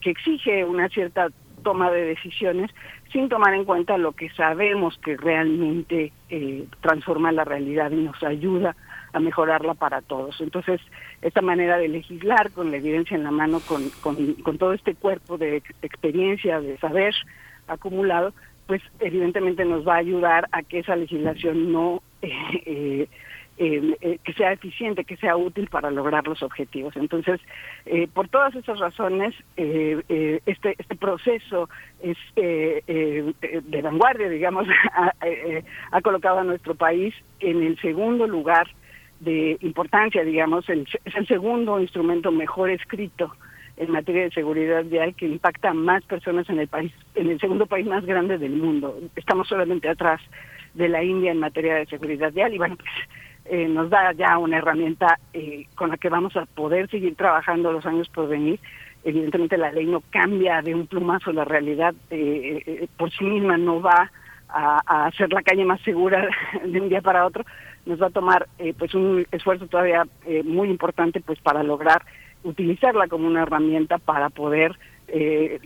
[0.00, 1.28] que exige una cierta
[1.62, 2.70] toma de decisiones
[3.12, 8.22] sin tomar en cuenta lo que sabemos que realmente eh, transforma la realidad y nos
[8.22, 8.76] ayuda
[9.12, 10.40] a mejorarla para todos.
[10.40, 10.80] Entonces,
[11.22, 14.94] esta manera de legislar con la evidencia en la mano, con, con, con todo este
[14.94, 17.14] cuerpo de experiencia, de saber
[17.68, 18.32] acumulado,
[18.66, 23.08] pues evidentemente nos va a ayudar a que esa legislación no eh,
[23.58, 26.94] eh, eh, que sea eficiente, que sea útil para lograr los objetivos.
[26.94, 27.40] Entonces,
[27.86, 31.70] eh, por todas esas razones, eh, este, este proceso
[32.02, 34.66] es de vanguardia, digamos,
[35.90, 38.68] ha, colocado a nuestro país en el segundo lugar
[39.20, 43.34] de importancia, digamos, el, es el segundo instrumento mejor escrito
[43.76, 47.38] en materia de seguridad vial que impacta a más personas en el país, en el
[47.38, 48.98] segundo país más grande del mundo.
[49.14, 50.20] Estamos solamente atrás
[50.74, 52.90] de la India en materia de seguridad vial y bueno, pues
[53.46, 57.72] eh, nos da ya una herramienta eh, con la que vamos a poder seguir trabajando
[57.72, 58.58] los años por venir.
[59.04, 63.56] Evidentemente la ley no cambia de un plumazo la realidad, eh, eh por sí misma
[63.56, 64.10] no va
[64.48, 66.28] a, hacer la calle más segura
[66.64, 67.44] de un día para otro,
[67.86, 72.02] nos va a tomar eh, pues un esfuerzo todavía eh, muy importante pues para lograr
[72.42, 74.76] utilizarla como una herramienta para poder
[75.08, 75.60] eh,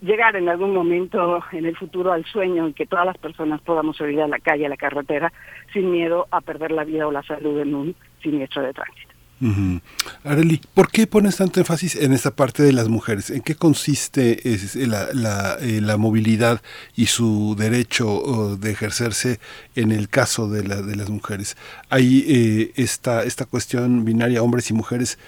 [0.00, 3.96] llegar en algún momento en el futuro al sueño y que todas las personas podamos
[3.96, 5.32] salir a la calle, a la carretera,
[5.72, 9.13] sin miedo a perder la vida o la salud en un siniestro de tránsito.
[9.44, 9.78] Uh
[10.72, 13.28] ¿por qué pones tanto énfasis en esta parte de las mujeres?
[13.28, 16.62] ¿En qué consiste es, eh, la, movilidad
[16.96, 19.40] y su derecho de ejercerse
[19.76, 21.58] en el caso de, la, de las mujeres?
[21.90, 25.18] Hay eh, esta, esta cuestión binaria, hombres y mujeres,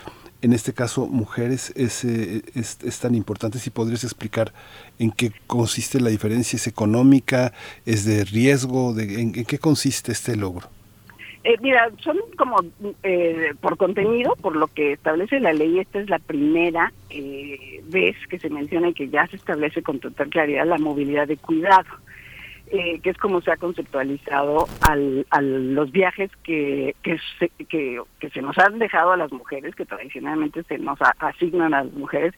[0.41, 3.59] en este caso mujeres es, es, es, tan importante.
[3.59, 4.55] Si podrías explicar
[4.99, 7.53] en qué consiste la diferencia, ¿es económica,
[7.85, 10.76] es de riesgo, en qué consiste este logro?
[11.49, 12.57] Eh, mira, son como
[13.05, 18.17] eh, por contenido, por lo que establece la ley, esta es la primera eh, vez
[18.29, 21.87] que se menciona y que ya se establece con total claridad la movilidad de cuidado.
[22.73, 28.01] Eh, que es como se ha conceptualizado al, a los viajes que, que, se, que,
[28.35, 32.35] se nos han dejado a las mujeres, que tradicionalmente se nos asignan a las mujeres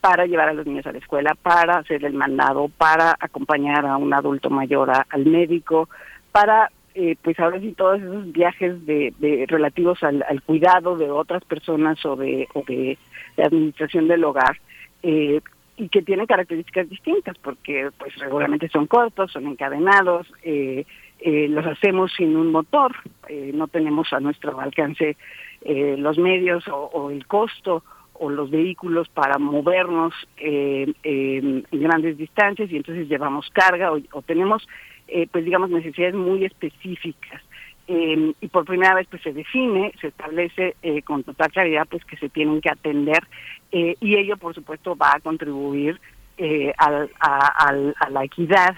[0.00, 3.96] para llevar a los niños a la escuela, para hacer el mandado, para acompañar a
[3.96, 5.88] un adulto mayor al médico,
[6.30, 11.44] para eh, pues ahora sí todos esos viajes de, de relativos al, cuidado de otras
[11.44, 12.98] personas o de, o de,
[13.36, 14.58] de administración del hogar.
[15.02, 15.40] Eh,
[15.76, 20.84] y que tienen características distintas porque pues regularmente son cortos, son encadenados, eh,
[21.20, 22.94] eh, los hacemos sin un motor,
[23.28, 25.16] eh, no tenemos a nuestro alcance
[25.64, 33.08] los medios o, el costo o los vehículos para movernos en grandes distancias y entonces
[33.08, 34.66] llevamos carga o tenemos
[35.08, 37.42] eh, pues digamos necesidades muy específicas.
[37.88, 42.04] Eh, y por primera vez pues se define, se establece eh, con total claridad pues
[42.04, 43.26] que se tienen que atender
[43.72, 46.00] eh, y ello por supuesto va a contribuir
[46.38, 48.76] eh, al, a, al, a, la equidad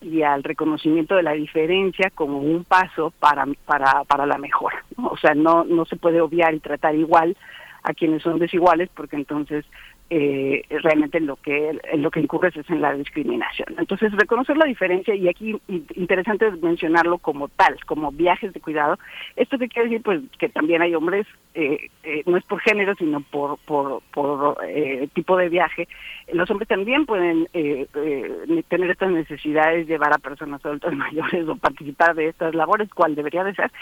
[0.00, 5.16] y al reconocimiento de la diferencia como un paso para para para la mejora o
[5.18, 7.36] sea no no se puede obviar y tratar igual
[7.82, 9.66] a quienes son desiguales porque entonces
[10.08, 13.74] eh, realmente lo que en lo que incurres es en la discriminación.
[13.78, 15.56] Entonces, reconocer la diferencia, y aquí
[15.94, 18.98] interesante es mencionarlo como tal, como viajes de cuidado.
[19.34, 20.02] ¿Esto qué quiere decir?
[20.02, 24.58] Pues que también hay hombres, eh, eh, no es por género, sino por, por, por
[24.66, 25.88] eh, tipo de viaje.
[26.32, 27.86] Los hombres también pueden eh,
[28.68, 33.42] tener estas necesidades, llevar a personas adultas mayores o participar de estas labores, cual debería
[33.42, 33.72] de ser.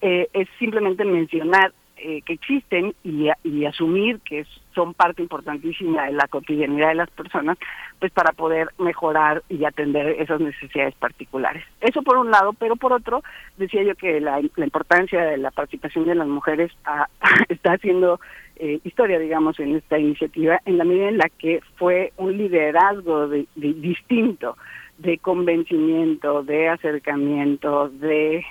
[0.00, 6.28] Es simplemente mencionar eh, que existen y, y asumir que son parte importantísima de la
[6.28, 7.58] cotidianidad de las personas,
[7.98, 11.64] pues para poder mejorar y atender esas necesidades particulares.
[11.80, 13.22] Eso por un lado, pero por otro,
[13.56, 17.08] decía yo que la, la importancia de la participación de las mujeres a,
[17.48, 18.20] está haciendo
[18.56, 23.28] eh, historia, digamos, en esta iniciativa, en la medida en la que fue un liderazgo
[23.28, 24.56] de, de distinto,
[24.98, 28.44] de convencimiento, de acercamiento, de...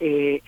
[0.00, 0.42] Eh,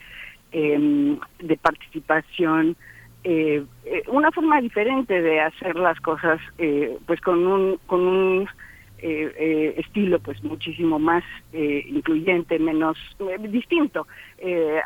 [0.52, 2.76] eh, de participación,
[3.24, 3.64] eh,
[4.08, 8.48] una forma diferente de hacer las cosas, eh, pues con un con un
[8.98, 12.96] estilo pues muchísimo más incluyente, menos
[13.40, 14.06] distinto.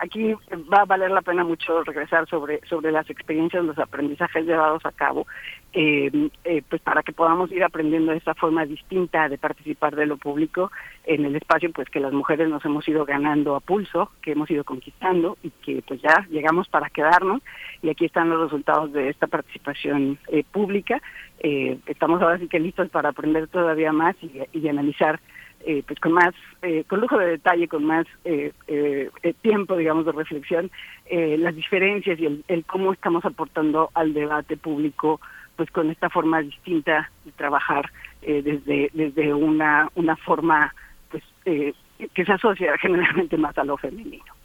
[0.02, 0.34] aquí
[0.70, 4.92] va a valer la pena mucho regresar sobre sobre las experiencias, los aprendizajes llevados a
[4.92, 5.26] cabo,
[5.72, 10.72] pues para que podamos ir aprendiendo esta forma distinta de participar de lo público
[11.04, 14.50] en el espacio pues que las mujeres nos hemos ido ganando a pulso, que hemos
[14.50, 17.42] ido conquistando y que pues ya llegamos para quedarnos
[17.82, 21.00] y aquí están los resultados de esta participación eh, pública.
[21.40, 25.20] Eh, estamos ahora sí que listos para aprender todavía más y, analizar
[25.66, 26.32] eh, pues con más,
[26.62, 29.10] eh, con lujo de detalle, con más eh, eh,
[29.42, 30.70] tiempo, digamos, de reflexión,
[31.06, 35.20] eh, las diferencias y el, el cómo estamos aportando al debate público,
[35.60, 37.90] pues con esta forma distinta de trabajar
[38.22, 40.74] eh, desde desde una una forma
[41.10, 41.74] pues eh,
[42.14, 44.39] que se asocia generalmente más a lo femenino.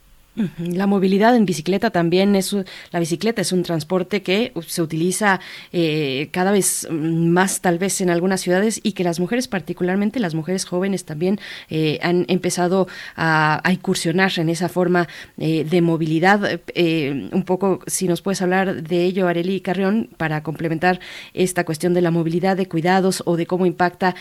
[0.57, 2.56] La movilidad en bicicleta también es
[2.91, 5.40] la bicicleta es un transporte que se utiliza
[5.72, 10.36] eh, cada vez más tal vez en algunas ciudades y que las mujeres particularmente las
[10.36, 11.40] mujeres jóvenes también
[11.70, 15.07] eh, han empezado a, incursionar en esa forma
[15.38, 16.60] eh, de movilidad.
[16.76, 20.99] Un poco si nos puedes hablar de ello Areli Carrión para complementar
[21.34, 24.16] esta cuestión de la movilidad de cuidados o de cómo impacta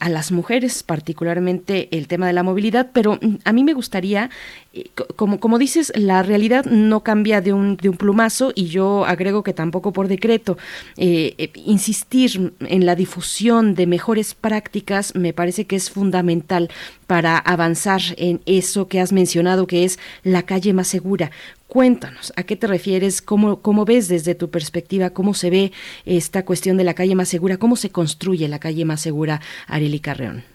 [0.00, 2.90] a las mujeres particularmente el tema de la movilidad.
[2.92, 4.30] Pero mm, a mí me gustaría
[4.72, 9.04] eh, como, como dices, la realidad no cambia de un, de un plumazo y yo
[9.04, 10.56] agrego que tampoco por decreto.
[10.96, 16.70] Eh, eh, insistir en la difusión de mejores prácticas me parece que es fundamental
[17.06, 21.30] para avanzar en eso que has mencionado, que es la calle más segura.
[21.66, 23.20] Cuéntanos, ¿a qué te refieres?
[23.20, 25.72] ¿Cómo, ¿Cómo ves desde tu perspectiva cómo se ve
[26.06, 27.58] esta cuestión de la calle más segura?
[27.58, 30.51] ¿Cómo se construye la calle más segura, Areli Carreón?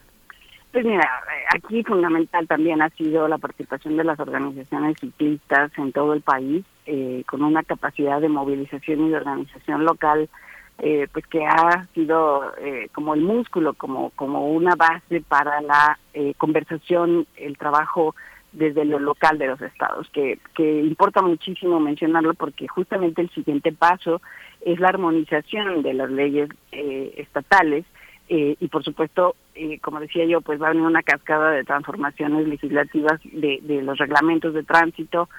[0.78, 1.10] Pues mira,
[1.56, 6.64] aquí fundamental también ha sido la participación de las organizaciones ciclistas en todo el país,
[6.86, 10.30] eh, con una capacidad de movilización y de organización local,
[10.78, 15.98] eh, pues que ha sido eh, como el músculo, como, como una base para la
[16.14, 18.14] eh, conversación, el trabajo
[18.52, 23.72] desde lo local de los estados, que, que importa muchísimo mencionarlo porque justamente el siguiente
[23.72, 24.22] paso
[24.62, 27.84] es la armonización de las leyes eh, estatales
[28.30, 31.64] eh, y por supuesto, eh, como decía yo, pues va a venir una cascada de
[31.64, 35.30] transformaciones legislativas de, de los reglamentos de tránsito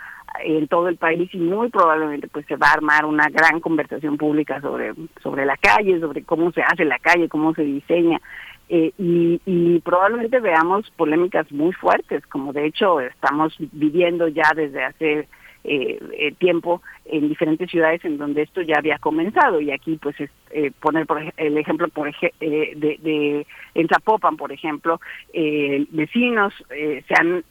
[0.44, 4.16] en todo el país y muy probablemente pues se va a armar una gran conversación
[4.16, 4.92] pública sobre
[5.22, 8.20] sobre la calle, sobre cómo se hace la calle, cómo se diseña
[8.68, 14.84] eh, y, y probablemente veamos polémicas muy fuertes, como de hecho estamos viviendo ya desde
[14.84, 15.28] hace
[15.68, 19.60] eh, eh, tiempo en diferentes ciudades en donde esto ya había comenzado.
[19.60, 23.88] Y aquí pues es eh, poner por el ejemplo por ej eh, de, de en
[23.88, 25.00] Zapopan por ejemplo
[25.32, 27.44] eh, vecinos eh, se han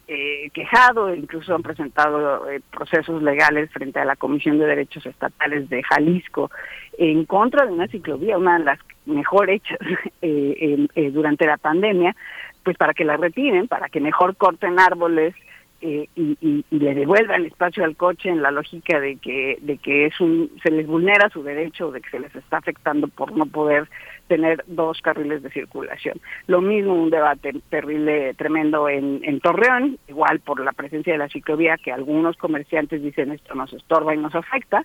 [0.52, 6.50] quejado incluso han presentado procesos legales frente a la Comisión de Derechos Estatales de Jalisco
[6.98, 9.78] en contra de una ciclovía una de las mejor hechas
[11.12, 12.16] durante la pandemia
[12.64, 15.34] pues para que la retiren para que mejor corten árboles
[15.80, 19.78] eh, y, y, y, le devuelvan espacio al coche en la lógica de que de
[19.78, 23.30] que es un se les vulnera su derecho de que se les está afectando por
[23.36, 23.88] no poder
[24.28, 26.20] tener dos carriles de circulación.
[26.46, 31.28] Lo mismo un debate terrible, tremendo en, en Torreón, igual por la presencia de la
[31.28, 34.84] ciclovía, que algunos comerciantes dicen esto nos estorba y nos afecta,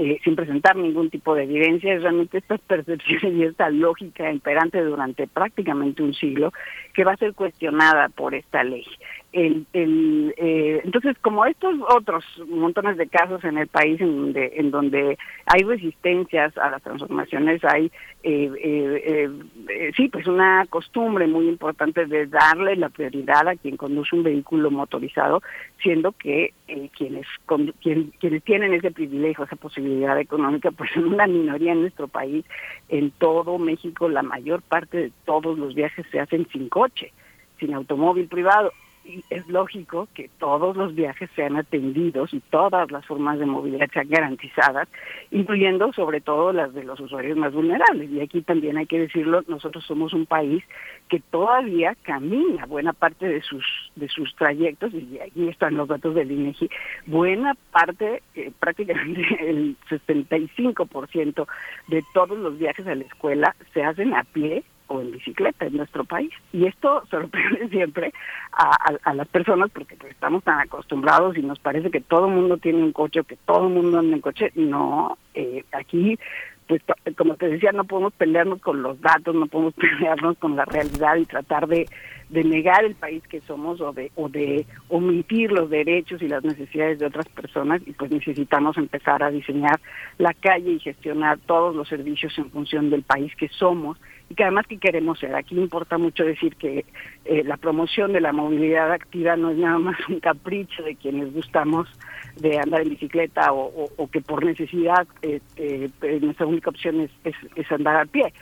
[0.00, 4.82] eh, sin presentar ningún tipo de evidencia, es realmente estas percepciones y esta lógica imperante
[4.82, 6.54] durante prácticamente un siglo
[6.94, 8.86] que va a ser cuestionada por esta ley.
[9.32, 14.52] El, el eh, entonces como estos otros montones de casos en el país en donde
[14.56, 17.92] en donde hay resistencias a las transformaciones hay
[18.24, 19.30] eh, eh,
[19.68, 24.24] eh, sí pues una costumbre muy importante de darle la prioridad a quien conduce un
[24.24, 25.42] vehículo motorizado
[25.80, 29.89] siendo que eh, quienes con, quien, quienes tienen ese privilegio esa posibilidad
[30.20, 32.44] económica pues son una minoría en nuestro país
[32.88, 37.12] en todo México la mayor parte de todos los viajes se hacen sin coche
[37.58, 38.72] sin automóvil privado
[39.10, 43.88] y es lógico que todos los viajes sean atendidos y todas las formas de movilidad
[43.92, 44.88] sean garantizadas,
[45.30, 48.10] incluyendo sobre todo las de los usuarios más vulnerables.
[48.10, 50.62] Y aquí también hay que decirlo, nosotros somos un país
[51.08, 53.64] que todavía camina buena parte de sus
[53.96, 56.70] de sus trayectos y aquí están los datos del INEGI,
[57.06, 61.46] buena parte, eh, prácticamente el 65%
[61.88, 65.76] de todos los viajes a la escuela se hacen a pie o en bicicleta en
[65.76, 66.30] nuestro país.
[66.52, 68.12] Y esto sorprende siempre
[68.52, 72.58] a, las personas porque pues, estamos tan acostumbrados y nos parece que todo el mundo
[72.58, 74.52] tiene un coche o que todo el mundo anda en coche.
[74.56, 76.18] No, eh, aquí,
[76.66, 76.82] pues
[77.16, 81.16] como te decía, no podemos pelearnos con los datos, no podemos pelearnos con la realidad
[81.16, 81.86] y tratar de,
[82.28, 86.42] de negar el país que somos o de, o de omitir los derechos y las
[86.42, 89.80] necesidades de otras personas y pues necesitamos empezar a diseñar
[90.18, 93.98] la calle y gestionar todos los servicios en función del país que somos
[94.30, 95.34] y que además que queremos ser.
[95.34, 96.86] Aquí importa mucho decir que
[97.24, 101.34] eh, la promoción de la movilidad activa no es nada más un capricho de quienes
[101.34, 101.88] gustamos
[102.36, 105.90] de andar en bicicleta o, que por necesidad eh, eh,
[106.22, 108.32] nuestra única opción es, es, es andar a pie.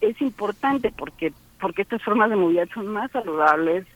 [0.00, 3.86] Es importante porque porque estas formas de movilidad son más saludables,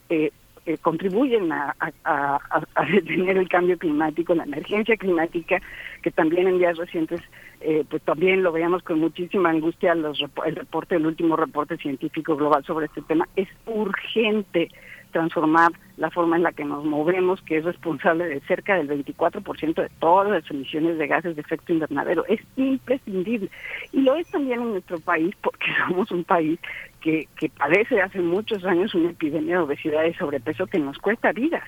[0.69, 1.75] eh, contribuyen a,
[2.93, 5.59] detener el cambio climático, la emergencia climática,
[6.03, 7.21] que también en días recientes,
[7.61, 12.35] eh, pues también lo veíamos con muchísima angustia los, el reporte, el último reporte científico
[12.35, 13.27] global sobre este tema.
[13.35, 14.69] Es urgente
[15.11, 19.73] transformar la forma en la que nos movemos, que es responsable de cerca del 24%
[19.73, 22.25] de todas las emisiones de gases de efecto invernadero.
[22.27, 23.49] Es imprescindible.
[23.91, 26.59] Y lo es también en nuestro país, porque somos un país
[27.01, 31.31] que, que padece hace muchos años una epidemia de obesidad y sobrepeso que nos cuesta
[31.31, 31.63] vidas.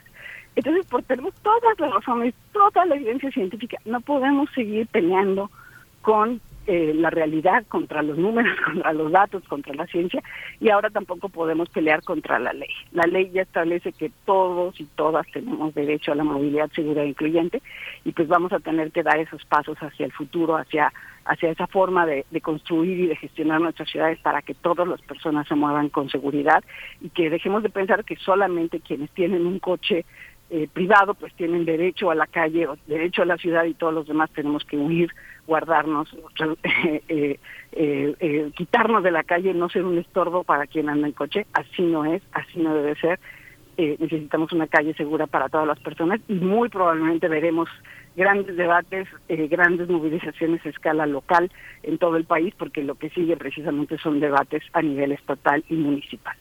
[0.56, 5.50] Entonces, por tenemos todas las razones, toda la evidencia científica, no podemos seguir peleando
[6.02, 10.22] con eh, la realidad contra los números, contra los datos, contra la ciencia,
[10.60, 12.70] y ahora tampoco podemos pelear contra la ley.
[12.92, 17.10] La ley ya establece que todos y todas tenemos derecho a la movilidad segura e
[17.10, 17.62] incluyente,
[18.06, 20.92] y pues vamos a tener que dar esos pasos hacia el futuro, hacia
[21.24, 25.00] hacia esa forma de, de, construir y de gestionar nuestras ciudades para que todas las
[25.02, 26.64] personas se muevan con seguridad
[27.00, 30.04] y que dejemos de pensar que solamente quienes tienen un coche
[30.52, 34.08] eh, privado pues tienen derecho a la calle, derecho a la ciudad y todos los
[34.08, 35.10] demás tenemos que huir,
[35.48, 36.14] guardarnos,
[36.64, 37.40] eh,
[37.72, 41.48] eh, eh, quitarnos de la calle, no ser un estorbo para quien anda en coche,
[41.54, 43.20] así no es, así no debe ser.
[43.78, 47.70] necesitamos una calle segura para todas las personas y muy probablemente veremos
[48.16, 51.52] grandes debates, eh, grandes movilizaciones a escala local
[51.84, 55.76] en todo el país, porque lo que sigue precisamente son debates a nivel estatal y
[55.76, 56.36] municipal.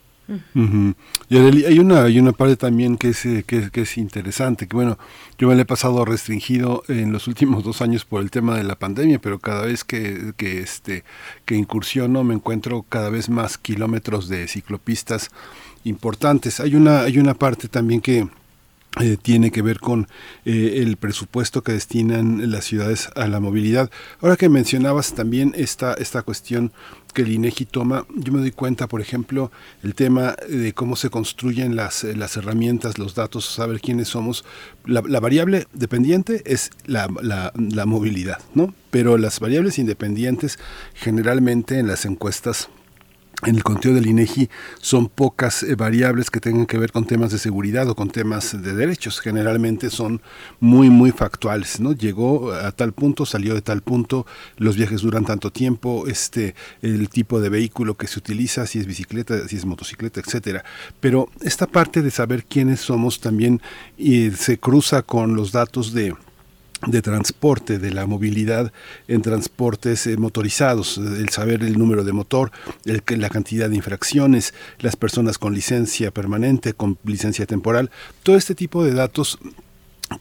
[1.29, 4.99] Y hay una hay una parte también que es, que, que, es interesante, que bueno,
[5.39, 8.65] yo me la he pasado restringido en los últimos dos años por el tema de
[8.65, 11.05] la pandemia, pero cada vez que, que este
[11.45, 15.31] que incursiono me encuentro cada vez más kilómetros de ciclopistas
[15.85, 16.61] importantes.
[16.61, 18.29] Hay una hay una parte también que
[18.99, 20.09] eh, tiene que ver con
[20.45, 23.89] eh, el presupuesto que destinan las ciudades a la movilidad.
[24.21, 26.73] Ahora que mencionabas también esta, esta cuestión
[27.15, 29.53] que el INEGI toma, yo me doy cuenta, por ejemplo,
[29.85, 34.45] el tema de cómo se construyen las, las herramientas, los datos, saber quiénes somos.
[34.85, 38.75] La, variable dependiente es la, la, la movilidad, ¿no?
[38.91, 40.59] Pero las variables independientes
[40.95, 42.69] generalmente en las encuestas
[43.47, 44.51] en el conteo del INEGI
[44.81, 48.61] son pocas eh, variables que tengan que ver con temas de seguridad o con temas
[48.61, 49.21] de derechos.
[49.21, 50.21] Generalmente son
[50.59, 51.93] muy, muy factuales, ¿no?
[51.93, 54.27] Llegó a tal punto, salió de tal punto,
[54.57, 58.87] los viajes duran tanto tiempo, este, el tipo de vehículo que se utiliza, si es
[58.87, 60.65] bicicleta, si es motocicleta, etcétera.
[61.01, 63.61] Pero esta parte de saber quiénes somos también
[63.97, 66.15] y se cruza con los datos de
[66.87, 68.73] de transporte, de la movilidad
[69.09, 72.53] en transportes eh, motorizados, el saber el número de motor,
[72.85, 77.91] el, la cantidad de infracciones, las personas con licencia permanente, con licencia temporal,
[78.23, 79.39] todo este tipo de datos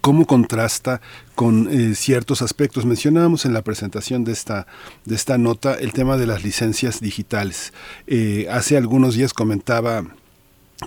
[0.01, 1.01] cómo contrasta
[1.35, 2.85] con eh, ciertos aspectos.
[2.85, 4.67] Mencionábamos en la presentación de esta,
[5.05, 7.73] de esta nota el tema de las licencias digitales.
[8.07, 10.05] Eh, hace algunos días comentaba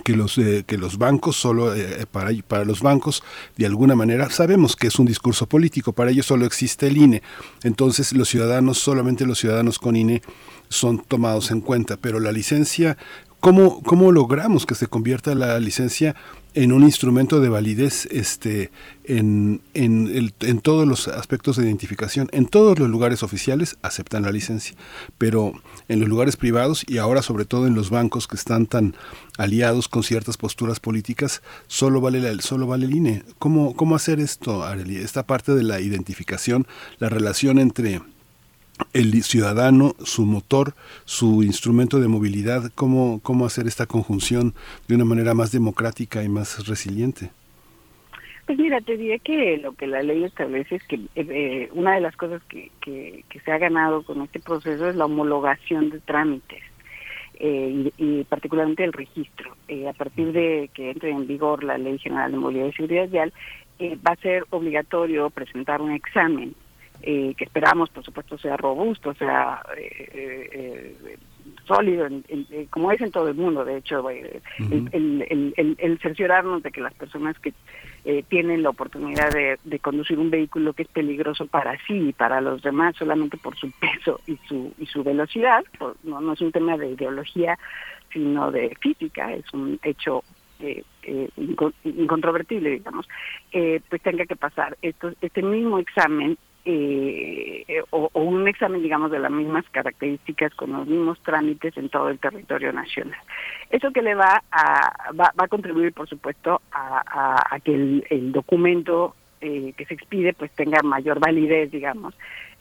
[0.03, 3.23] que los eh, que los bancos solo eh, para para los bancos
[3.57, 7.21] de alguna manera sabemos que es un discurso político para ellos solo existe el INE
[7.63, 10.21] entonces los ciudadanos solamente los ciudadanos con INE
[10.69, 12.97] son tomados en cuenta pero la licencia
[13.43, 16.15] cómo cómo logramos que se convierta la licencia
[16.53, 18.71] en un instrumento de validez este,
[19.03, 22.29] en, en, el, en, todos los aspectos de identificación.
[22.31, 24.77] En todos los lugares oficiales aceptan la licencia,
[25.17, 25.51] pero
[25.89, 28.95] en los lugares privados y ahora sobre todo en los bancos que están tan
[29.37, 33.23] aliados con ciertas posturas políticas, solo vale, la, solo vale el INE.
[33.39, 34.97] ¿Cómo, ¿Cómo hacer esto, Arely?
[34.97, 36.65] Esta parte de la identificación,
[36.99, 38.01] la relación entre
[38.93, 40.73] el ciudadano, su motor,
[41.05, 44.53] su instrumento de movilidad, cómo, cómo hacer esta conjunción
[44.87, 47.31] de una manera más democrática y más resiliente.
[48.45, 51.95] Pues mira, te diré que lo que la ley establece es que eh, eh, una
[51.95, 55.99] de las cosas que, que, se ha ganado con este proceso es la homologación de
[55.99, 56.61] trámites
[57.39, 59.55] eh, y, particularmente el registro.
[59.89, 63.33] a partir de que entre en vigor la Ley General de Movilidad y Seguridad Vial,
[64.05, 66.53] va a ser obligatorio presentar un examen
[67.05, 71.17] eh, que esperamos, por supuesto, sea robusto, sea eh, eh,
[71.65, 72.07] sólido,
[72.69, 74.41] como es en todo el mundo, de hecho, el,
[75.77, 77.53] el, cerciorarnos de que las personas que
[78.29, 82.61] tienen la oportunidad de, conducir un vehículo que es peligroso para sí y para los
[82.61, 85.61] demás solamente por su peso y su, y su velocidad,
[86.03, 87.59] no, no es un tema de ideología,
[88.13, 90.23] sino de física, es un hecho
[90.59, 90.83] eh,
[91.83, 93.09] incontrovertible, digamos,
[93.51, 99.31] pues tenga que pasar esto, este mismo examen eh, o, un examen, digamos, de las
[99.31, 103.19] mismas características, con los mismos trámites en todo el territorio nacional.
[103.69, 107.73] Eso que le va a, va, a contribuir, por supuesto, a, que
[108.09, 112.15] el, documento eh, que se expide pues tenga mayor validez, digamos,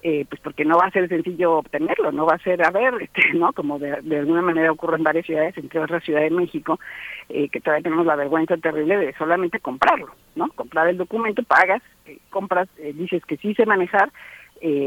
[0.04, 2.94] eh, pues porque no va a ser sencillo obtenerlo, no va a ser, a ver,
[3.00, 3.52] este, ¿no?
[3.52, 6.80] Como de, alguna manera ocurre en varias ciudades, entre otras Ciudad de México,
[7.28, 10.48] eh, que todavía tenemos la vergüenza terrible de solamente comprarlo, ¿no?
[10.48, 14.10] Comprar el documento, pagas, eh, compras, dices que sí sé manejar,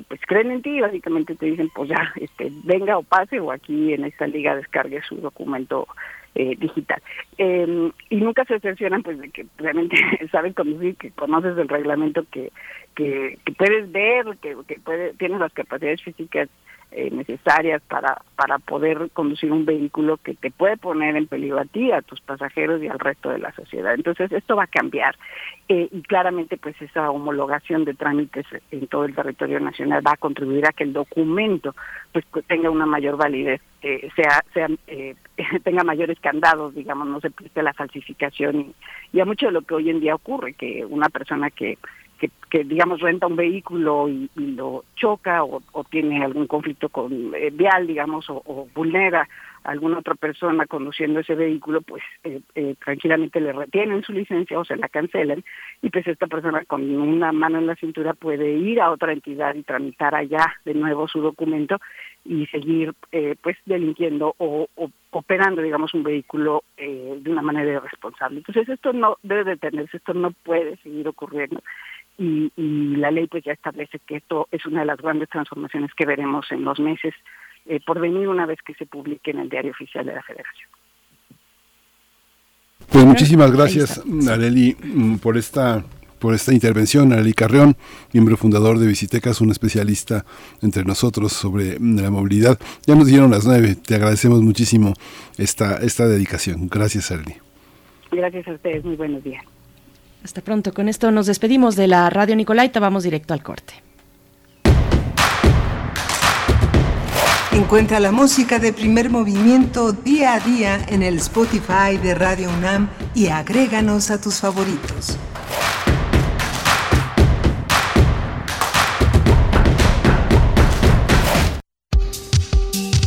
[0.07, 3.51] pues creen en ti y básicamente te dicen, pues ya, este, venga o pase o
[3.51, 5.85] aquí en esta liga descargue su documento
[6.35, 7.01] eh, digital.
[7.37, 9.95] Em, y nunca se cercioran pues de que realmente
[10.31, 12.51] sabes conducir, que conoces el reglamento, que,
[12.95, 16.49] que, puedes ver, que, que puede, tienes las capacidades físicas
[16.91, 21.65] eh, necesarias para, para poder conducir un vehículo que te puede poner en peligro a
[21.65, 23.93] ti, a tus pasajeros y al resto de la sociedad.
[23.93, 25.15] Entonces esto va a cambiar
[25.67, 30.17] eh, y claramente pues esa homologación de trámites en todo el territorio nacional va a
[30.17, 31.75] contribuir a que el documento
[32.13, 34.67] pues tenga una mayor validez, eh, sea, sea
[35.63, 38.73] tenga mayores candados, digamos, no se preste la falsificación
[39.11, 41.77] y a mucho de lo que hoy en día ocurre, que una persona que
[42.49, 47.87] que, digamos renta un vehículo y, lo choca o, tiene algún conflicto con eh, vial,
[47.87, 49.27] digamos, o, vulnera
[49.63, 54.59] a alguna otra persona conduciendo ese vehículo, pues eh, eh, tranquilamente le retienen su licencia
[54.59, 55.43] o se la cancelan
[55.81, 59.55] y pues esta persona con una mano en la cintura puede ir a otra entidad
[59.55, 61.77] y tramitar allá de nuevo su documento
[62.23, 62.93] y seguir
[63.41, 64.67] pues delinquiendo o,
[65.11, 68.37] operando digamos un vehículo de una manera irresponsable.
[68.37, 71.61] Entonces esto no debe detenerse, esto no puede seguir ocurriendo
[72.17, 72.51] y,
[72.97, 76.45] la ley pues ya establece que esto es una de las grandes transformaciones que veremos
[76.51, 77.13] en los meses
[77.65, 80.69] eh, por venir una vez que se publique en el diario oficial de la Federación.
[82.91, 85.83] Pues muchísimas gracias, Areli, mm, por esta
[86.19, 87.75] por esta intervención, Areli Carreón,
[88.13, 90.25] miembro fundador de Visitecas, un especialista
[90.61, 92.57] entre nosotros sobre mm, la movilidad.
[92.87, 94.93] Ya nos dieron las nueve, te agradecemos muchísimo
[95.37, 96.67] esta, esta dedicación.
[96.67, 97.35] Gracias, Areli.
[98.11, 99.43] Gracias a ustedes, muy buenos días.
[100.25, 100.73] Hasta pronto.
[100.73, 102.79] Con esto nos despedimos de la Radio Nicolaita.
[102.79, 103.75] Vamos directo al corte.
[107.51, 112.89] Encuentra la música de primer movimiento día a día en el Spotify de Radio UNAM
[113.13, 115.15] y agréganos a tus favoritos.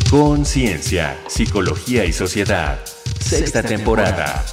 [0.09, 2.78] Conciencia, Psicología y Sociedad.
[3.19, 4.45] Sexta temporada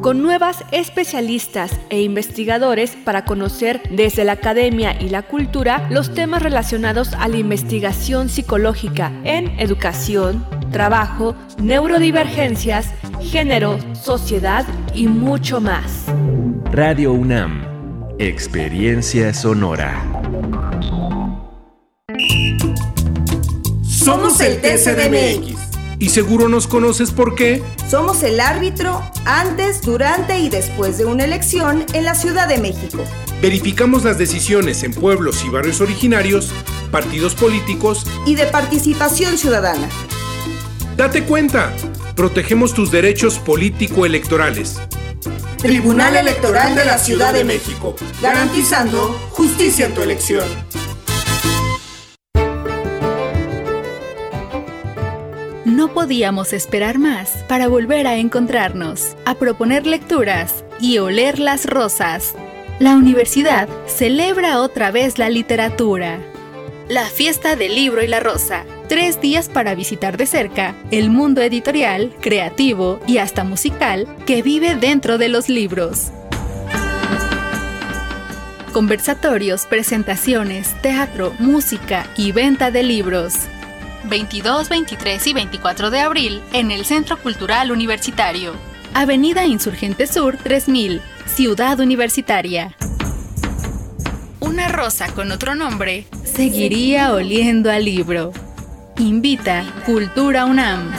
[0.00, 6.42] con nuevas especialistas e investigadores para conocer desde la academia y la cultura los temas
[6.42, 14.64] relacionados a la investigación psicológica en educación, trabajo, neurodivergencias, género, sociedad
[14.94, 16.06] y mucho más.
[16.72, 17.70] Radio UNAM,
[18.22, 20.04] Experiencia Sonora.
[23.82, 25.58] Somos el TCDMX.
[25.98, 27.62] Y seguro nos conoces por qué.
[27.88, 33.02] Somos el árbitro antes, durante y después de una elección en la Ciudad de México.
[33.40, 36.52] Verificamos las decisiones en pueblos y barrios originarios,
[36.90, 39.88] partidos políticos y de participación ciudadana.
[40.94, 41.72] Date cuenta,
[42.16, 44.78] protegemos tus derechos político-electorales.
[45.62, 50.48] Tribunal Electoral de la Ciudad de México, garantizando justicia en tu elección.
[55.66, 62.34] No podíamos esperar más para volver a encontrarnos, a proponer lecturas y oler las rosas.
[62.78, 66.20] La universidad celebra otra vez la literatura.
[66.88, 68.64] La fiesta del libro y la rosa.
[68.90, 74.74] Tres días para visitar de cerca el mundo editorial, creativo y hasta musical que vive
[74.74, 76.10] dentro de los libros.
[78.72, 83.34] Conversatorios, presentaciones, teatro, música y venta de libros.
[84.08, 88.54] 22, 23 y 24 de abril en el Centro Cultural Universitario.
[88.92, 92.74] Avenida Insurgente Sur 3000, Ciudad Universitaria.
[94.40, 98.32] Una rosa con otro nombre seguiría oliendo al libro.
[99.00, 100.92] Invita Cultura UNAM.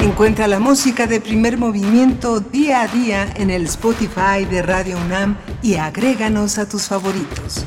[0.00, 5.36] Encuentra la música de primer movimiento día a día en el Spotify de Radio UNAM
[5.62, 7.64] y agréganos a tus favoritos.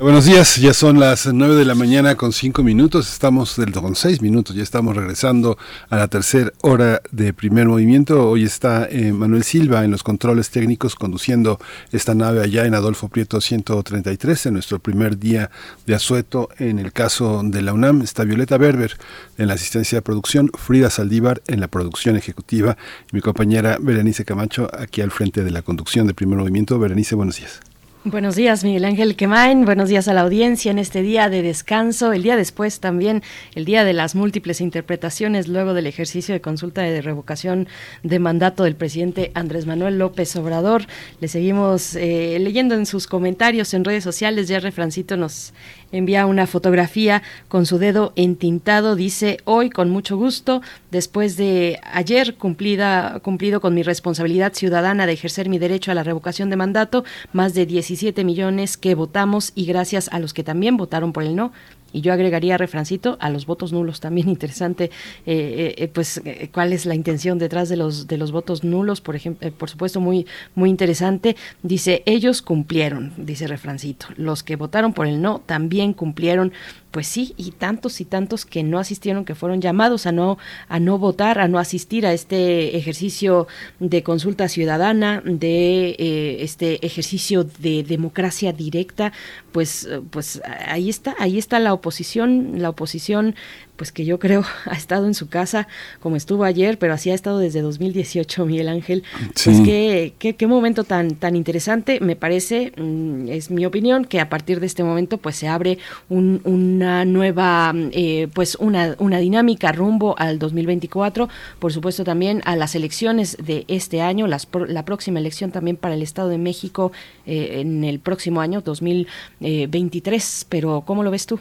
[0.00, 3.96] Buenos días, ya son las nueve de la mañana con cinco minutos, estamos del con
[3.96, 5.58] seis minutos, ya estamos regresando
[5.90, 8.28] a la tercera hora de primer movimiento.
[8.28, 11.58] Hoy está eh, Manuel Silva en los controles técnicos conduciendo
[11.90, 15.50] esta nave allá en Adolfo Prieto 133, en nuestro primer día
[15.84, 16.48] de asueto.
[16.58, 18.96] En el caso de la UNAM está Violeta Berber
[19.36, 22.76] en la asistencia de producción, Frida Saldívar en la producción ejecutiva
[23.10, 26.78] y mi compañera Berenice Camacho aquí al frente de la conducción de primer movimiento.
[26.78, 27.67] Berenice, buenos días.
[28.04, 29.64] Buenos días, Miguel Ángel Quemain.
[29.64, 32.12] Buenos días a la audiencia en este día de descanso.
[32.12, 33.24] El día después también,
[33.56, 37.66] el día de las múltiples interpretaciones luego del ejercicio de consulta de revocación
[38.04, 40.86] de mandato del presidente Andrés Manuel López Obrador.
[41.20, 44.46] Le seguimos eh, leyendo en sus comentarios en redes sociales.
[44.46, 45.52] Ya Refrancito nos
[45.92, 48.96] envía una fotografía con su dedo entintado.
[48.96, 55.12] Dice, hoy con mucho gusto, después de ayer cumplida, cumplido con mi responsabilidad ciudadana de
[55.12, 59.66] ejercer mi derecho a la revocación de mandato, más de 17 millones que votamos y
[59.66, 61.52] gracias a los que también votaron por el no,
[61.92, 64.90] y yo agregaría refrancito a los votos nulos también interesante
[65.26, 69.00] eh, eh, pues eh, cuál es la intención detrás de los de los votos nulos
[69.00, 71.36] por ejemplo por supuesto muy muy interesante.
[71.62, 74.06] Dice ellos cumplieron dice refrancito.
[74.16, 76.52] Los que votaron por el no también cumplieron
[76.90, 80.38] pues sí, y tantos y tantos que no asistieron, que fueron llamados a no,
[80.68, 83.46] a no votar, a no asistir a este ejercicio
[83.78, 89.12] de consulta ciudadana, de eh, este ejercicio de democracia directa,
[89.52, 93.34] pues, pues ahí está, ahí está la oposición, la oposición
[93.78, 95.68] pues que yo creo ha estado en su casa
[96.00, 99.04] como estuvo ayer, pero así ha estado desde 2018, Miguel Ángel.
[99.44, 104.28] Pues qué, qué, momento tan, tan interesante, me parece, mm, es mi opinión, que a
[104.28, 105.78] partir de este momento pues se abre
[106.08, 111.28] una nueva, eh, pues una, una dinámica rumbo al 2024,
[111.58, 115.94] por supuesto también a las elecciones de este año, las, la próxima elección también para
[115.94, 116.90] el Estado de México
[117.26, 121.38] eh, en el próximo año, 2023, pero ¿cómo lo ves tú?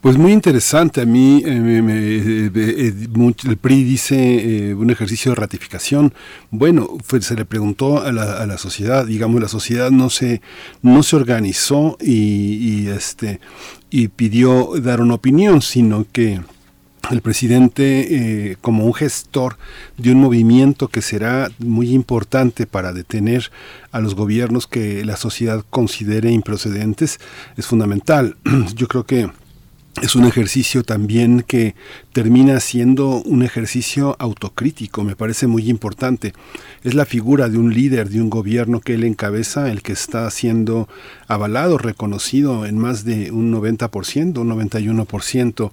[0.00, 1.00] Pues muy interesante.
[1.00, 2.94] A mí eh, eh, eh,
[3.46, 6.14] el PRI dice un ejercicio de ratificación.
[6.50, 10.40] Bueno, se le preguntó a la, a la, sociedad, digamos, la sociedad no se,
[10.82, 13.40] no se organizó y, este,
[13.90, 16.40] y pidió dar una opinión, sino que
[17.10, 19.56] el presidente como un gestor
[19.96, 23.50] de un movimiento que será muy importante para detener
[23.90, 27.18] a los gobiernos que la sociedad considere improcedentes
[27.56, 28.36] es fundamental.
[28.76, 29.28] Yo creo que
[30.02, 31.74] es un ejercicio también que
[32.12, 36.32] termina siendo un ejercicio autocrítico, me parece muy importante.
[36.84, 40.30] Es la figura de un líder, de un gobierno que él encabeza, el que está
[40.30, 40.88] siendo
[41.26, 45.70] avalado, reconocido en más de un 90%, un 91%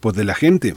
[0.00, 0.74] por de la gente.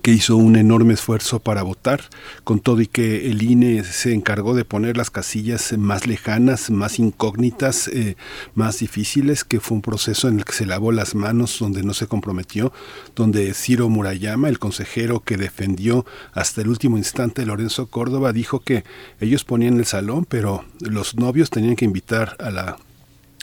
[0.00, 2.02] Que hizo un enorme esfuerzo para votar,
[2.44, 6.98] con todo y que el INE se encargó de poner las casillas más lejanas, más
[6.98, 8.16] incógnitas, eh,
[8.54, 11.94] más difíciles, que fue un proceso en el que se lavó las manos, donde no
[11.94, 12.72] se comprometió,
[13.14, 18.84] donde Ciro Murayama, el consejero que defendió hasta el último instante Lorenzo Córdoba, dijo que
[19.20, 22.78] ellos ponían el salón, pero los novios tenían que invitar a la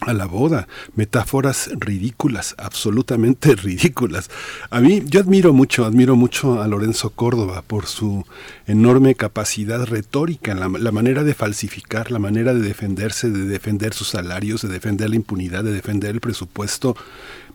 [0.01, 4.29] a la boda, metáforas ridículas, absolutamente ridículas.
[4.69, 8.25] A mí, yo admiro mucho, admiro mucho a Lorenzo Córdoba por su
[8.67, 14.09] enorme capacidad retórica, la, la, manera de falsificar, la manera de defenderse, de defender sus
[14.09, 16.95] salarios, de defender la impunidad, de defender el presupuesto,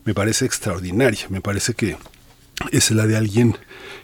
[0.05, 1.97] me parece extraordinaria, me parece que
[2.71, 3.57] es la de alguien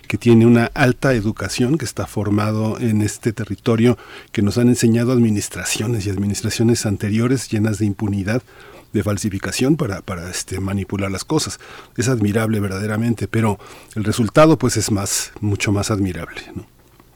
[0.08, 3.96] que tiene una alta educación, que está formado en este territorio,
[4.32, 8.42] que nos han enseñado administraciones y administraciones anteriores llenas de impunidad,
[8.92, 11.60] de falsificación para, para este, manipular las cosas.
[11.96, 13.58] Es admirable verdaderamente, pero
[13.94, 16.42] el resultado pues es más, mucho más admirable.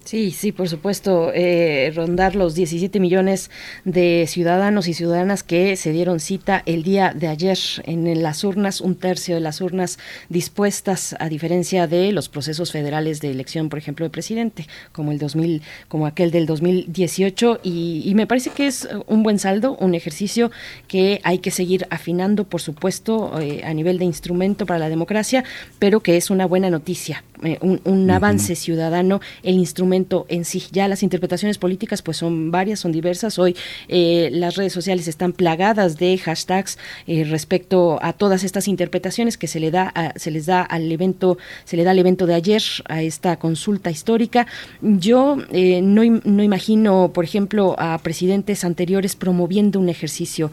[0.05, 3.51] Sí, sí, por supuesto, eh, rondar los 17 millones
[3.87, 8.83] de ciudadanos y ciudadanas que se dieron cita el día de ayer en las urnas,
[8.83, 9.99] un tercio de las urnas
[10.29, 15.19] dispuestas, a diferencia de los procesos federales de elección, por ejemplo, de presidente, como el
[15.19, 19.95] 2000, como aquel del 2018, y, y me parece que es un buen saldo, un
[19.95, 20.51] ejercicio
[20.87, 25.45] que hay que seguir afinando, por supuesto, eh, a nivel de instrumento para la democracia,
[25.79, 30.65] pero que es una buena noticia, eh, un, un avance ciudadano, el instrumento en sí.
[30.73, 33.39] Ya las interpretaciones políticas pues son varias, son diversas.
[33.39, 33.57] Hoy
[33.89, 39.47] eh, las redes sociales están plagadas de hashtags eh, respecto a todas estas interpretaciones que
[39.47, 42.35] se le da a, se les da al evento, se le da al evento de
[42.35, 44.47] ayer, a esta consulta histórica.
[44.81, 50.51] Yo no, no, imagino, por ejemplo, a presidentes anteriores promoviendo un ejercicio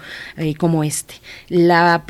[0.57, 1.15] como este.
[1.49, 2.03] La,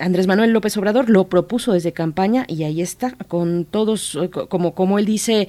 [0.00, 4.11] Andrés Manuel López Obrador lo propuso desde campaña y ahí está, con todos,
[4.48, 5.48] como, como él dice,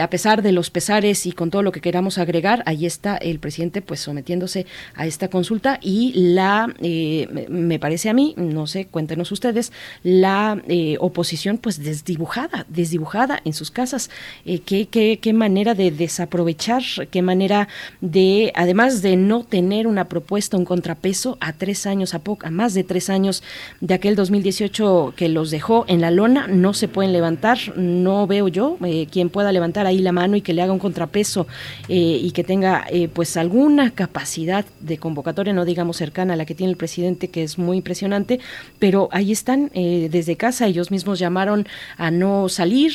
[0.00, 3.38] a pesar de los pesares y con todo lo que queramos agregar, ahí está el
[3.38, 8.86] presidente pues sometiéndose a esta consulta y la, eh, me parece a mí, no sé,
[8.86, 9.72] cuéntenos ustedes,
[10.02, 14.10] la eh, oposición pues desdibujada, desdibujada en sus casas.
[14.44, 17.68] Eh, ¿qué, qué, qué manera de desaprovechar, qué manera
[18.00, 22.50] de, además de no tener una propuesta, un contrapeso a tres años, a, poco, a
[22.50, 23.42] más de tres años
[23.80, 27.58] de aquel 2018 que los dejó en la lona, no se pueden levantar,
[27.92, 28.78] no veo yo
[29.10, 31.46] quien pueda levantar ahí la mano y que le haga un contrapeso
[31.88, 36.44] eh, y que tenga eh, pues alguna capacidad de convocatoria, no digamos cercana a la
[36.44, 38.40] que tiene el presidente, que es muy impresionante,
[38.78, 41.66] pero ahí están eh, desde casa, ellos mismos llamaron
[41.96, 42.92] a no salir,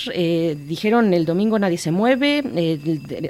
[0.67, 2.43] dijeron el domingo nadie se mueve,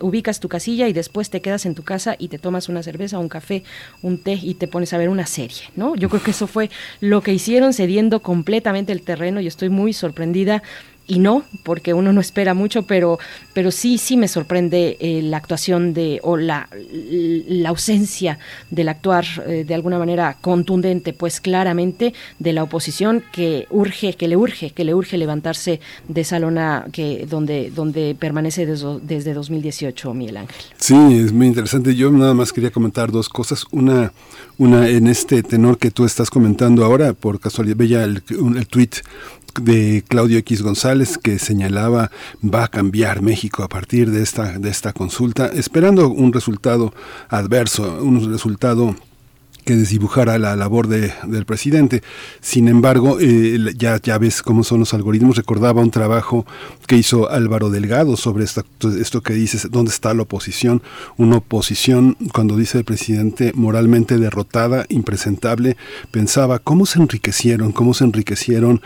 [0.01, 3.19] ubicas tu casilla y después te quedas en tu casa y te tomas una cerveza,
[3.19, 3.63] un café,
[4.01, 5.95] un té y te pones a ver una serie, ¿no?
[5.95, 6.69] Yo creo que eso fue
[7.01, 10.63] lo que hicieron cediendo completamente el terreno y estoy muy sorprendida
[11.07, 13.17] y no, porque uno no espera mucho, pero,
[13.53, 18.39] pero sí, sí me sorprende eh, la actuación de, o la, la ausencia
[18.69, 24.27] del actuar eh, de alguna manera contundente, pues claramente de la oposición que urge, que
[24.27, 25.79] le urge, que le urge levantarse
[26.09, 30.61] de esa lona que, donde, donde permanece desde, desde 2018, Miguel Ángel.
[30.77, 31.95] Sí, es muy interesante.
[31.95, 33.65] Yo nada más quería comentar dos cosas.
[33.71, 34.11] Una,
[34.57, 38.89] una en este tenor que tú estás comentando ahora, por casualidad, veía el, el tweet
[39.61, 42.11] de Claudio X González que señalaba
[42.43, 46.93] va a cambiar México a partir de esta, de esta consulta, esperando un resultado
[47.29, 48.95] adverso, un resultado
[49.67, 52.01] que desdibujara la labor de, del presidente.
[52.39, 55.35] Sin embargo, eh, ya, ya ves cómo son los algoritmos.
[55.35, 56.45] Recordaba un trabajo
[56.87, 58.63] que hizo Álvaro Delgado sobre esto,
[58.97, 60.81] esto que dices, ¿dónde está la oposición?
[61.17, 65.75] Una oposición, cuando dice el presidente, moralmente derrotada, impresentable,
[66.11, 68.81] pensaba cómo se enriquecieron, cómo se enriquecieron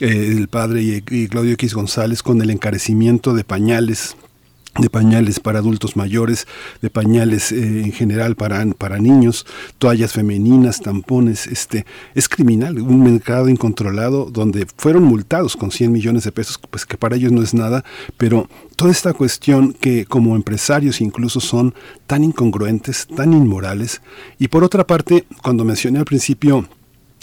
[0.00, 4.16] eh, el padre y, Claudio X González con el encarecimiento de pañales
[4.78, 6.46] de pañales para adultos mayores,
[6.82, 9.46] de pañales eh, en general para, para niños,
[9.78, 16.24] toallas femeninas, tampones, este es criminal, un mercado incontrolado donde fueron multados con 100 millones
[16.24, 17.84] de pesos, pues que para ellos no es nada,
[18.18, 21.74] pero toda esta cuestión que como empresarios incluso son
[22.06, 24.02] tan incongruentes, tan inmorales,
[24.38, 26.68] y por otra parte, cuando mencioné al principio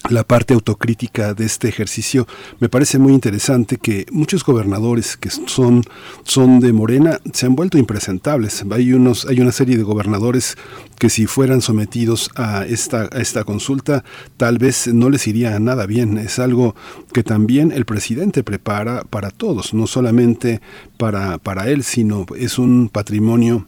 [0.10, 2.28] la parte autocrítica de este ejercicio,
[2.60, 5.84] me parece muy interesante que muchos gobernadores que son,
[6.24, 8.64] son de Morena se han vuelto impresentables.
[8.72, 10.58] Hay, unos, hay una serie de gobernadores
[11.00, 14.04] que si fueran sometidos a esta, a esta consulta,
[14.38, 16.18] tal vez no les iría nada bien.
[16.18, 16.76] Es algo
[17.14, 20.62] que también el presidente prepara para todos, no solamente
[20.98, 23.66] para, para él, sino es un patrimonio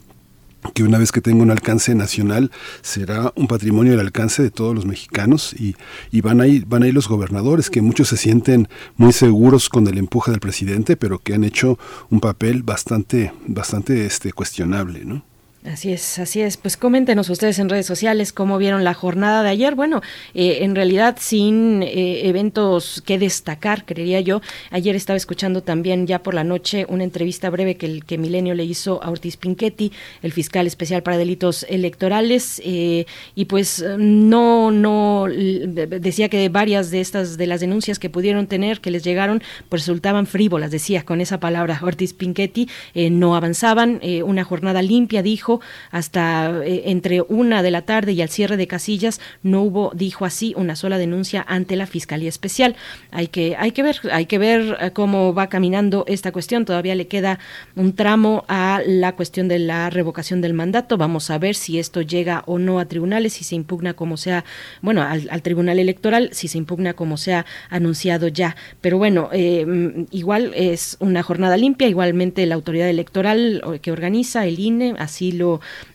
[0.74, 2.52] que una vez que tenga un alcance nacional
[2.82, 5.76] será un patrimonio del alcance de todos los mexicanos y,
[6.12, 9.70] y van a ir van a ir los gobernadores que muchos se sienten muy seguros
[9.70, 11.78] con el empuje del presidente pero que han hecho
[12.10, 15.35] un papel bastante bastante este cuestionable no
[15.72, 16.58] Así es, así es.
[16.58, 19.74] Pues coméntenos ustedes en redes sociales cómo vieron la jornada de ayer.
[19.74, 20.02] Bueno,
[20.36, 24.42] eh, en realidad sin eh, eventos que destacar, creería yo.
[24.70, 28.54] Ayer estaba escuchando también ya por la noche una entrevista breve que el que Milenio
[28.54, 34.70] le hizo a Ortiz Pinchetti, el fiscal especial para delitos electorales, eh, y pues no,
[34.70, 39.42] no decía que varias de estas de las denuncias que pudieron tener, que les llegaron,
[39.70, 44.00] pues resultaban frívolas, decía con esa palabra Ortiz Pinchetti, no avanzaban.
[44.24, 45.55] una jornada limpia, dijo
[45.92, 50.26] hasta eh, entre una de la tarde y al cierre de casillas no hubo, dijo
[50.26, 52.76] así, una sola denuncia ante la Fiscalía Especial.
[53.12, 56.66] Hay que, hay que ver, hay que ver eh, cómo va caminando esta cuestión.
[56.66, 57.40] Todavía le queda
[57.76, 60.98] un tramo a la cuestión de la revocación del mandato.
[60.98, 64.44] Vamos a ver si esto llega o no a tribunales, si se impugna como sea,
[64.82, 68.56] bueno, al, Tribunal Electoral, si se impugna como sea anunciado ya.
[68.82, 74.46] Pero bueno, eh, mm, igual es una jornada limpia, igualmente la autoridad electoral que organiza,
[74.46, 75.45] el INE, así lo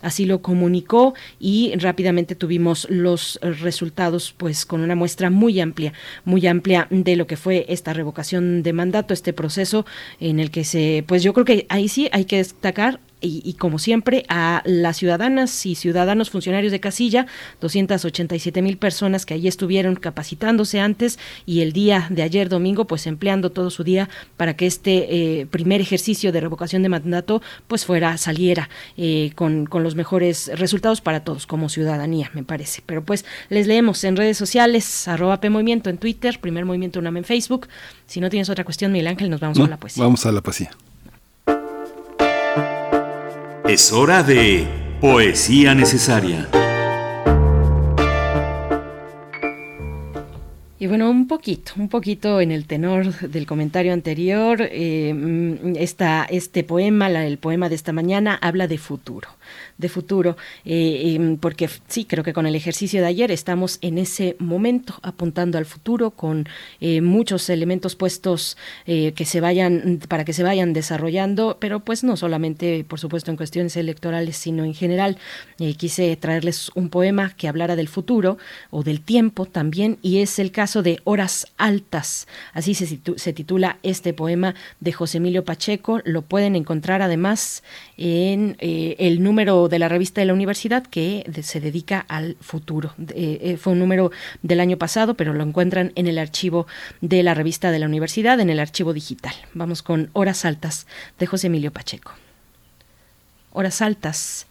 [0.00, 5.92] así lo comunicó y rápidamente tuvimos los resultados pues con una muestra muy amplia,
[6.24, 9.86] muy amplia de lo que fue esta revocación de mandato, este proceso
[10.20, 13.78] en el que se, pues yo creo que ahí sí hay que destacar y, como
[13.78, 17.26] siempre a las ciudadanas y ciudadanos funcionarios de casilla,
[17.60, 23.06] 287 mil personas que allí estuvieron capacitándose antes y el día de ayer domingo pues
[23.06, 27.84] empleando todo su día para que este eh, primer ejercicio de revocación de mandato pues
[27.84, 32.82] fuera, saliera eh, con, con los mejores resultados para todos como ciudadanía me parece.
[32.86, 37.18] Pero pues les leemos en redes sociales, arroba P Movimiento en Twitter, Primer Movimiento UNAM
[37.18, 37.68] en Facebook.
[38.06, 40.02] Si no tienes otra cuestión, Miguel Ángel, nos vamos a la poesía.
[40.02, 40.70] Vamos a la poesía.
[43.70, 44.66] Es hora de
[45.00, 46.48] Poesía Necesaria.
[50.80, 56.64] Y bueno, un poquito, un poquito en el tenor del comentario anterior, eh, mm, este
[56.64, 59.28] poema, el poema de esta mañana, habla de futuro
[59.80, 63.98] de futuro, eh, em, porque sí, creo que con el ejercicio de ayer estamos en
[63.98, 66.46] ese momento apuntando al futuro con
[66.80, 72.04] eh, muchos elementos puestos eh, que se vayan para que se vayan desarrollando, pero pues
[72.04, 75.16] no solamente, por supuesto, en cuestiones electorales, sino en general.
[75.78, 78.36] quise traerles un poema que hablara del futuro
[78.70, 82.26] o del tiempo también, y es el caso de Horas Altas.
[82.52, 86.00] Así se, se titula este poema de José Emilio Pacheco.
[86.04, 87.62] Lo pueden encontrar además
[87.96, 92.94] en el número de la revista de la universidad que se dedica al futuro.
[93.14, 94.10] Eh, fue un número
[94.42, 96.66] del año pasado, pero lo encuentran en el archivo
[97.00, 99.34] de la revista de la universidad, en el archivo digital.
[99.54, 100.86] Vamos con Horas Altas
[101.18, 102.12] de José Emilio Pacheco.
[103.52, 104.46] Horas Altas.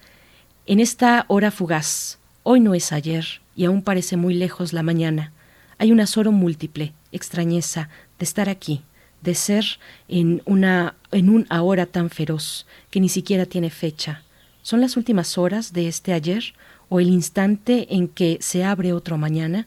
[0.65, 5.33] En esta hora fugaz, hoy no es ayer y aún parece muy lejos la mañana.
[5.77, 8.83] Hay un azoro múltiple, extrañeza de estar aquí,
[9.21, 9.65] de ser
[10.07, 14.23] en una en un ahora tan feroz que ni siquiera tiene fecha,
[14.69, 16.53] ¿Son las últimas horas de este ayer
[16.89, 19.65] o el instante en que se abre otro mañana?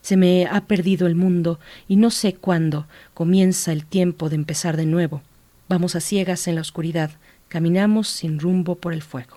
[0.00, 4.76] Se me ha perdido el mundo y no sé cuándo comienza el tiempo de empezar
[4.76, 5.22] de nuevo.
[5.68, 7.12] Vamos a ciegas en la oscuridad,
[7.46, 9.36] caminamos sin rumbo por el fuego.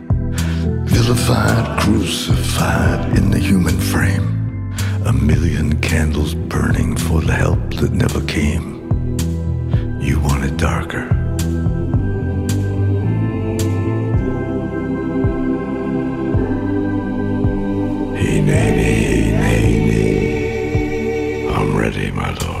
[0.91, 4.27] vilified, crucified in the human frame.
[5.05, 8.67] A million candles burning for the help that never came.
[10.01, 11.07] You want it darker.
[18.17, 21.47] Hey, nay, nay, nay, nay.
[21.55, 22.60] I'm ready, my lord.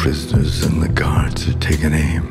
[0.00, 2.24] prisoners and the guards are taking aim.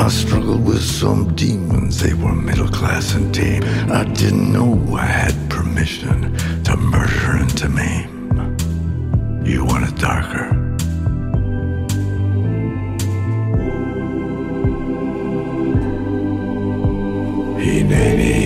[0.00, 3.62] I struggled with some demons, they were middle class and tame.
[3.92, 6.34] I didn't know I had permission
[6.64, 8.56] to murder and to maim.
[9.44, 10.48] You want it darker?
[17.60, 18.45] Hineni,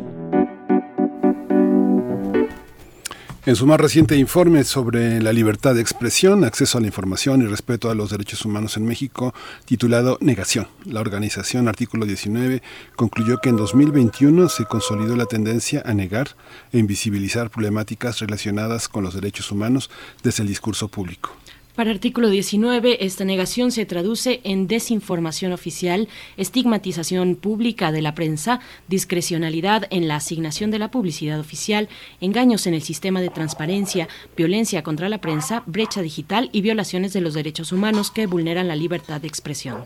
[3.43, 7.47] En su más reciente informe sobre la libertad de expresión, acceso a la información y
[7.47, 9.33] respeto a los derechos humanos en México,
[9.65, 12.61] titulado Negación, la organización Artículo 19
[12.95, 16.35] concluyó que en 2021 se consolidó la tendencia a negar
[16.71, 19.89] e invisibilizar problemáticas relacionadas con los derechos humanos
[20.21, 21.40] desde el discurso público.
[21.75, 28.59] Para artículo 19, esta negación se traduce en desinformación oficial, estigmatización pública de la prensa,
[28.89, 31.87] discrecionalidad en la asignación de la publicidad oficial,
[32.19, 37.21] engaños en el sistema de transparencia, violencia contra la prensa, brecha digital y violaciones de
[37.21, 39.85] los derechos humanos que vulneran la libertad de expresión.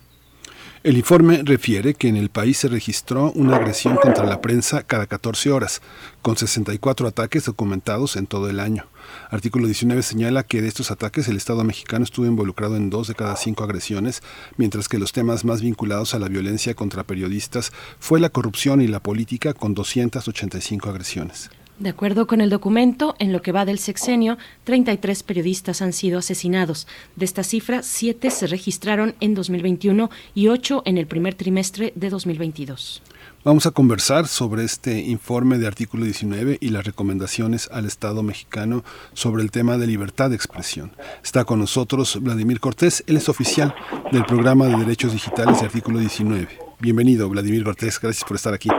[0.86, 5.08] El informe refiere que en el país se registró una agresión contra la prensa cada
[5.08, 5.82] 14 horas,
[6.22, 8.86] con 64 ataques documentados en todo el año.
[9.32, 13.16] Artículo 19 señala que de estos ataques el Estado mexicano estuvo involucrado en dos de
[13.16, 14.22] cada cinco agresiones,
[14.58, 18.88] mientras que los temas más vinculados a la violencia contra periodistas fue la corrupción y
[18.88, 21.50] la política con 285 agresiones.
[21.78, 26.20] De acuerdo con el documento, en lo que va del sexenio, 33 periodistas han sido
[26.20, 26.88] asesinados.
[27.18, 32.10] De esta cifra, 7 se registraron en 2021 y 8 en el primer trimestre de
[32.10, 33.02] 2022.
[33.44, 38.86] Vamos a conversar sobre este informe de artículo 19 y las recomendaciones al Estado mexicano
[39.14, 40.94] sobre el tema de libertad de expresión.
[41.24, 43.76] Está con nosotros Vladimir Cortés, él es oficial
[44.14, 46.48] del programa de derechos digitales de artículo 19.
[46.80, 48.70] Bienvenido, Vladimir Cortés, gracias por estar aquí.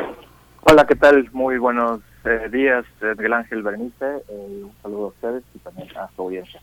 [0.68, 1.28] Hola, ¿qué tal?
[1.32, 4.04] Muy buenos eh, días, eh, Miguel Ángel Bernice.
[4.04, 6.60] Eh, un saludo a ustedes y también a su audiencia.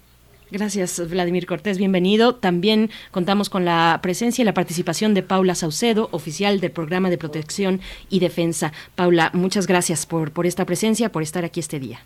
[0.51, 2.35] Gracias, Vladimir Cortés, bienvenido.
[2.35, 7.17] También contamos con la presencia y la participación de Paula Saucedo, oficial del Programa de
[7.17, 8.73] Protección y Defensa.
[8.95, 11.99] Paula, muchas gracias por, por esta presencia, por estar aquí este día.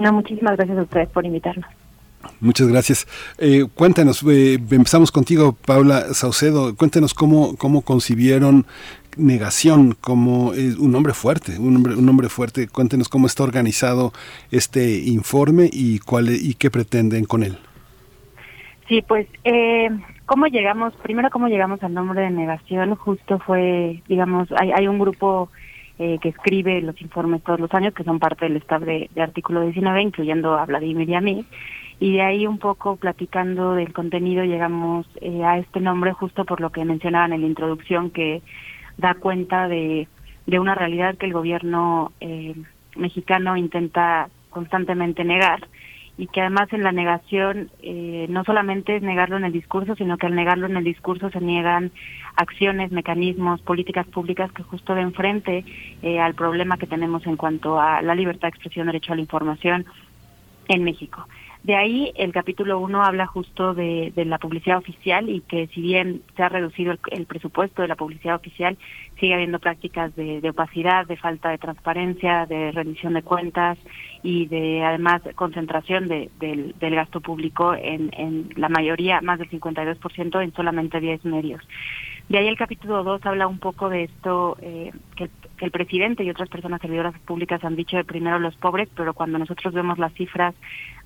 [0.00, 1.70] No, muchísimas gracias a ustedes por invitarnos.
[2.40, 3.06] Muchas gracias.
[3.38, 6.74] Eh, cuéntanos, eh, empezamos contigo, Paula Saucedo.
[6.74, 8.66] Cuéntanos cómo, cómo concibieron
[9.18, 12.68] negación como un hombre fuerte, un hombre, un hombre fuerte.
[12.68, 14.12] Cuéntenos cómo está organizado
[14.50, 17.58] este informe y cuál y qué pretenden con él.
[18.88, 19.90] Sí, pues, eh,
[20.24, 20.94] ¿cómo llegamos?
[21.02, 22.94] Primero, ¿cómo llegamos al nombre de negación?
[22.94, 25.50] Justo fue, digamos, hay, hay un grupo
[26.00, 29.62] eh, que escribe los informes todos los años, que son parte del staff de, artículo
[29.62, 31.44] 19, incluyendo a Vladimir y a mí.
[31.98, 36.60] Y de ahí un poco platicando del contenido llegamos eh, a este nombre justo por
[36.60, 38.42] lo que mencionaban en la introducción, que
[38.98, 40.08] da cuenta de,
[40.46, 42.54] de una realidad que el gobierno eh,
[42.96, 45.66] mexicano intenta constantemente negar
[46.18, 50.18] y que además en la negación eh, no solamente es negarlo en el discurso, sino
[50.18, 51.92] que al negarlo en el discurso se niegan
[52.34, 55.64] acciones, mecanismos, políticas públicas que justo den frente
[56.02, 59.22] eh, al problema que tenemos en cuanto a la libertad de expresión, derecho a la
[59.22, 59.86] información
[60.66, 61.28] en México.
[61.68, 66.22] De ahí el capítulo 1 habla justo de, la publicidad oficial y que si bien
[66.34, 68.78] se ha reducido el, presupuesto de la publicidad oficial,
[69.20, 73.76] sigue habiendo prácticas de, opacidad, de falta de transparencia, de rendición de cuentas
[74.22, 80.54] y de además concentración del, gasto público en, en la mayoría, más del 52%, en
[80.54, 81.60] solamente 10 medios.
[82.28, 86.30] De ahí el capítulo 2 habla un poco de esto eh, que, el presidente y
[86.30, 90.12] otras personas servidoras públicas han dicho de primero los pobres, pero cuando nosotros vemos las
[90.12, 90.54] cifras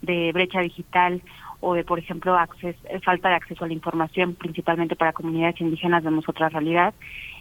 [0.02, 1.22] de brecha digital
[1.60, 6.02] o de, por ejemplo, eh, falta de acceso a la información, principalmente para comunidades indígenas,
[6.02, 6.92] vemos otra realidad.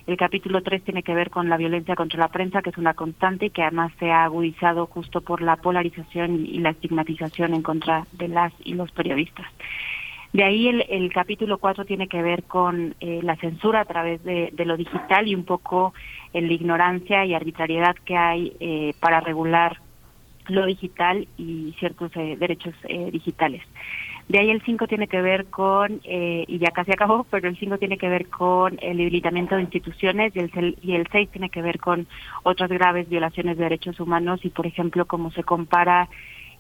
[0.06, 2.94] El capítulo 3 tiene que ver con la violencia contra la prensa, que es una
[2.94, 7.64] constante y que además se ha agudizado justo por la polarización y la estigmatización en
[7.64, 9.48] contra de las y los periodistas.
[10.34, 14.54] De ahí el, capítulo 4 tiene que ver con eh, la censura a través de,
[14.66, 15.94] lo digital y un poco
[16.32, 19.82] en la ignorancia y arbitrariedad que hay eh, para regular
[20.48, 22.74] lo digital y ciertos eh, derechos
[23.12, 23.62] digitales.
[24.30, 27.78] De ahí el 5 tiene que ver con, y ya casi acabó, pero el 5
[27.78, 31.62] tiene que ver con el debilitamiento de instituciones y el, y el 6 tiene que
[31.62, 32.08] ver con
[32.44, 36.08] otras graves violaciones de derechos humanos y, por ejemplo, cómo se compara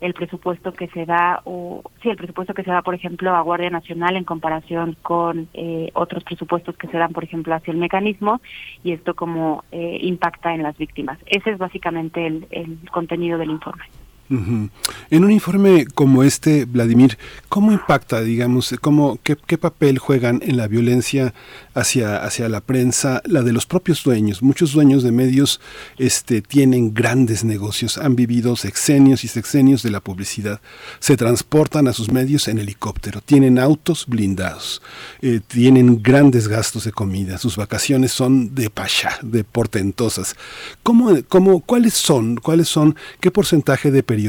[0.01, 3.41] el presupuesto que se da o sí el presupuesto que se da por ejemplo a
[3.41, 7.77] Guardia Nacional en comparación con eh, otros presupuestos que se dan por ejemplo hacia el
[7.77, 8.41] mecanismo
[8.83, 11.19] y esto como eh, impacta en las víctimas.
[11.27, 13.83] Ese es básicamente el, el contenido del informe
[14.31, 17.17] en un informe como este, Vladimir,
[17.49, 21.33] ¿cómo impacta, digamos, cómo, qué, papel juegan en la violencia
[21.73, 24.41] hacia, hacia la prensa, la de los propios dueños?
[24.41, 25.59] Muchos dueños de medios
[25.97, 30.61] este, tienen grandes negocios, han vivido sexenios y sexenios de la publicidad,
[30.99, 34.81] se transportan a sus medios en helicóptero, tienen autos blindados,
[35.21, 40.37] eh, tienen grandes gastos de comida, sus vacaciones son de pasha, de portentosas.
[40.83, 44.20] ¿Cómo, cómo, ¿Cuáles son, cuáles son, qué porcentaje de periodistas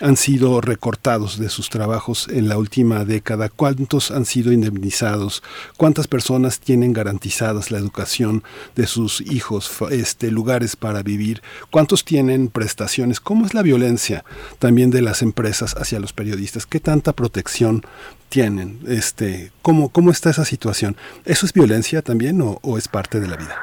[0.00, 3.48] han sido recortados de sus trabajos en la última década?
[3.48, 5.42] ¿Cuántos han sido indemnizados?
[5.76, 8.42] ¿Cuántas personas tienen garantizadas la educación
[8.74, 11.42] de sus hijos, este, lugares para vivir?
[11.70, 13.20] ¿Cuántos tienen prestaciones?
[13.20, 14.24] ¿Cómo es la violencia
[14.58, 16.66] también de las empresas hacia los periodistas?
[16.66, 17.82] ¿Qué tanta protección
[18.28, 18.80] tienen?
[18.88, 20.96] Este, ¿cómo, ¿Cómo está esa situación?
[21.24, 23.56] ¿Eso es violencia también o es parte de la vida?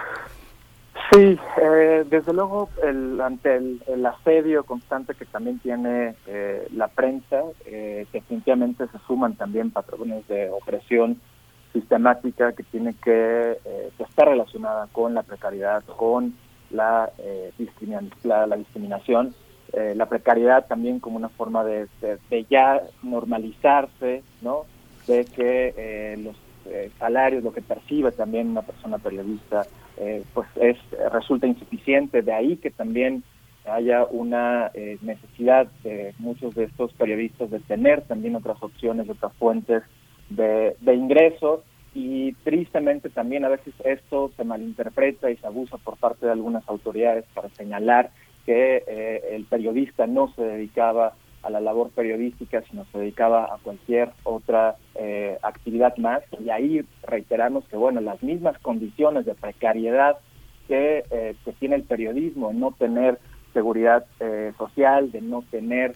[1.12, 7.42] Sí, eh, desde luego, el, ante el, asedio constante que también tiene eh, la prensa,
[7.66, 11.20] eh, definitivamente se suman también patrones de opresión
[11.74, 13.58] sistemática que tiene que,
[13.98, 16.36] estar relacionada con la precariedad, con
[16.70, 17.12] la,
[18.24, 19.34] la, discriminación,
[19.74, 24.66] la precariedad también como una forma de, de ya normalizarse, ¿no?
[25.08, 26.36] De que los
[26.98, 29.66] salarios, lo que percibe también una persona periodista,
[30.00, 30.78] eh, pues es
[31.12, 32.22] resulta insuficiente.
[32.22, 33.24] De ahí que también
[33.66, 39.34] haya una eh, necesidad de muchos de estos periodistas de tener también otras opciones, otras
[39.34, 39.84] fuentes
[40.30, 41.62] de, ingresos
[41.94, 46.68] y tristemente también a veces esto se malinterpreta y se abusa por parte de algunas
[46.70, 48.12] autoridades para señalar
[48.46, 51.14] que eh, el periodista no se dedicaba
[51.44, 56.22] a la labor periodística, sino se dedicaba a cualquier otra eh, actividad más.
[56.44, 60.18] Y ahí reiteramos que, bueno, las mismas condiciones de precariedad
[60.68, 63.20] que, eh, que tiene el periodismo, no tener
[63.54, 65.96] seguridad eh, social, de no tener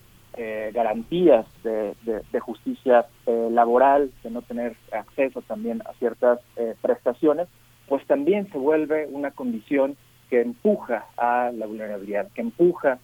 [0.74, 6.40] garantías de, de justicia laboral, de no tener acceso también a ciertas
[6.82, 7.48] prestaciones,
[7.88, 9.96] pues también se vuelve una condición
[10.32, 12.98] que empuja a la vulnerabilidad, que empuja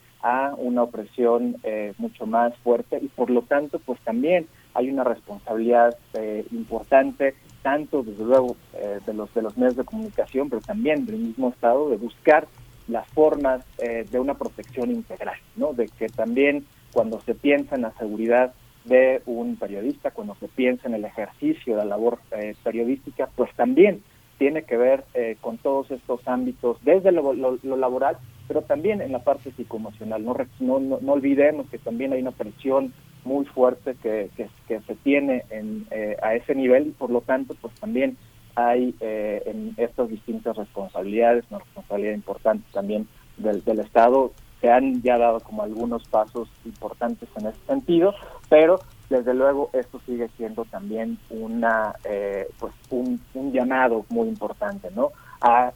[0.58, 5.96] una opresión eh, mucho más fuerte y por lo tanto pues también hay una responsabilidad
[6.14, 11.06] eh, importante tanto desde luego eh, de los de los medios de comunicación, pero también
[11.06, 12.48] del mismo Estado de buscar
[12.88, 15.74] las formas eh, de una protección integral, ¿no?
[15.74, 18.54] De que también cuando se piensa en la seguridad
[18.86, 22.20] de un periodista, cuando se piensa en el ejercicio de la labor
[22.64, 24.02] periodística, pues también
[24.40, 25.04] tiene que ver
[25.42, 30.26] con todos estos ámbitos, desde lo, lo, laboral, pero también en la parte psicoemocional.
[30.26, 32.94] No, no, no, olvidemos que también hay una presión
[33.24, 37.54] muy fuerte que, que, se tiene en, eh, a ese nivel y por lo tanto
[37.62, 38.18] pues también
[38.56, 45.02] hay eh, en estas distintas responsabilidades, una responsabilidad importante también del, del Estado, se han
[45.02, 48.14] ya dado como algunos pasos importantes en ese sentido,
[48.50, 53.20] pero desde luego esto sigue siendo también una eh, pues un,
[53.52, 55.72] llamado muy importante no a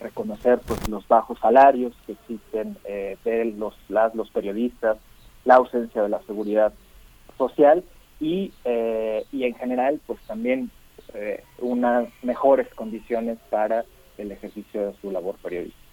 [0.00, 4.98] reconocer pues los bajos salarios que existen de los las los periodistas
[5.44, 6.72] la ausencia de la seguridad
[7.38, 7.84] social
[8.20, 10.70] y, eh, y en general pues también
[11.14, 13.84] eh, unas mejores condiciones para
[14.16, 15.83] el ejercicio de su labor periodística.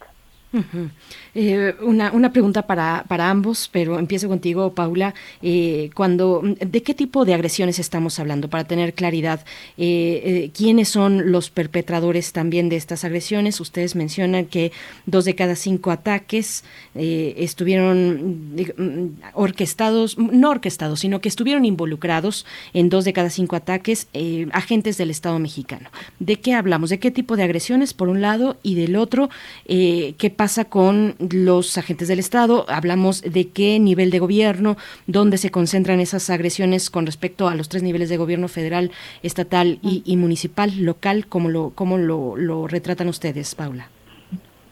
[1.34, 5.14] Eh, una, una, pregunta para, para, ambos, pero empiezo contigo, Paula.
[5.40, 8.48] Eh, cuando, ¿De qué tipo de agresiones estamos hablando?
[8.48, 9.42] Para tener claridad,
[9.78, 13.60] eh, ¿quiénes son los perpetradores también de estas agresiones?
[13.60, 14.72] Ustedes mencionan que
[15.06, 16.64] dos de cada cinco ataques
[16.94, 24.08] estuvieron mm, orquestados, no orquestados, sino que estuvieron involucrados en dos de cada cinco ataques
[24.52, 25.88] agentes del Estado mexicano.
[26.18, 26.90] ¿De qué hablamos?
[26.90, 29.30] ¿De qué tipo de agresiones, por un lado, y del otro,
[29.66, 32.66] qué pasa con los agentes del Estado?
[32.68, 37.68] Hablamos de qué nivel de gobierno, dónde se concentran esas agresiones con respecto a los
[37.68, 38.90] tres niveles de gobierno federal,
[39.22, 43.88] estatal y, municipal, local, ¿cómo lo, cómo lo, lo, retratan ustedes, Paula?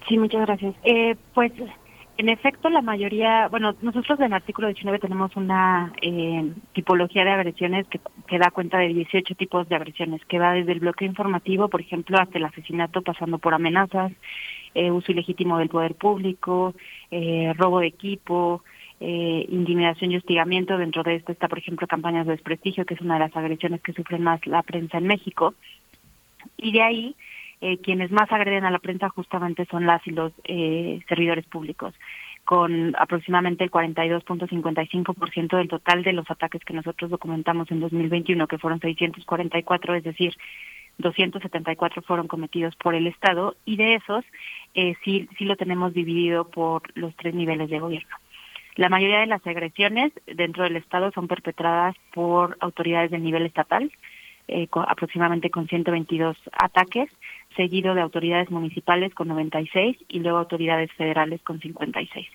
[0.08, 0.74] Sí, muchas gracias.
[0.82, 1.52] Eh, pues
[2.18, 7.30] en efecto, la mayoría, bueno, nosotros en el artículo 19 tenemos una eh, tipología de
[7.30, 11.06] agresiones que, que, da cuenta de 18 tipos de agresiones, que va desde el bloqueo
[11.06, 14.10] informativo, por ejemplo, hasta el asesinato, pasando por amenazas,
[14.74, 16.74] eh, uso ilegítimo del poder público,
[17.10, 18.62] eh, robo de equipo,
[19.00, 20.76] eh, intimidación y hostigamiento.
[20.76, 23.80] Dentro de esto está, por ejemplo, campañas de desprestigio, que es una de las agresiones
[23.80, 25.54] que sufren más la prensa en México.
[26.58, 27.16] Y de ahí,
[27.62, 31.94] eh, quienes más agreden a la prensa justamente son las y los eh, servidores públicos
[32.44, 38.58] con aproximadamente el 42.55% del total de los ataques que nosotros documentamos en 2021, que
[38.58, 40.34] fueron 644, es decir,
[40.98, 44.24] 274 fueron cometidos por el Estado y de esos
[44.74, 48.16] eh, sí, sí lo tenemos dividido por los tres niveles de gobierno.
[48.76, 53.90] La mayoría de las agresiones dentro del Estado son perpetradas por autoridades del nivel estatal,
[54.48, 57.10] eh, aproximadamente con 122 ataques,
[57.56, 62.28] seguido de autoridades municipales con 96 y luego autoridades federales con 56.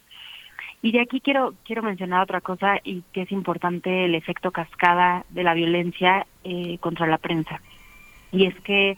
[0.82, 5.26] Y de aquí quiero quiero mencionar otra cosa y que es importante el efecto cascada
[5.30, 7.60] de la violencia eh, contra la prensa
[8.36, 8.98] y es que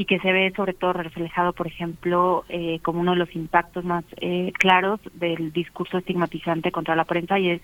[0.00, 3.84] y que se ve sobre todo reflejado, por ejemplo, eh, como uno de los impactos
[3.84, 7.60] más eh, claros del discurso estigmatizante contra la prensa y es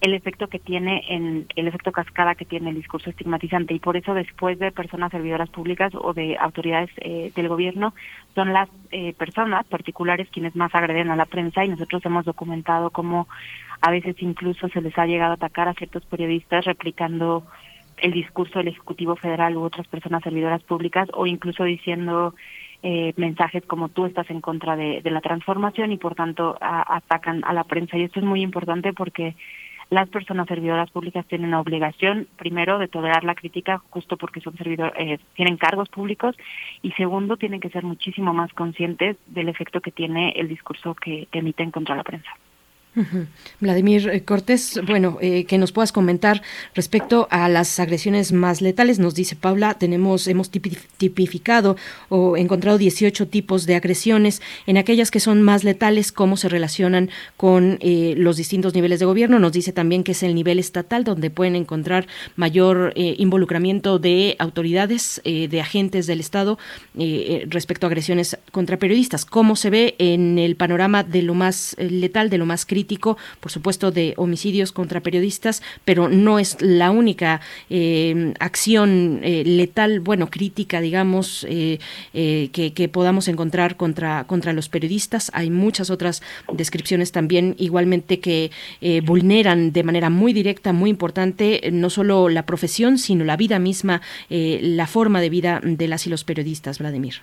[0.00, 3.74] el efecto que tiene en el efecto cascada que tiene el discurso estigmatizante.
[3.74, 7.92] Y por eso después de personas servidoras públicas o de autoridades eh, del gobierno
[8.34, 11.66] son las eh, personas particulares quienes más agreden a la prensa.
[11.66, 13.28] Y nosotros hemos documentado cómo
[13.82, 17.44] a veces incluso se les ha llegado a atacar a ciertos periodistas replicando
[18.02, 22.34] el discurso del Ejecutivo Federal u otras personas servidoras públicas o incluso diciendo
[22.82, 27.52] eh, mensajes como tú estás en contra de, la transformación y por tanto atacan a
[27.52, 27.96] la prensa.
[27.96, 29.34] Y esto es muy importante porque
[29.90, 34.56] las personas servidoras públicas tienen la obligación, primero, de tolerar la crítica justo porque son
[34.56, 36.36] servidores, eh, tienen cargos públicos
[36.82, 41.26] y segundo, tienen que ser muchísimo más conscientes del efecto que tiene el discurso que
[41.32, 42.30] emiten contra la prensa.
[43.60, 46.42] Vladimir eh, Cortés, bueno, eh, que nos puedas comentar
[46.74, 48.98] respecto a las agresiones más letales.
[48.98, 51.76] Nos dice Paula, tenemos, hemos tipificado
[52.08, 54.42] o encontrado 18 tipos de agresiones.
[54.66, 59.06] En aquellas que son más letales, cómo se relacionan con eh, los distintos niveles de
[59.06, 59.38] gobierno.
[59.38, 65.20] Nos dice también que es el nivel estatal donde pueden encontrar mayor involucramiento de autoridades,
[65.24, 66.58] de agentes del Estado
[67.48, 69.24] respecto a agresiones contra periodistas.
[69.24, 72.87] ¿Cómo se ve en el panorama de lo más letal, de lo más crítico?
[73.40, 80.00] Por supuesto, de homicidios contra periodistas, pero no es la única eh, acción eh, letal,
[80.00, 81.78] bueno, crítica, digamos, eh,
[82.12, 85.30] que, que, podamos encontrar contra, contra los periodistas.
[85.34, 88.50] Hay muchas otras descripciones también, igualmente, que
[89.04, 94.00] vulneran de manera muy directa, muy importante, no solo la profesión, sino la vida misma,
[94.28, 97.16] la forma de vida de las y los periodistas, Vladimir.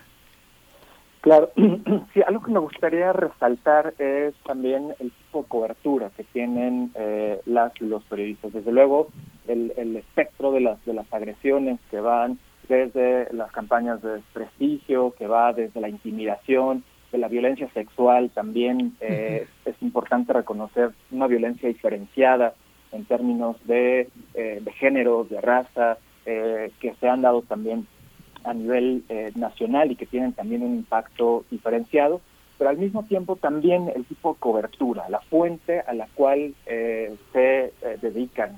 [1.25, 1.49] Claro,
[2.13, 7.41] sí, algo que me gustaría resaltar es también el tipo de cobertura que tienen eh,
[7.47, 8.53] las los periodistas.
[8.53, 9.07] Desde luego,
[9.47, 12.37] el, el espectro de las, de las agresiones que van
[12.69, 18.95] desde las campañas de desprestigio, que va desde la intimidación, de la violencia sexual también
[18.99, 22.53] eh, es importante reconocer una violencia diferenciada
[22.91, 25.97] en términos de, eh, de género, de raza,
[26.27, 27.87] eh, que se han dado también
[28.45, 29.03] a nivel
[29.35, 32.21] nacional y que tienen también un impacto diferenciado,
[32.57, 37.73] pero al mismo tiempo también el tipo de cobertura, la fuente a la cual se
[38.01, 38.57] dedican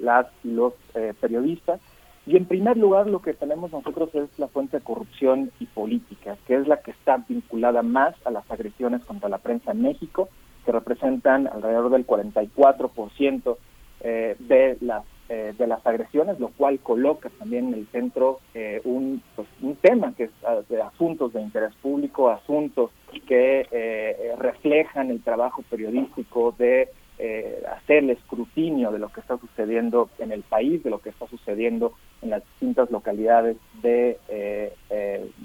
[0.00, 0.72] las los
[1.20, 1.80] periodistas.
[2.26, 6.38] Y en primer lugar, lo que tenemos nosotros es la fuente de corrupción y política,
[6.46, 10.30] que es la que está vinculada más a las agresiones contra la prensa en México,
[10.64, 13.56] que representan alrededor del 44%
[14.00, 18.80] eh, de las eh, de las agresiones, lo cual coloca también en el centro eh,
[18.84, 22.90] un, pues, un tema que es ah, de asuntos de interés público, asuntos
[23.26, 29.38] que eh, reflejan el trabajo periodístico de eh, hacer el escrutinio de lo que está
[29.38, 34.72] sucediendo en el país, de lo que está sucediendo en las distintas localidades de, eh,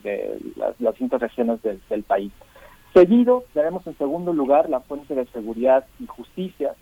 [0.01, 2.32] de las, distintas regiones del, país.
[2.91, 6.74] Seguido, tenemos en segundo lugar la fuente de seguridad y justicia,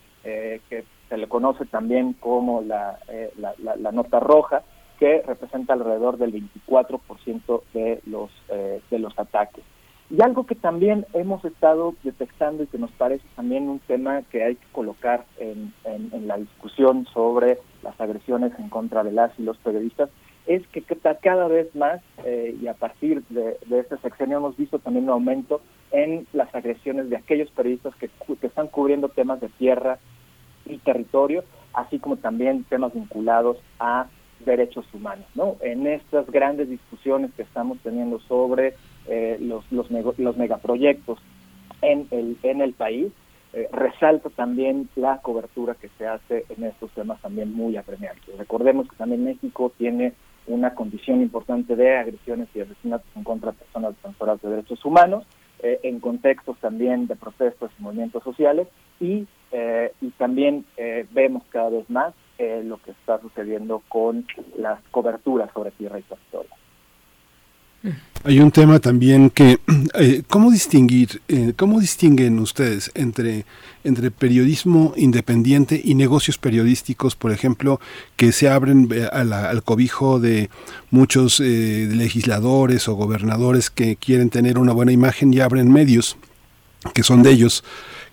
[0.70, 3.00] que se le conoce también como la,
[3.38, 4.64] la, nota roja,
[5.00, 9.64] que representa alrededor del 24% de los, de los ataques.
[10.10, 14.42] Y algo que también hemos estado detectando y que nos parece también un tema que
[14.42, 15.74] hay que colocar en,
[16.26, 20.10] la discusión sobre las agresiones en contra de las y los periodistas
[20.46, 20.82] es que
[21.22, 25.62] cada vez más, eh, y a partir de, este sexenio hemos visto también un aumento
[25.92, 28.10] en las agresiones de aquellos periodistas que,
[28.40, 30.00] que están cubriendo temas de tierra
[30.66, 31.44] y territorio,
[31.74, 34.08] así como también temas vinculados a
[34.46, 35.26] derechos humanos.
[35.36, 35.58] ¿no?
[35.62, 38.76] En estas grandes discusiones que estamos teniendo sobre
[39.08, 41.20] eh, los, los, los megaproyectos
[41.82, 43.12] en el, en el país,
[43.54, 48.38] eh, resalta también la cobertura que se hace en estos temas también muy apremiantes.
[48.38, 50.14] Recordemos que también México tiene
[50.48, 55.26] una condición importante de agresiones y asesinatos en contra de personas defensoras de derechos humanos,
[55.64, 58.68] eh, en contextos también de protestos y movimientos sociales,
[59.00, 59.28] y,
[60.02, 60.66] y también
[61.12, 64.26] vemos cada vez más lo que está sucediendo con
[64.58, 66.52] las coberturas sobre tierra y territorio.
[68.24, 69.60] Hay un tema también que,
[69.94, 73.46] eh, ¿cómo distinguir, eh, cómo distinguen ustedes entre,
[73.84, 77.80] entre periodismo independiente y negocios periodísticos, por ejemplo,
[78.16, 80.50] que se abren eh, al cobijo de
[80.92, 86.18] muchos legisladores o gobernadores que quieren tener una buena imagen y abren medios
[86.94, 87.64] que son de ellos?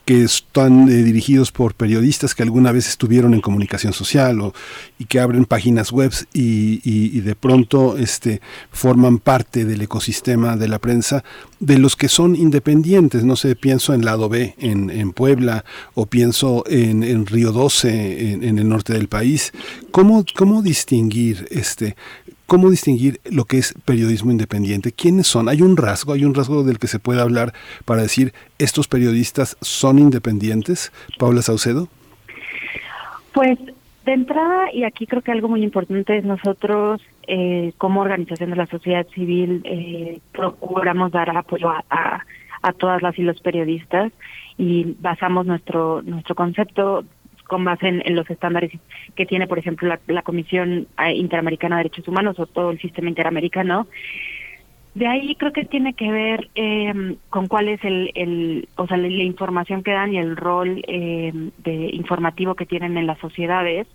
[0.05, 4.55] Que están eh, dirigidos por periodistas que alguna vez estuvieron en comunicación social o,
[4.99, 10.79] y que abren páginas web y, de pronto este, forman parte del ecosistema de la
[10.79, 11.25] prensa
[11.59, 13.25] de los que son independientes.
[13.25, 18.33] No sé, pienso en Lado B, en, en Puebla, o pienso en, en Río 12,
[18.33, 19.53] en, en, el norte del país.
[19.91, 21.97] ¿Cómo, cómo distinguir este,
[22.47, 24.93] ¿Cómo distinguir lo que es periodismo independiente?
[24.93, 25.49] ¿Quiénes son?
[25.49, 26.13] ¿Hay un rasgo?
[26.13, 30.93] ¿Hay un rasgo del que se puede hablar para decir estos periodistas son independientes?
[31.19, 31.89] Paula Saucedo.
[33.33, 33.59] Pues
[34.05, 38.57] de entrada, y aquí creo que algo muy importante es nosotros eh, como organización de
[38.57, 44.13] la sociedad civil eh, procuramos dar apoyo a, a, todas las y los periodistas
[44.59, 47.05] y basamos nuestro nuestro concepto
[47.47, 48.73] con base en, los estándares
[49.15, 53.09] que tiene, por ejemplo, la, Comisión eh, Interamericana de Derechos Humanos o todo el sistema
[53.09, 53.87] interamericano.
[54.95, 58.97] De ahí creo que tiene que ver eh, con cuál es el, el o sea,
[58.97, 61.33] la, información que dan y el rol eh,
[61.65, 63.89] de informativo que tienen en las sociedades.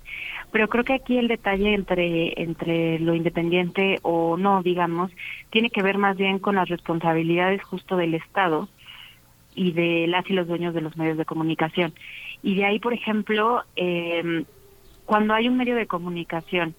[0.52, 5.10] Pero creo que aquí el detalle entre entre lo independiente o no, digamos,
[5.52, 8.68] tiene que ver más bien con las responsabilidades justo del Estado
[9.56, 11.94] y de las y los dueños de los medios de comunicación.
[12.42, 14.43] Y de ahí, por ejemplo, eh,
[15.06, 16.76] cuando hay un medio de comunicación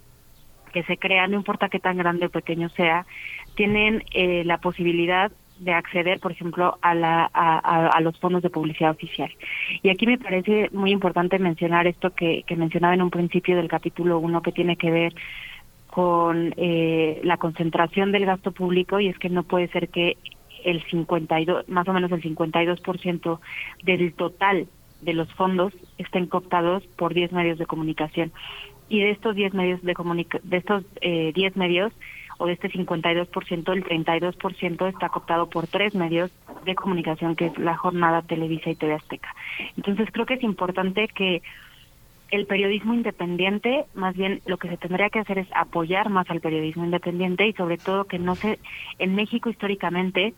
[0.73, 3.07] que se crea, no importa qué tan grande o pequeño sea,
[3.55, 8.93] tienen eh, la posibilidad de acceder, por ejemplo, a, la, a, los fondos de publicidad
[8.93, 9.31] oficial.
[9.83, 13.69] Y aquí me parece muy importante mencionar esto que, que mencionaba en un principio del
[13.69, 15.15] capítulo 1, que tiene que ver
[15.89, 20.17] con eh, la concentración del gasto público y es que no puede ser que
[20.65, 23.41] el 52, más o menos el 52%
[23.83, 24.69] del total
[25.01, 28.33] de los fondos estén cooptados por 10 medios de comunicación.
[28.89, 31.93] Y de estos 10 medios de comunica de estos eh, 10 medios
[32.39, 36.31] o de este 52%, el 32% está cooptado por tres medios
[36.65, 39.35] de comunicación que es La Jornada, Televisa y TV Azteca.
[39.77, 41.43] Entonces creo que es importante que
[42.31, 46.41] el periodismo independiente, más bien lo que se tendría que hacer es apoyar más al
[46.41, 48.59] periodismo independiente y sobre todo que no se,
[48.99, 50.35] en México históricamente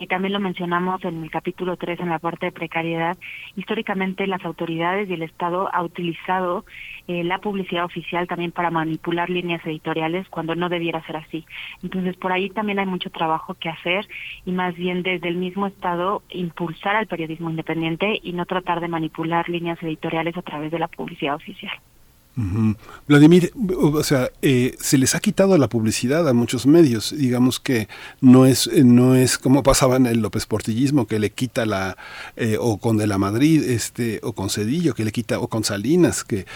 [0.00, 3.18] y también lo mencionamos en el capítulo 3 en la parte de precariedad,
[3.54, 6.64] históricamente las autoridades y el Estado ha utilizado
[7.06, 11.44] eh, la publicidad oficial también para manipular líneas editoriales cuando no debiera ser así.
[11.82, 14.08] Entonces, por ahí también hay mucho trabajo que hacer
[14.46, 18.88] y más bien desde el mismo Estado impulsar al periodismo independiente y no tratar de
[18.88, 21.78] manipular líneas editoriales a través de la publicidad oficial.
[23.06, 27.14] Vladimir, o sea, eh, se les ha quitado la publicidad a muchos medios.
[27.16, 27.88] Digamos que
[28.20, 31.96] no es, eh, no es como pasaba en el López Portillismo, que le quita la,
[32.36, 35.64] eh, o con De la Madrid, este, o con Cedillo, que le quita, o con
[35.64, 36.46] Salinas, que,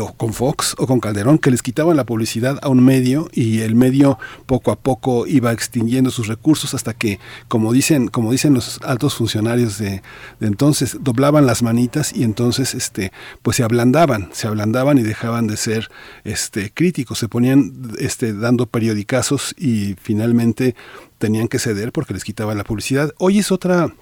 [0.00, 3.60] o con Fox, o con Calderón, que les quitaban la publicidad a un medio y
[3.60, 8.54] el medio poco a poco iba extinguiendo sus recursos hasta que, como dicen, como dicen
[8.54, 10.02] los altos funcionarios de,
[10.40, 15.25] de entonces, doblaban las manitas y entonces, este, pues se ablandaban, se ablandaban y dejaban
[15.26, 15.90] dejaban de ser
[16.22, 20.76] este, críticos, se ponían este, dando periodicazos y finalmente
[21.18, 23.12] tenían que ceder porque les quitaban la publicidad.
[23.18, 23.92] Hoy es otra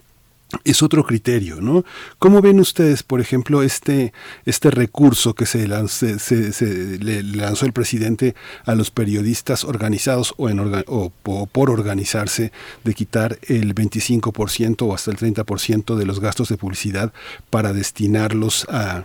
[0.62, 1.84] es otro criterio, ¿no?
[2.18, 4.12] ¿Cómo ven ustedes, por ejemplo, este,
[4.44, 11.10] este recurso que se, le lanzó el presidente a los periodistas organizados o, en o,
[11.10, 12.52] por organizarse
[12.84, 17.12] de quitar el 25% o hasta el 30% de los gastos de publicidad
[17.50, 19.04] para destinarlos a,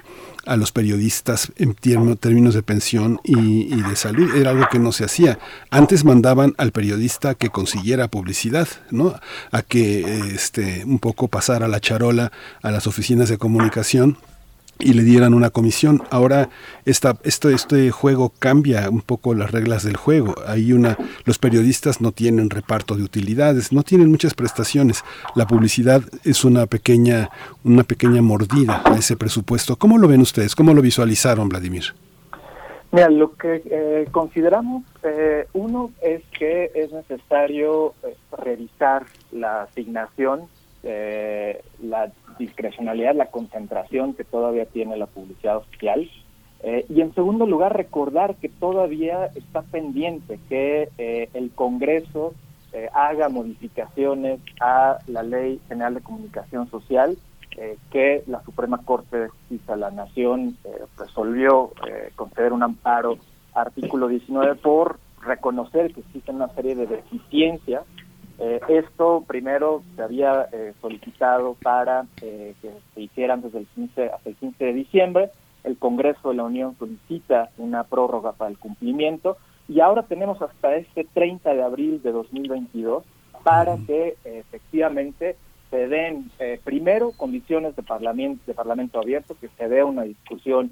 [0.50, 4.36] a los periodistas en términos de pensión y, de salud.
[4.36, 5.38] Era algo que no se hacía.
[5.70, 9.14] Antes mandaban al periodista que consiguiera publicidad, ¿no?
[9.52, 12.32] A que este, un poco pasara la charola
[12.64, 14.18] a las oficinas de comunicación
[14.80, 16.02] y le dieran una comisión.
[16.10, 16.50] Ahora
[16.86, 20.36] esta, esto, este juego cambia un poco las reglas del juego.
[20.48, 25.04] Hay una, los periodistas no tienen reparto de utilidades, no tienen muchas prestaciones.
[25.36, 27.30] La publicidad es una pequeña,
[27.64, 29.76] una pequeña mordida a ese presupuesto.
[29.76, 30.56] ¿Cómo lo ven ustedes?
[30.56, 31.94] ¿Cómo lo visualizaron, Vladimir?
[32.92, 40.48] Mira, lo que eh, consideramos, eh, uno es que es necesario eh, revisar la asignación,
[40.82, 42.10] la
[42.40, 46.10] discrecionalidad, la concentración que todavía tiene la publicidad oficial.
[46.64, 52.34] Eh, y en segundo lugar, recordar que todavía está pendiente que eh, el Congreso
[52.74, 57.18] eh, haga modificaciones a la Ley General de Comunicación Social,
[57.92, 60.56] que la Suprema Corte de Justicia de la Nación
[60.98, 61.72] resolvió
[62.16, 63.18] conceder un amparo
[63.54, 67.84] artículo 19 por reconocer que existen una serie de deficiencias
[68.42, 74.06] eh, esto primero se había eh, solicitado para eh, que se hicieran desde el 15
[74.06, 75.30] hasta el 15 de diciembre.
[75.66, 79.38] El Congreso de la Unión solicita una prórroga para el cumplimiento
[79.68, 83.04] y ahora tenemos hasta este 30 de abril de 2022
[83.44, 85.36] para que efectivamente
[85.70, 86.32] se den
[86.64, 90.72] primero condiciones de parlamento, de parlamento abierto, que se dé una discusión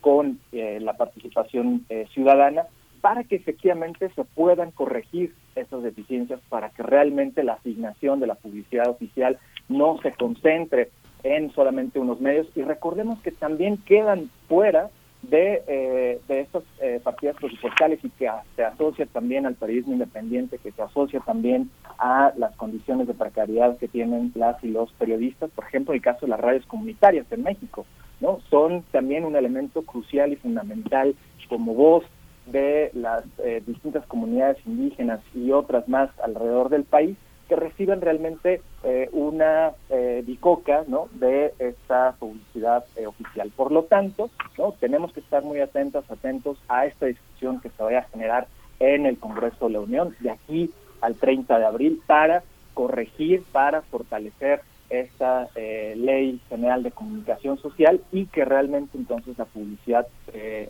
[0.00, 2.64] con la participación ciudadana
[3.04, 8.34] para que efectivamente se puedan corregir esas deficiencias, para que realmente la asignación de la
[8.34, 10.88] publicidad oficial no se concentre
[11.22, 12.46] en solamente unos medios.
[12.54, 14.88] Y recordemos que también quedan fuera
[15.20, 20.56] de, eh, de estas eh, partidas presupuestales y que se asocia también al periodismo independiente,
[20.56, 21.68] que se asocia también
[21.98, 26.24] a las condiciones de precariedad que tienen las y los periodistas, por ejemplo, el caso
[26.24, 27.84] de las radios comunitarias en México,
[28.22, 28.40] ¿no?
[28.48, 31.14] Son también un elemento crucial y fundamental
[31.50, 32.04] como voz
[32.46, 37.16] de las eh, distintas comunidades indígenas y otras más alrededor del país
[37.48, 41.08] que reciben realmente eh, una eh, bicoca ¿no?
[41.12, 43.52] de esta publicidad oficial.
[43.54, 44.72] Por lo tanto, ¿no?
[44.72, 48.46] tenemos que estar muy atentos, atentos a esta discusión que se vaya a generar
[48.80, 52.42] en el Congreso de la Unión de aquí al 30 de abril para
[52.72, 60.06] corregir, para fortalecer esta ley general de comunicación social y que realmente entonces la publicidad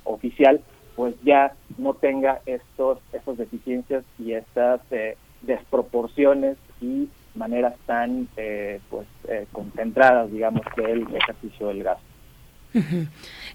[0.04, 0.60] oficial
[0.96, 8.80] pues ya no tenga estos, estas deficiencias y estas eh, desproporciones y maneras tan eh,
[8.90, 12.13] pues eh, concentradas digamos del ejercicio del gasto.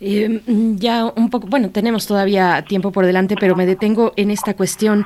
[0.02, 0.42] Eh,
[0.78, 5.06] ya un poco, bueno, tenemos todavía tiempo por delante, pero me detengo en esta cuestión.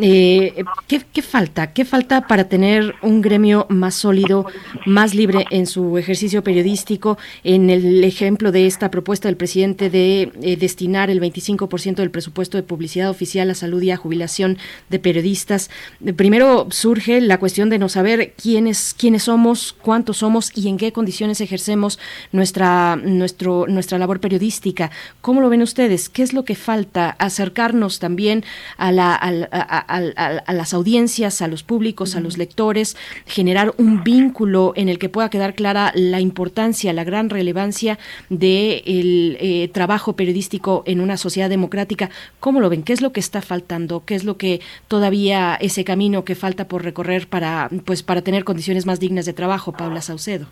[0.00, 1.72] Eh, ¿qué, falta?
[1.72, 4.46] ¿Qué falta para tener un gremio más sólido,
[4.86, 7.16] más libre en su ejercicio periodístico?
[7.42, 12.58] En el ejemplo de esta propuesta del presidente de eh, destinar el 25% del presupuesto
[12.58, 14.58] de publicidad oficial a salud y a jubilación
[14.90, 15.70] de periodistas.
[16.16, 20.92] primero surge la cuestión de no saber quiénes, quiénes somos, cuántos somos y en qué
[20.92, 21.98] condiciones ejercemos
[22.32, 24.90] nuestra, nuestro nuestro, nuestra labor periodística.
[25.20, 26.08] ¿Cómo lo ven ustedes?
[26.08, 27.10] ¿Qué es lo que falta?
[27.18, 28.42] Acercarnos también
[28.78, 34.88] a, la, a, las audiencias, a los públicos, a los lectores, generar un vínculo en
[34.88, 37.98] el que pueda quedar clara la importancia, la gran relevancia
[38.30, 42.08] del eh, trabajo periodístico en una sociedad democrática.
[42.40, 42.82] ¿Cómo lo ven?
[42.82, 44.04] ¿Qué es lo que está faltando?
[44.06, 48.44] ¿Qué es lo que todavía ese camino que falta por recorrer para, pues, para tener
[48.44, 50.46] condiciones más dignas de trabajo, Paula Saucedo?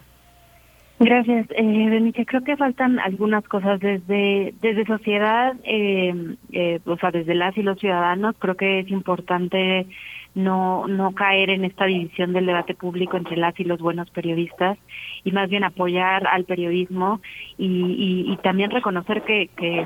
[1.04, 7.34] Gracias, eh, Creo que faltan algunas cosas desde desde sociedad, eh, eh, o sea, desde
[7.34, 8.36] las y los ciudadanos.
[8.38, 9.88] Creo que es importante
[10.36, 14.78] no no caer en esta división del debate público entre las y los buenos periodistas
[15.24, 17.20] y más bien apoyar al periodismo
[17.58, 19.84] y, y, también reconocer que, que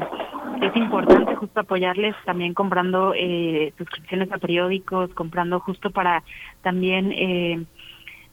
[0.62, 6.22] es importante justo apoyarles también comprando eh, suscripciones a periódicos, comprando justo para
[6.62, 7.64] también eh,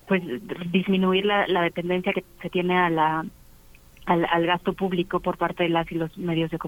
[0.07, 0.22] pues
[0.72, 3.25] disminuir la, la dependencia que se tiene a la
[4.06, 6.59] al, al, gasto público por parte de las y los medios de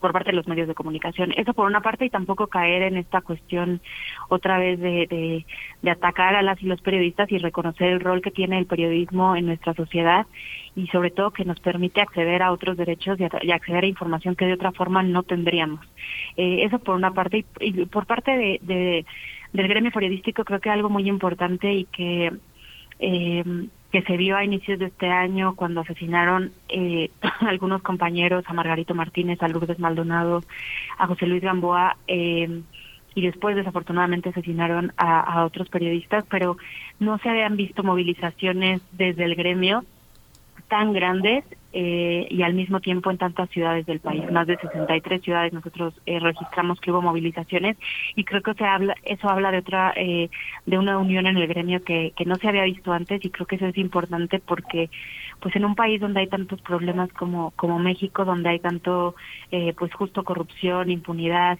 [0.00, 1.32] por parte de los medios de comunicación.
[1.36, 3.80] Eso por una parte y tampoco caer en esta cuestión
[4.28, 5.44] otra vez de,
[5.82, 9.36] de, atacar a las y los periodistas y reconocer el rol que tiene el periodismo
[9.36, 10.26] en nuestra sociedad
[10.74, 14.46] y sobre todo que nos permite acceder a otros derechos y, acceder a información que
[14.46, 15.84] de otra forma no tendríamos.
[16.36, 19.04] Eh, eso por una parte y, por parte de, de
[19.52, 22.32] del gremio periodístico creo que algo muy importante y que
[22.98, 23.44] eh,
[23.90, 28.94] que se vio a inicios de este año cuando asesinaron eh, algunos compañeros, a Margarito
[28.94, 30.42] Martínez, a Lourdes Maldonado,
[30.98, 32.62] a José Luis Gamboa, eh,
[33.14, 36.56] y después desafortunadamente asesinaron a, a otros periodistas, pero
[36.98, 39.84] no se habían visto movilizaciones desde el gremio
[40.68, 45.22] tan grandes eh, y al mismo tiempo en tantas ciudades del país, más de 63
[45.22, 47.76] ciudades nosotros eh, registramos que hubo movilizaciones
[48.14, 50.28] y creo que se habla, eso habla de otra, eh,
[50.66, 53.46] de una unión en el gremio que, que no se había visto antes y creo
[53.46, 54.90] que eso es importante porque
[55.42, 59.16] pues en un país donde hay tantos problemas como, como México, donde hay tanto
[59.50, 61.58] eh, pues justo corrupción, impunidad,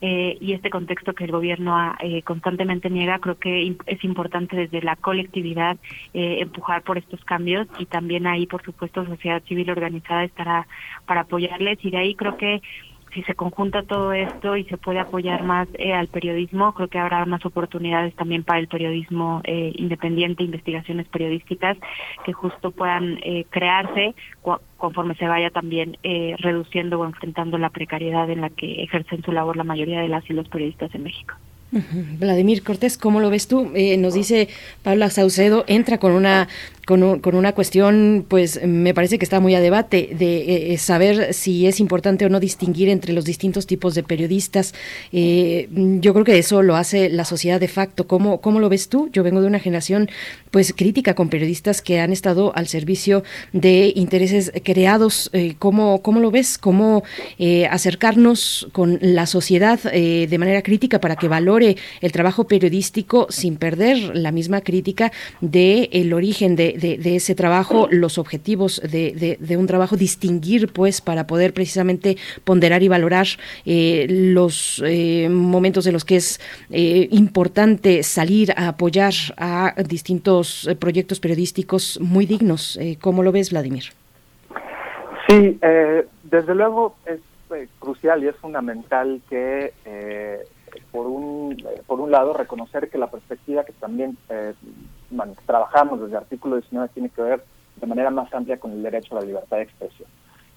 [0.00, 4.80] eh, y este contexto que el gobierno eh, constantemente niega, creo que es importante desde
[4.80, 5.76] la colectividad
[6.14, 10.68] eh, empujar por estos cambios y también ahí, por supuesto, sociedad civil organizada estará
[11.04, 11.84] para apoyarles.
[11.84, 12.62] Y de ahí creo que
[13.14, 16.98] si se conjunta todo esto y se puede apoyar más eh, al periodismo, creo que
[16.98, 21.76] habrá más oportunidades también para el periodismo eh, independiente, investigaciones periodísticas
[22.24, 24.14] que justo puedan eh, crearse
[24.76, 25.96] conforme se vaya también
[26.38, 30.28] reduciendo o enfrentando la precariedad en la que ejercen su labor la mayoría de las
[30.30, 31.34] y los periodistas en México.
[32.18, 33.70] Vladimir Cortés, ¿cómo lo ves tú?
[33.98, 34.48] nos dice
[34.82, 36.48] Paula Saucedo, entra con una
[36.88, 41.34] con, con, una cuestión, pues me parece que está muy a debate, de eh, saber
[41.34, 44.72] si es importante o no distinguir entre los distintos tipos de periodistas.
[45.12, 45.68] Eh,
[46.00, 48.06] yo creo que eso lo hace la sociedad de facto.
[48.06, 49.10] ¿Cómo, ¿Cómo lo ves tú?
[49.12, 50.08] Yo vengo de una generación
[50.50, 55.28] pues crítica con periodistas que han estado al servicio de intereses creados.
[55.34, 56.56] Eh, ¿cómo, ¿Cómo lo ves?
[56.56, 57.02] ¿Cómo
[57.70, 64.16] acercarnos con la sociedad de manera crítica para que valore el trabajo periodístico sin perder
[64.16, 69.96] la misma crítica del el origen de, de, ese trabajo, los objetivos de, un trabajo,
[69.96, 73.26] distinguir pues para poder precisamente ponderar y valorar
[73.64, 76.40] eh, los eh, momentos en los que es
[76.70, 82.78] eh, importante salir a apoyar a distintos proyectos periodísticos muy dignos.
[83.00, 83.84] ¿Cómo lo ves, Vladimir?
[85.28, 85.58] Sí,
[86.24, 87.20] desde luego es
[87.78, 89.72] crucial y es fundamental que
[90.90, 94.16] por un por un lado reconocer que la perspectiva que también
[95.10, 97.44] bueno, trabajamos desde el artículo 19 tiene que ver
[97.76, 100.08] de manera más amplia con el derecho a la libertad de expresión.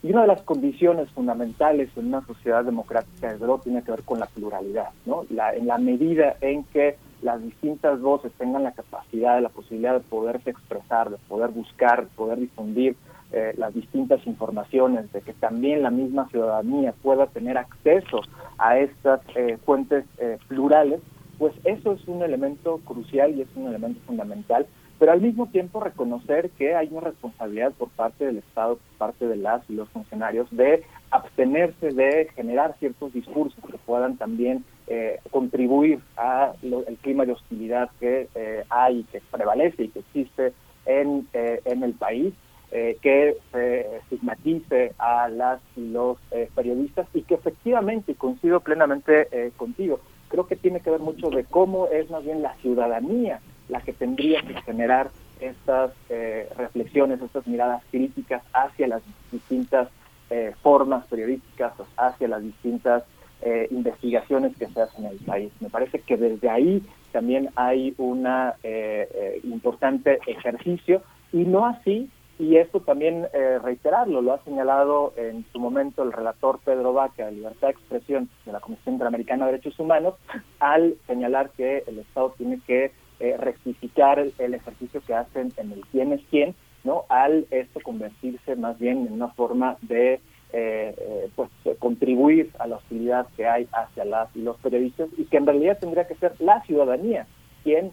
[0.03, 4.01] Y una de las condiciones fundamentales en una sociedad democrática, desde luego, tiene que ver
[4.01, 5.25] con la pluralidad, ¿no?
[5.29, 9.99] La, en la medida en que las distintas voces tengan la capacidad, la posibilidad de
[9.99, 12.95] poderse expresar, de poder buscar, poder difundir
[13.31, 18.21] eh, las distintas informaciones, de que también la misma ciudadanía pueda tener acceso
[18.57, 20.99] a estas eh, fuentes eh, plurales,
[21.41, 24.67] pues eso es un elemento crucial y es un elemento fundamental,
[24.99, 29.27] pero al mismo tiempo reconocer que hay una responsabilidad por parte del Estado, por parte
[29.27, 35.19] de las y los funcionarios, de abstenerse de generar ciertos discursos que puedan también eh,
[35.31, 40.53] contribuir a el clima de hostilidad que eh, hay, que prevalece y que existe
[40.85, 42.35] en, eh, en el país.
[42.71, 46.17] que se estigmatice a las y los
[46.55, 49.99] periodistas y que efectivamente, coincido plenamente contigo,
[50.31, 53.93] creo que tiene que ver mucho de cómo es más bien la ciudadanía la que
[53.93, 59.01] tendría que generar estas eh, reflexiones, estas miradas críticas hacia las
[59.31, 59.89] distintas
[60.29, 63.03] eh, formas periodísticas, hacia las distintas
[63.41, 65.51] eh, investigaciones que se hacen en el país.
[65.59, 68.25] Me parece que desde ahí también hay un
[69.43, 71.01] importante ejercicio
[71.33, 72.09] y no así
[72.41, 77.27] y esto también eh, reiterarlo, lo ha señalado en su momento el relator Pedro Vaca
[77.27, 80.15] de Libertad de Expresión de la Comisión Interamericana de Derechos Humanos,
[80.59, 85.81] al señalar que el Estado tiene que eh, rectificar el, ejercicio que hacen en el
[85.91, 87.03] quién es quién, ¿no?
[87.09, 92.77] Al esto convertirse más bien en una forma de eh, eh, pues contribuir a la
[92.77, 96.33] hostilidad que hay hacia las y los periodistas y que en realidad tendría que ser
[96.39, 97.27] la ciudadanía
[97.63, 97.91] quien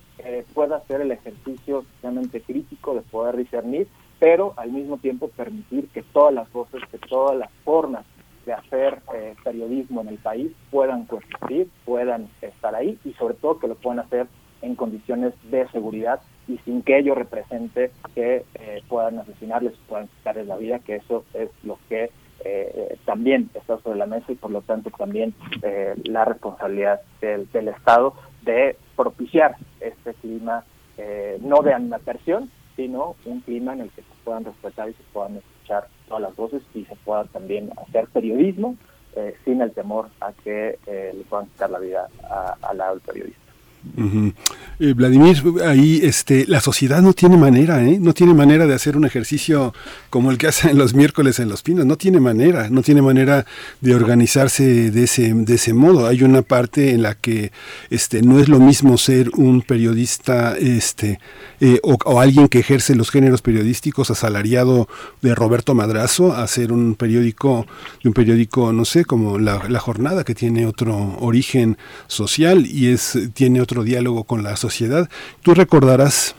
[0.54, 3.86] pueda hacer el ejercicio realmente crítico de poder discernir
[4.18, 8.04] pero al mismo tiempo permitir que todas las voces, que todas las formas
[8.46, 13.58] de hacer eh, periodismo en el país puedan coexistir, puedan estar ahí y sobre todo
[13.58, 14.26] que lo puedan hacer
[14.62, 20.46] en condiciones de seguridad y sin que ello represente que eh, puedan asesinarles, puedan quitarles
[20.46, 22.10] la vida, que eso es lo que
[22.44, 25.34] eh, también está sobre la mesa y por lo tanto también
[26.04, 30.64] la responsabilidad del, Estado de propiciar este clima
[31.40, 35.36] no de animación, sino un clima en el que se puedan respetar y se puedan
[35.36, 38.76] escuchar todas las voces y se pueda también hacer periodismo
[39.16, 42.08] eh, sin el temor a que eh, le puedan quitar la vida
[42.62, 43.34] al lado del
[44.80, 47.98] Eh, Vladimir, ahí este, la sociedad no tiene manera, ¿eh?
[48.00, 49.74] no tiene manera de hacer un ejercicio
[50.10, 53.44] como el que hacen los miércoles en Los Pinos, no tiene manera, no tiene manera
[53.80, 56.06] de organizarse de ese, de ese modo.
[56.06, 57.50] Hay una parte en la que
[57.90, 61.18] este, no es lo mismo ser un periodista este,
[61.60, 64.88] eh, o, alguien que ejerce los géneros periodísticos asalariado
[65.22, 67.66] de Roberto Madrazo a ser un periódico,
[68.04, 73.18] un periódico, no sé, como la, la Jornada, que tiene otro origen social y es,
[73.34, 75.08] tiene otro diálogo con la sociedad.
[75.42, 76.34] Tú recordarás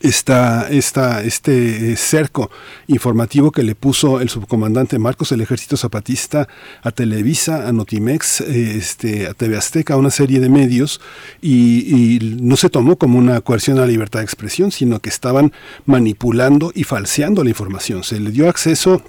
[0.00, 2.50] esta, esta, este eh, cerco
[2.86, 6.48] informativo que le puso el subcomandante Marcos del Ejército Zapatista
[6.82, 11.00] a Televisa, a Notimex, eh, este, a TV Azteca, a una serie de medios,
[11.40, 15.08] y, y, no se tomó como una coerción a la libertad de expresión, sino que
[15.08, 15.52] estaban
[15.86, 18.04] manipulando y falseando la información.
[18.04, 19.02] Se le dio acceso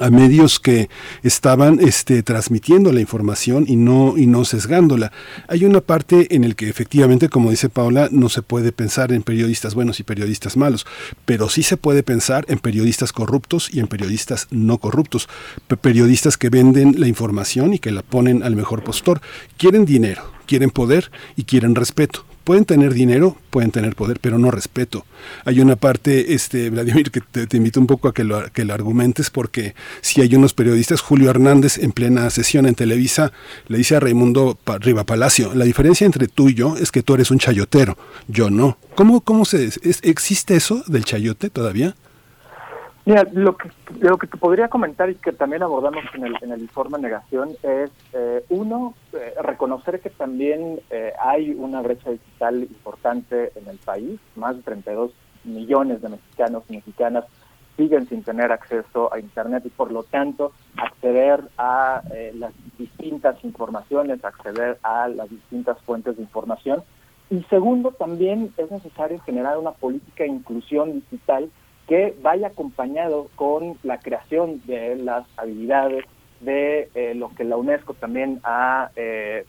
[0.00, 0.88] a medios que
[1.22, 5.12] estaban este, transmitiendo la información y no, y no sesgándola.
[5.48, 9.22] Hay una parte en el que efectivamente, como dice Paula, no se puede pensar en
[9.22, 10.86] periodistas buenos y periodistas malos,
[11.24, 15.28] pero sí se puede pensar en periodistas corruptos y en periodistas no corruptos,
[15.80, 19.20] periodistas que venden la información y que la ponen al mejor postor.
[19.56, 24.52] Quieren dinero, quieren poder y quieren respeto pueden tener dinero, pueden tener poder, pero no
[24.52, 25.04] respeto.
[25.44, 28.72] Hay una parte, este, Vladimir, que te, invito un poco a que lo, que lo
[28.72, 33.32] argumentes, porque si hay unos periodistas, Julio Hernández, en plena sesión en Televisa,
[33.66, 37.14] le dice a Raimundo Riva Palacio, la diferencia entre tú y yo es que tú
[37.14, 38.78] eres un chayotero, yo no.
[38.94, 39.68] ¿Cómo, cómo se,
[40.02, 41.96] existe eso del chayote todavía?
[43.06, 43.70] Mira, lo que,
[44.00, 47.50] lo que te podría comentar y que también abordamos en el, en el informe negación
[47.62, 53.78] es, eh, uno, eh, reconocer que también eh, hay una brecha digital importante en el
[53.78, 54.18] país.
[54.34, 55.12] Más de 32
[55.44, 57.26] millones de mexicanos y mexicanas
[57.76, 62.02] siguen sin tener acceso a Internet y por lo tanto acceder a
[62.34, 66.82] las distintas informaciones, acceder a las distintas fuentes de información.
[67.30, 71.50] Y segundo, también es necesario generar una política de inclusión digital
[71.86, 76.04] que vaya acompañado con la creación de las habilidades
[76.40, 79.44] de eh, lo que la UNESCO también ha eh,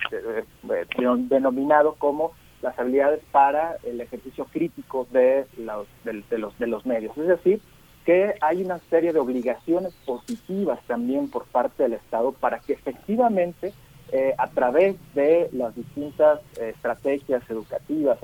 [1.29, 7.17] denominado como las habilidades para el ejercicio crítico de los, de, los, de los medios.
[7.17, 7.61] Es decir,
[8.05, 13.73] que hay una serie de obligaciones positivas también por parte del Estado para que efectivamente
[14.13, 18.17] eh, a través de las distintas estrategias educativas,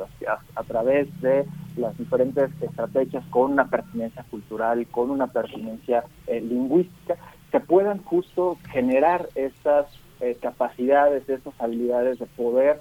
[0.55, 1.45] a, través de
[1.75, 7.17] las diferentes estrategias con una pertinencia cultural, con una pertinencia eh, lingüística,
[7.51, 9.87] se puedan justo generar estas
[10.21, 12.79] eh, capacidades, estas habilidades de poder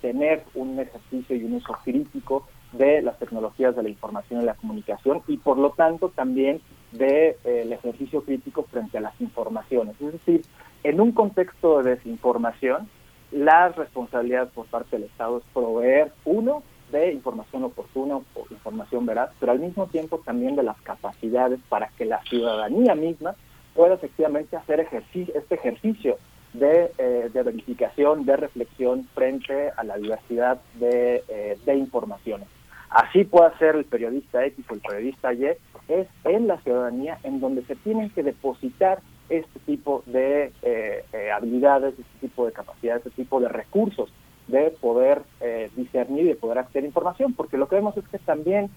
[0.00, 4.54] tener un ejercicio y un uso crítico de las tecnologías de la información y la
[4.54, 9.94] comunicación y por lo tanto también del de, ejercicio crítico frente a las informaciones.
[10.00, 10.42] Es decir,
[10.84, 12.88] en un contexto de desinformación,
[13.30, 19.30] la responsabilidad por parte del Estado es proveer, uno, de información oportuna o información veraz,
[19.40, 23.34] pero al mismo tiempo también de las capacidades para que la ciudadanía misma
[23.74, 26.18] pueda efectivamente hacer ejercicio, este ejercicio
[26.52, 32.46] de, eh, de, verificación, de reflexión frente a la diversidad de, eh, de informaciones.
[32.90, 35.46] Así puede ser el periodista X o el periodista Y,
[35.88, 41.30] es en la ciudadanía en donde se tienen que depositar este tipo de eh, eh,
[41.30, 44.12] habilidades, este tipo de capacidades, este tipo de recursos
[44.48, 48.06] de poder eh, discernir y de poder acceder a información, porque lo que vemos es
[48.08, 48.70] que también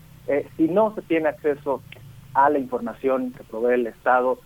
[0.58, 1.84] si no se tiene acceso
[2.34, 4.40] a la información que provee el Estado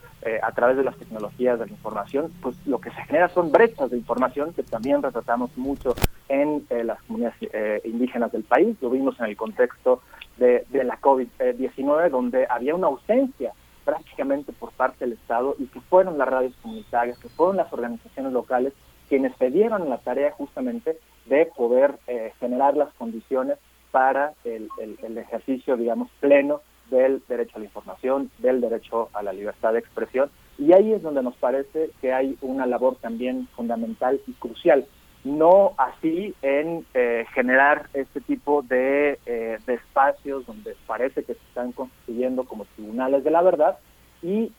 [0.43, 3.89] a través de las tecnologías de la información, pues lo que se genera son brechas
[3.89, 5.95] de información que también retratamos mucho
[6.27, 7.37] en las comunidades
[7.85, 8.75] indígenas del país.
[8.81, 10.01] Lo vimos en el contexto
[10.37, 13.53] de, de la COVID-19, donde había una ausencia
[13.85, 18.33] prácticamente por parte del Estado y que fueron las radios comunitarias, que fueron las organizaciones
[18.33, 18.73] locales
[19.09, 23.57] quienes se dieron la tarea justamente de poder eh, generar las condiciones
[23.91, 24.69] para el,
[25.17, 30.29] ejercicio, digamos, pleno del derecho a la información, del derecho a la libertad de expresión.
[30.57, 34.85] Y ahí es donde nos parece que hay una labor también fundamental y crucial.
[35.23, 41.43] No así en eh, generar este tipo de, eh, de, espacios donde parece que se
[41.49, 43.77] están constituyendo como tribunales de la verdad
[44.21, 44.51] y,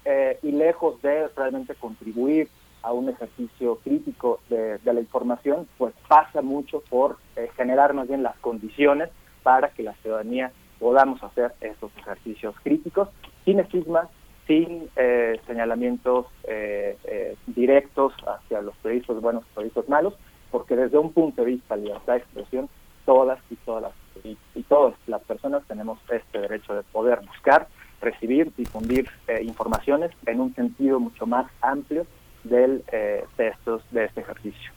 [0.42, 2.48] y lejos de realmente contribuir
[2.82, 8.22] a un ejercicio crítico de, la información, pues pasa mucho por eh, generar más bien
[8.22, 9.10] las condiciones
[9.42, 13.08] para que la ciudadanía podamos hacer estos ejercicios críticos
[13.44, 14.08] sin estigmas,
[14.46, 20.14] sin eh, señalamientos eh, directos hacia los periodistas buenos y periodistas malos,
[20.50, 22.68] porque desde un punto de vista de libertad de expresión,
[23.04, 23.92] todas y todas las,
[24.24, 27.68] y todas las personas tenemos este derecho de poder buscar,
[28.00, 29.08] recibir, difundir
[29.42, 32.06] informaciones en un sentido mucho más amplio
[32.44, 33.52] del, eh, de,
[33.90, 34.72] de este ejercicio.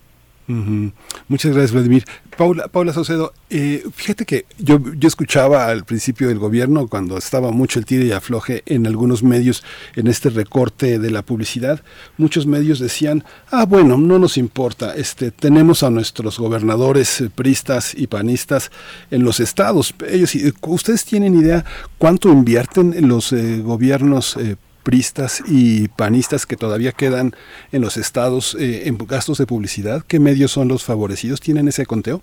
[0.48, 2.04] Muchas gracias, Vladimir.
[2.38, 7.52] Paula, Paula Saucedo, eh, fíjate que yo, yo escuchaba al principio del gobierno, cuando estaba
[7.52, 9.64] mucho el tire y afloje en algunos medios,
[9.96, 11.82] en este recorte de la publicidad,
[12.18, 17.94] muchos medios decían, ah, bueno, no nos importa, este, tenemos a nuestros gobernadores eh, pristas
[17.96, 18.72] y panistas
[19.12, 19.94] en los estados.
[20.10, 21.64] Ellos, ¿Ustedes tienen idea
[21.98, 27.32] cuánto invierten en los eh, gobiernos eh, pristas y panistas que todavía quedan
[27.72, 30.04] en los estados eh, en gastos de publicidad?
[30.08, 31.40] ¿Qué medios son los favorecidos?
[31.40, 32.22] ¿Tienen ese conteo?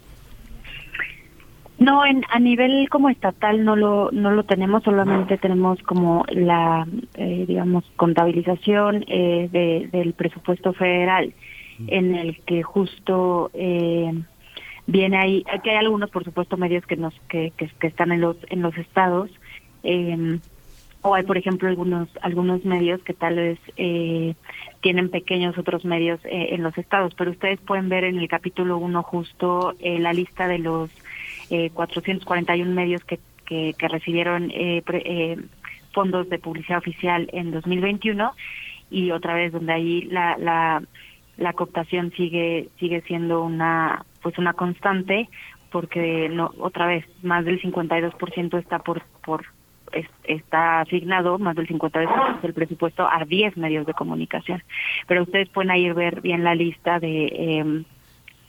[1.80, 6.86] No, en, a nivel como estatal no lo no lo tenemos, solamente tenemos como la,
[7.14, 11.32] eh, digamos, contabilización eh, de, del presupuesto federal,
[11.86, 14.12] en el que justo eh,
[14.86, 18.20] viene ahí, que hay algunos, por supuesto, medios que nos que, que, que están en
[18.20, 19.30] los en los estados,
[19.82, 20.38] eh,
[21.02, 24.34] o hay por ejemplo algunos algunos medios que tal vez eh,
[24.80, 28.78] tienen pequeños otros medios eh, en los estados pero ustedes pueden ver en el capítulo
[28.78, 30.90] 1 justo eh, la lista de los
[31.50, 35.36] eh, 441 medios que, que, que recibieron eh, eh,
[35.92, 38.32] fondos de publicidad oficial en 2021
[38.90, 40.82] y otra vez donde ahí la, la
[41.36, 45.30] la cooptación sigue sigue siendo una pues una constante
[45.70, 49.46] porque no otra vez más del 52% está por por
[50.24, 54.62] está asignado más del 50% del presupuesto a 10 medios de comunicación.
[55.06, 57.84] Pero ustedes pueden ahí ver bien la lista de eh,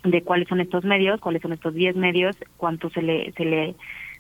[0.04, 3.76] de cuáles son estos medios, cuáles son estos 10 medios, cuánto se le se le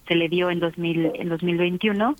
[0.08, 2.16] se le dio en 2000 en 2021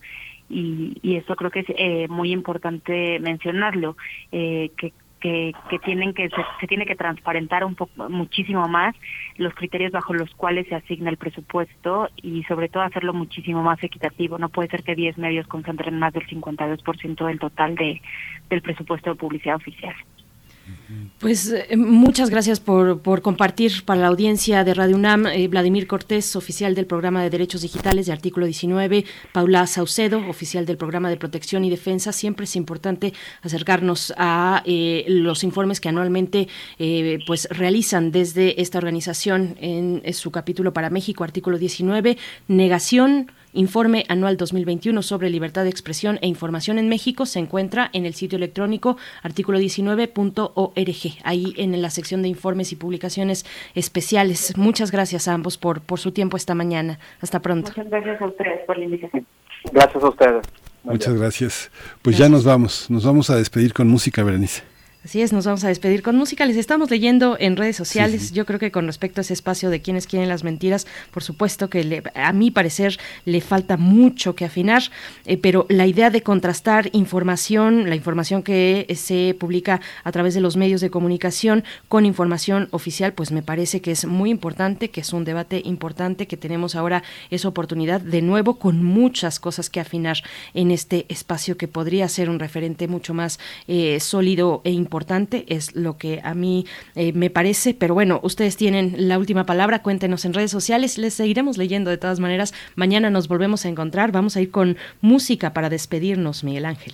[0.50, 3.96] y, y eso creo que es eh, muy importante mencionarlo
[4.32, 8.96] eh, que que, que tienen que se, tiene que transparentar un poco muchísimo más
[9.38, 13.82] los criterios bajo los cuales se asigna el presupuesto y sobre todo hacerlo muchísimo más
[13.84, 14.38] equitativo.
[14.38, 18.02] No puede ser que 10 medios concentren más del 52% del total de
[18.50, 19.96] del presupuesto de publicidad oficial.
[21.20, 25.28] Pues eh, muchas gracias por, por, compartir para la audiencia de Radio UNAM.
[25.28, 29.06] Eh, Vladimir Cortés, oficial del programa de Derechos Digitales de Artículo 19.
[29.32, 32.12] Paula Saucedo, oficial del programa de Protección y Defensa.
[32.12, 36.48] Siempre es importante acercarnos a eh, los informes que anualmente
[37.28, 42.18] pues realizan desde esta organización en, en su capítulo para México, Artículo 19.
[42.48, 48.06] Negación Informe anual 2021 sobre libertad de expresión e información en México se encuentra en
[48.06, 54.58] el sitio electrónico artículo 19.org, ahí en la sección de informes y publicaciones especiales.
[54.58, 57.00] Muchas gracias a ambos por, por su tiempo esta mañana.
[57.20, 57.70] Hasta pronto.
[57.70, 59.26] Muchas gracias a ustedes por la invitación.
[59.72, 60.48] Gracias a ustedes.
[60.84, 61.72] Muchas gracias.
[62.02, 64.71] Pues ya nos vamos, nos vamos a despedir con música, Berenice.
[65.04, 66.46] Así es, nos vamos a despedir con música.
[66.46, 68.34] Les estamos leyendo en redes sociales.
[68.34, 71.72] Yo creo que con respecto a ese espacio de quienes quieren las mentiras, por supuesto
[71.72, 74.84] que a mi parecer le falta mucho que afinar,
[75.26, 80.42] eh, pero la idea de contrastar información, la información que se publica a través de
[80.42, 85.02] los medios de comunicación con información oficial, pues me parece que es muy importante, que
[85.02, 89.80] es un debate importante, que tenemos ahora esa oportunidad de nuevo con muchas cosas que
[89.80, 90.18] afinar
[90.54, 95.46] en este espacio que podría ser un referente mucho más eh, sólido e importante importante,
[95.48, 99.82] es lo que a mí eh, me parece, pero bueno, ustedes tienen la última palabra,
[99.82, 104.12] cuéntenos en redes sociales, les seguiremos leyendo de todas maneras, mañana nos volvemos a encontrar,
[104.12, 106.94] vamos a ir con música para despedirnos, Miguel Ángel.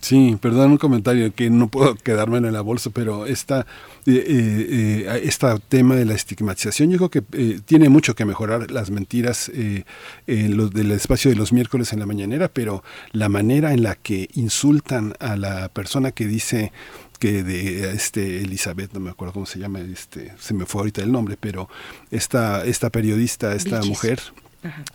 [0.00, 3.66] Sí, perdón un comentario que no puedo quedarme en la bolsa, pero esta,
[4.06, 10.56] este tema de la estigmatización yo creo que tiene mucho que mejorar las mentiras en
[10.56, 14.28] los, del espacio de los miércoles en la mañanera, pero la manera en la que
[14.34, 16.72] insultan a la persona que dice
[17.18, 21.02] que de este Elizabeth, no me acuerdo cómo se llama, este, se me fue ahorita
[21.02, 21.68] el nombre, pero
[22.10, 24.20] esta, esta periodista, esta mujer,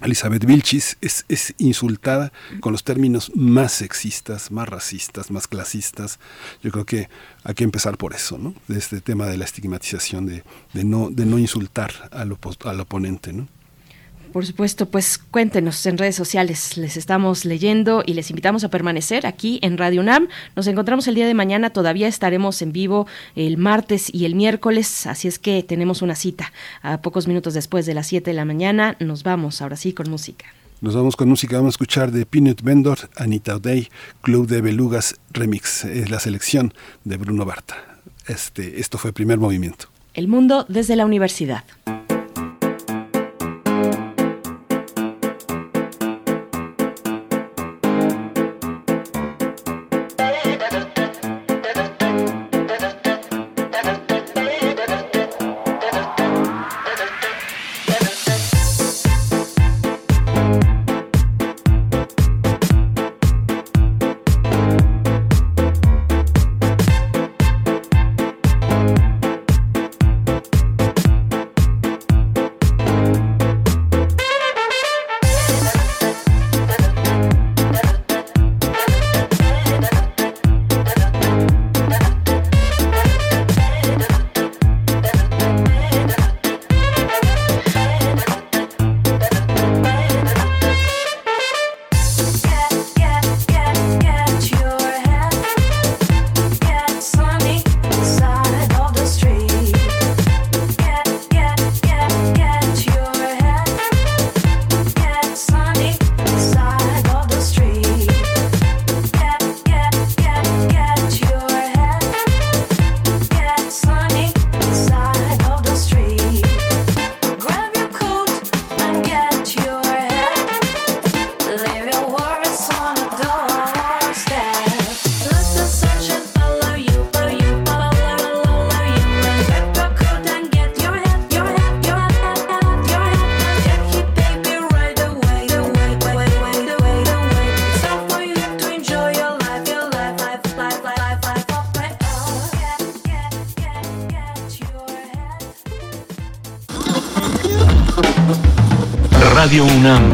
[0.02, 6.20] Elizabeth Vilchis es, es, insultada con los términos más sexistas, más racistas, más clasistas.
[6.62, 7.10] Yo creo que
[7.44, 8.54] hay que empezar por eso, ¿no?
[8.68, 10.44] De este tema de la estigmatización, de,
[10.74, 13.48] de no, de no insultar al, al oponente, ¿no?
[14.34, 19.28] Por supuesto, pues cuéntenos en redes sociales, les estamos leyendo y les invitamos a permanecer
[19.28, 20.28] aquí en Radio UNAM.
[20.56, 23.06] Nos encontramos el día de mañana, todavía estaremos en vivo
[23.36, 27.86] el martes y el miércoles, así es que tenemos una cita a pocos minutos después
[27.86, 28.98] de las 7 de la mañana.
[29.00, 30.46] Nos vamos ahora sí con música.
[30.82, 33.88] Nos vamos con música, vamos a escuchar de Peanut Vendor, Anita O'Day,
[34.22, 37.76] Club de Belugas Remix, es la selección de Bruno Barta.
[38.28, 39.90] Este, esto fue primer movimiento.
[40.16, 41.64] El mundo desde la universidad.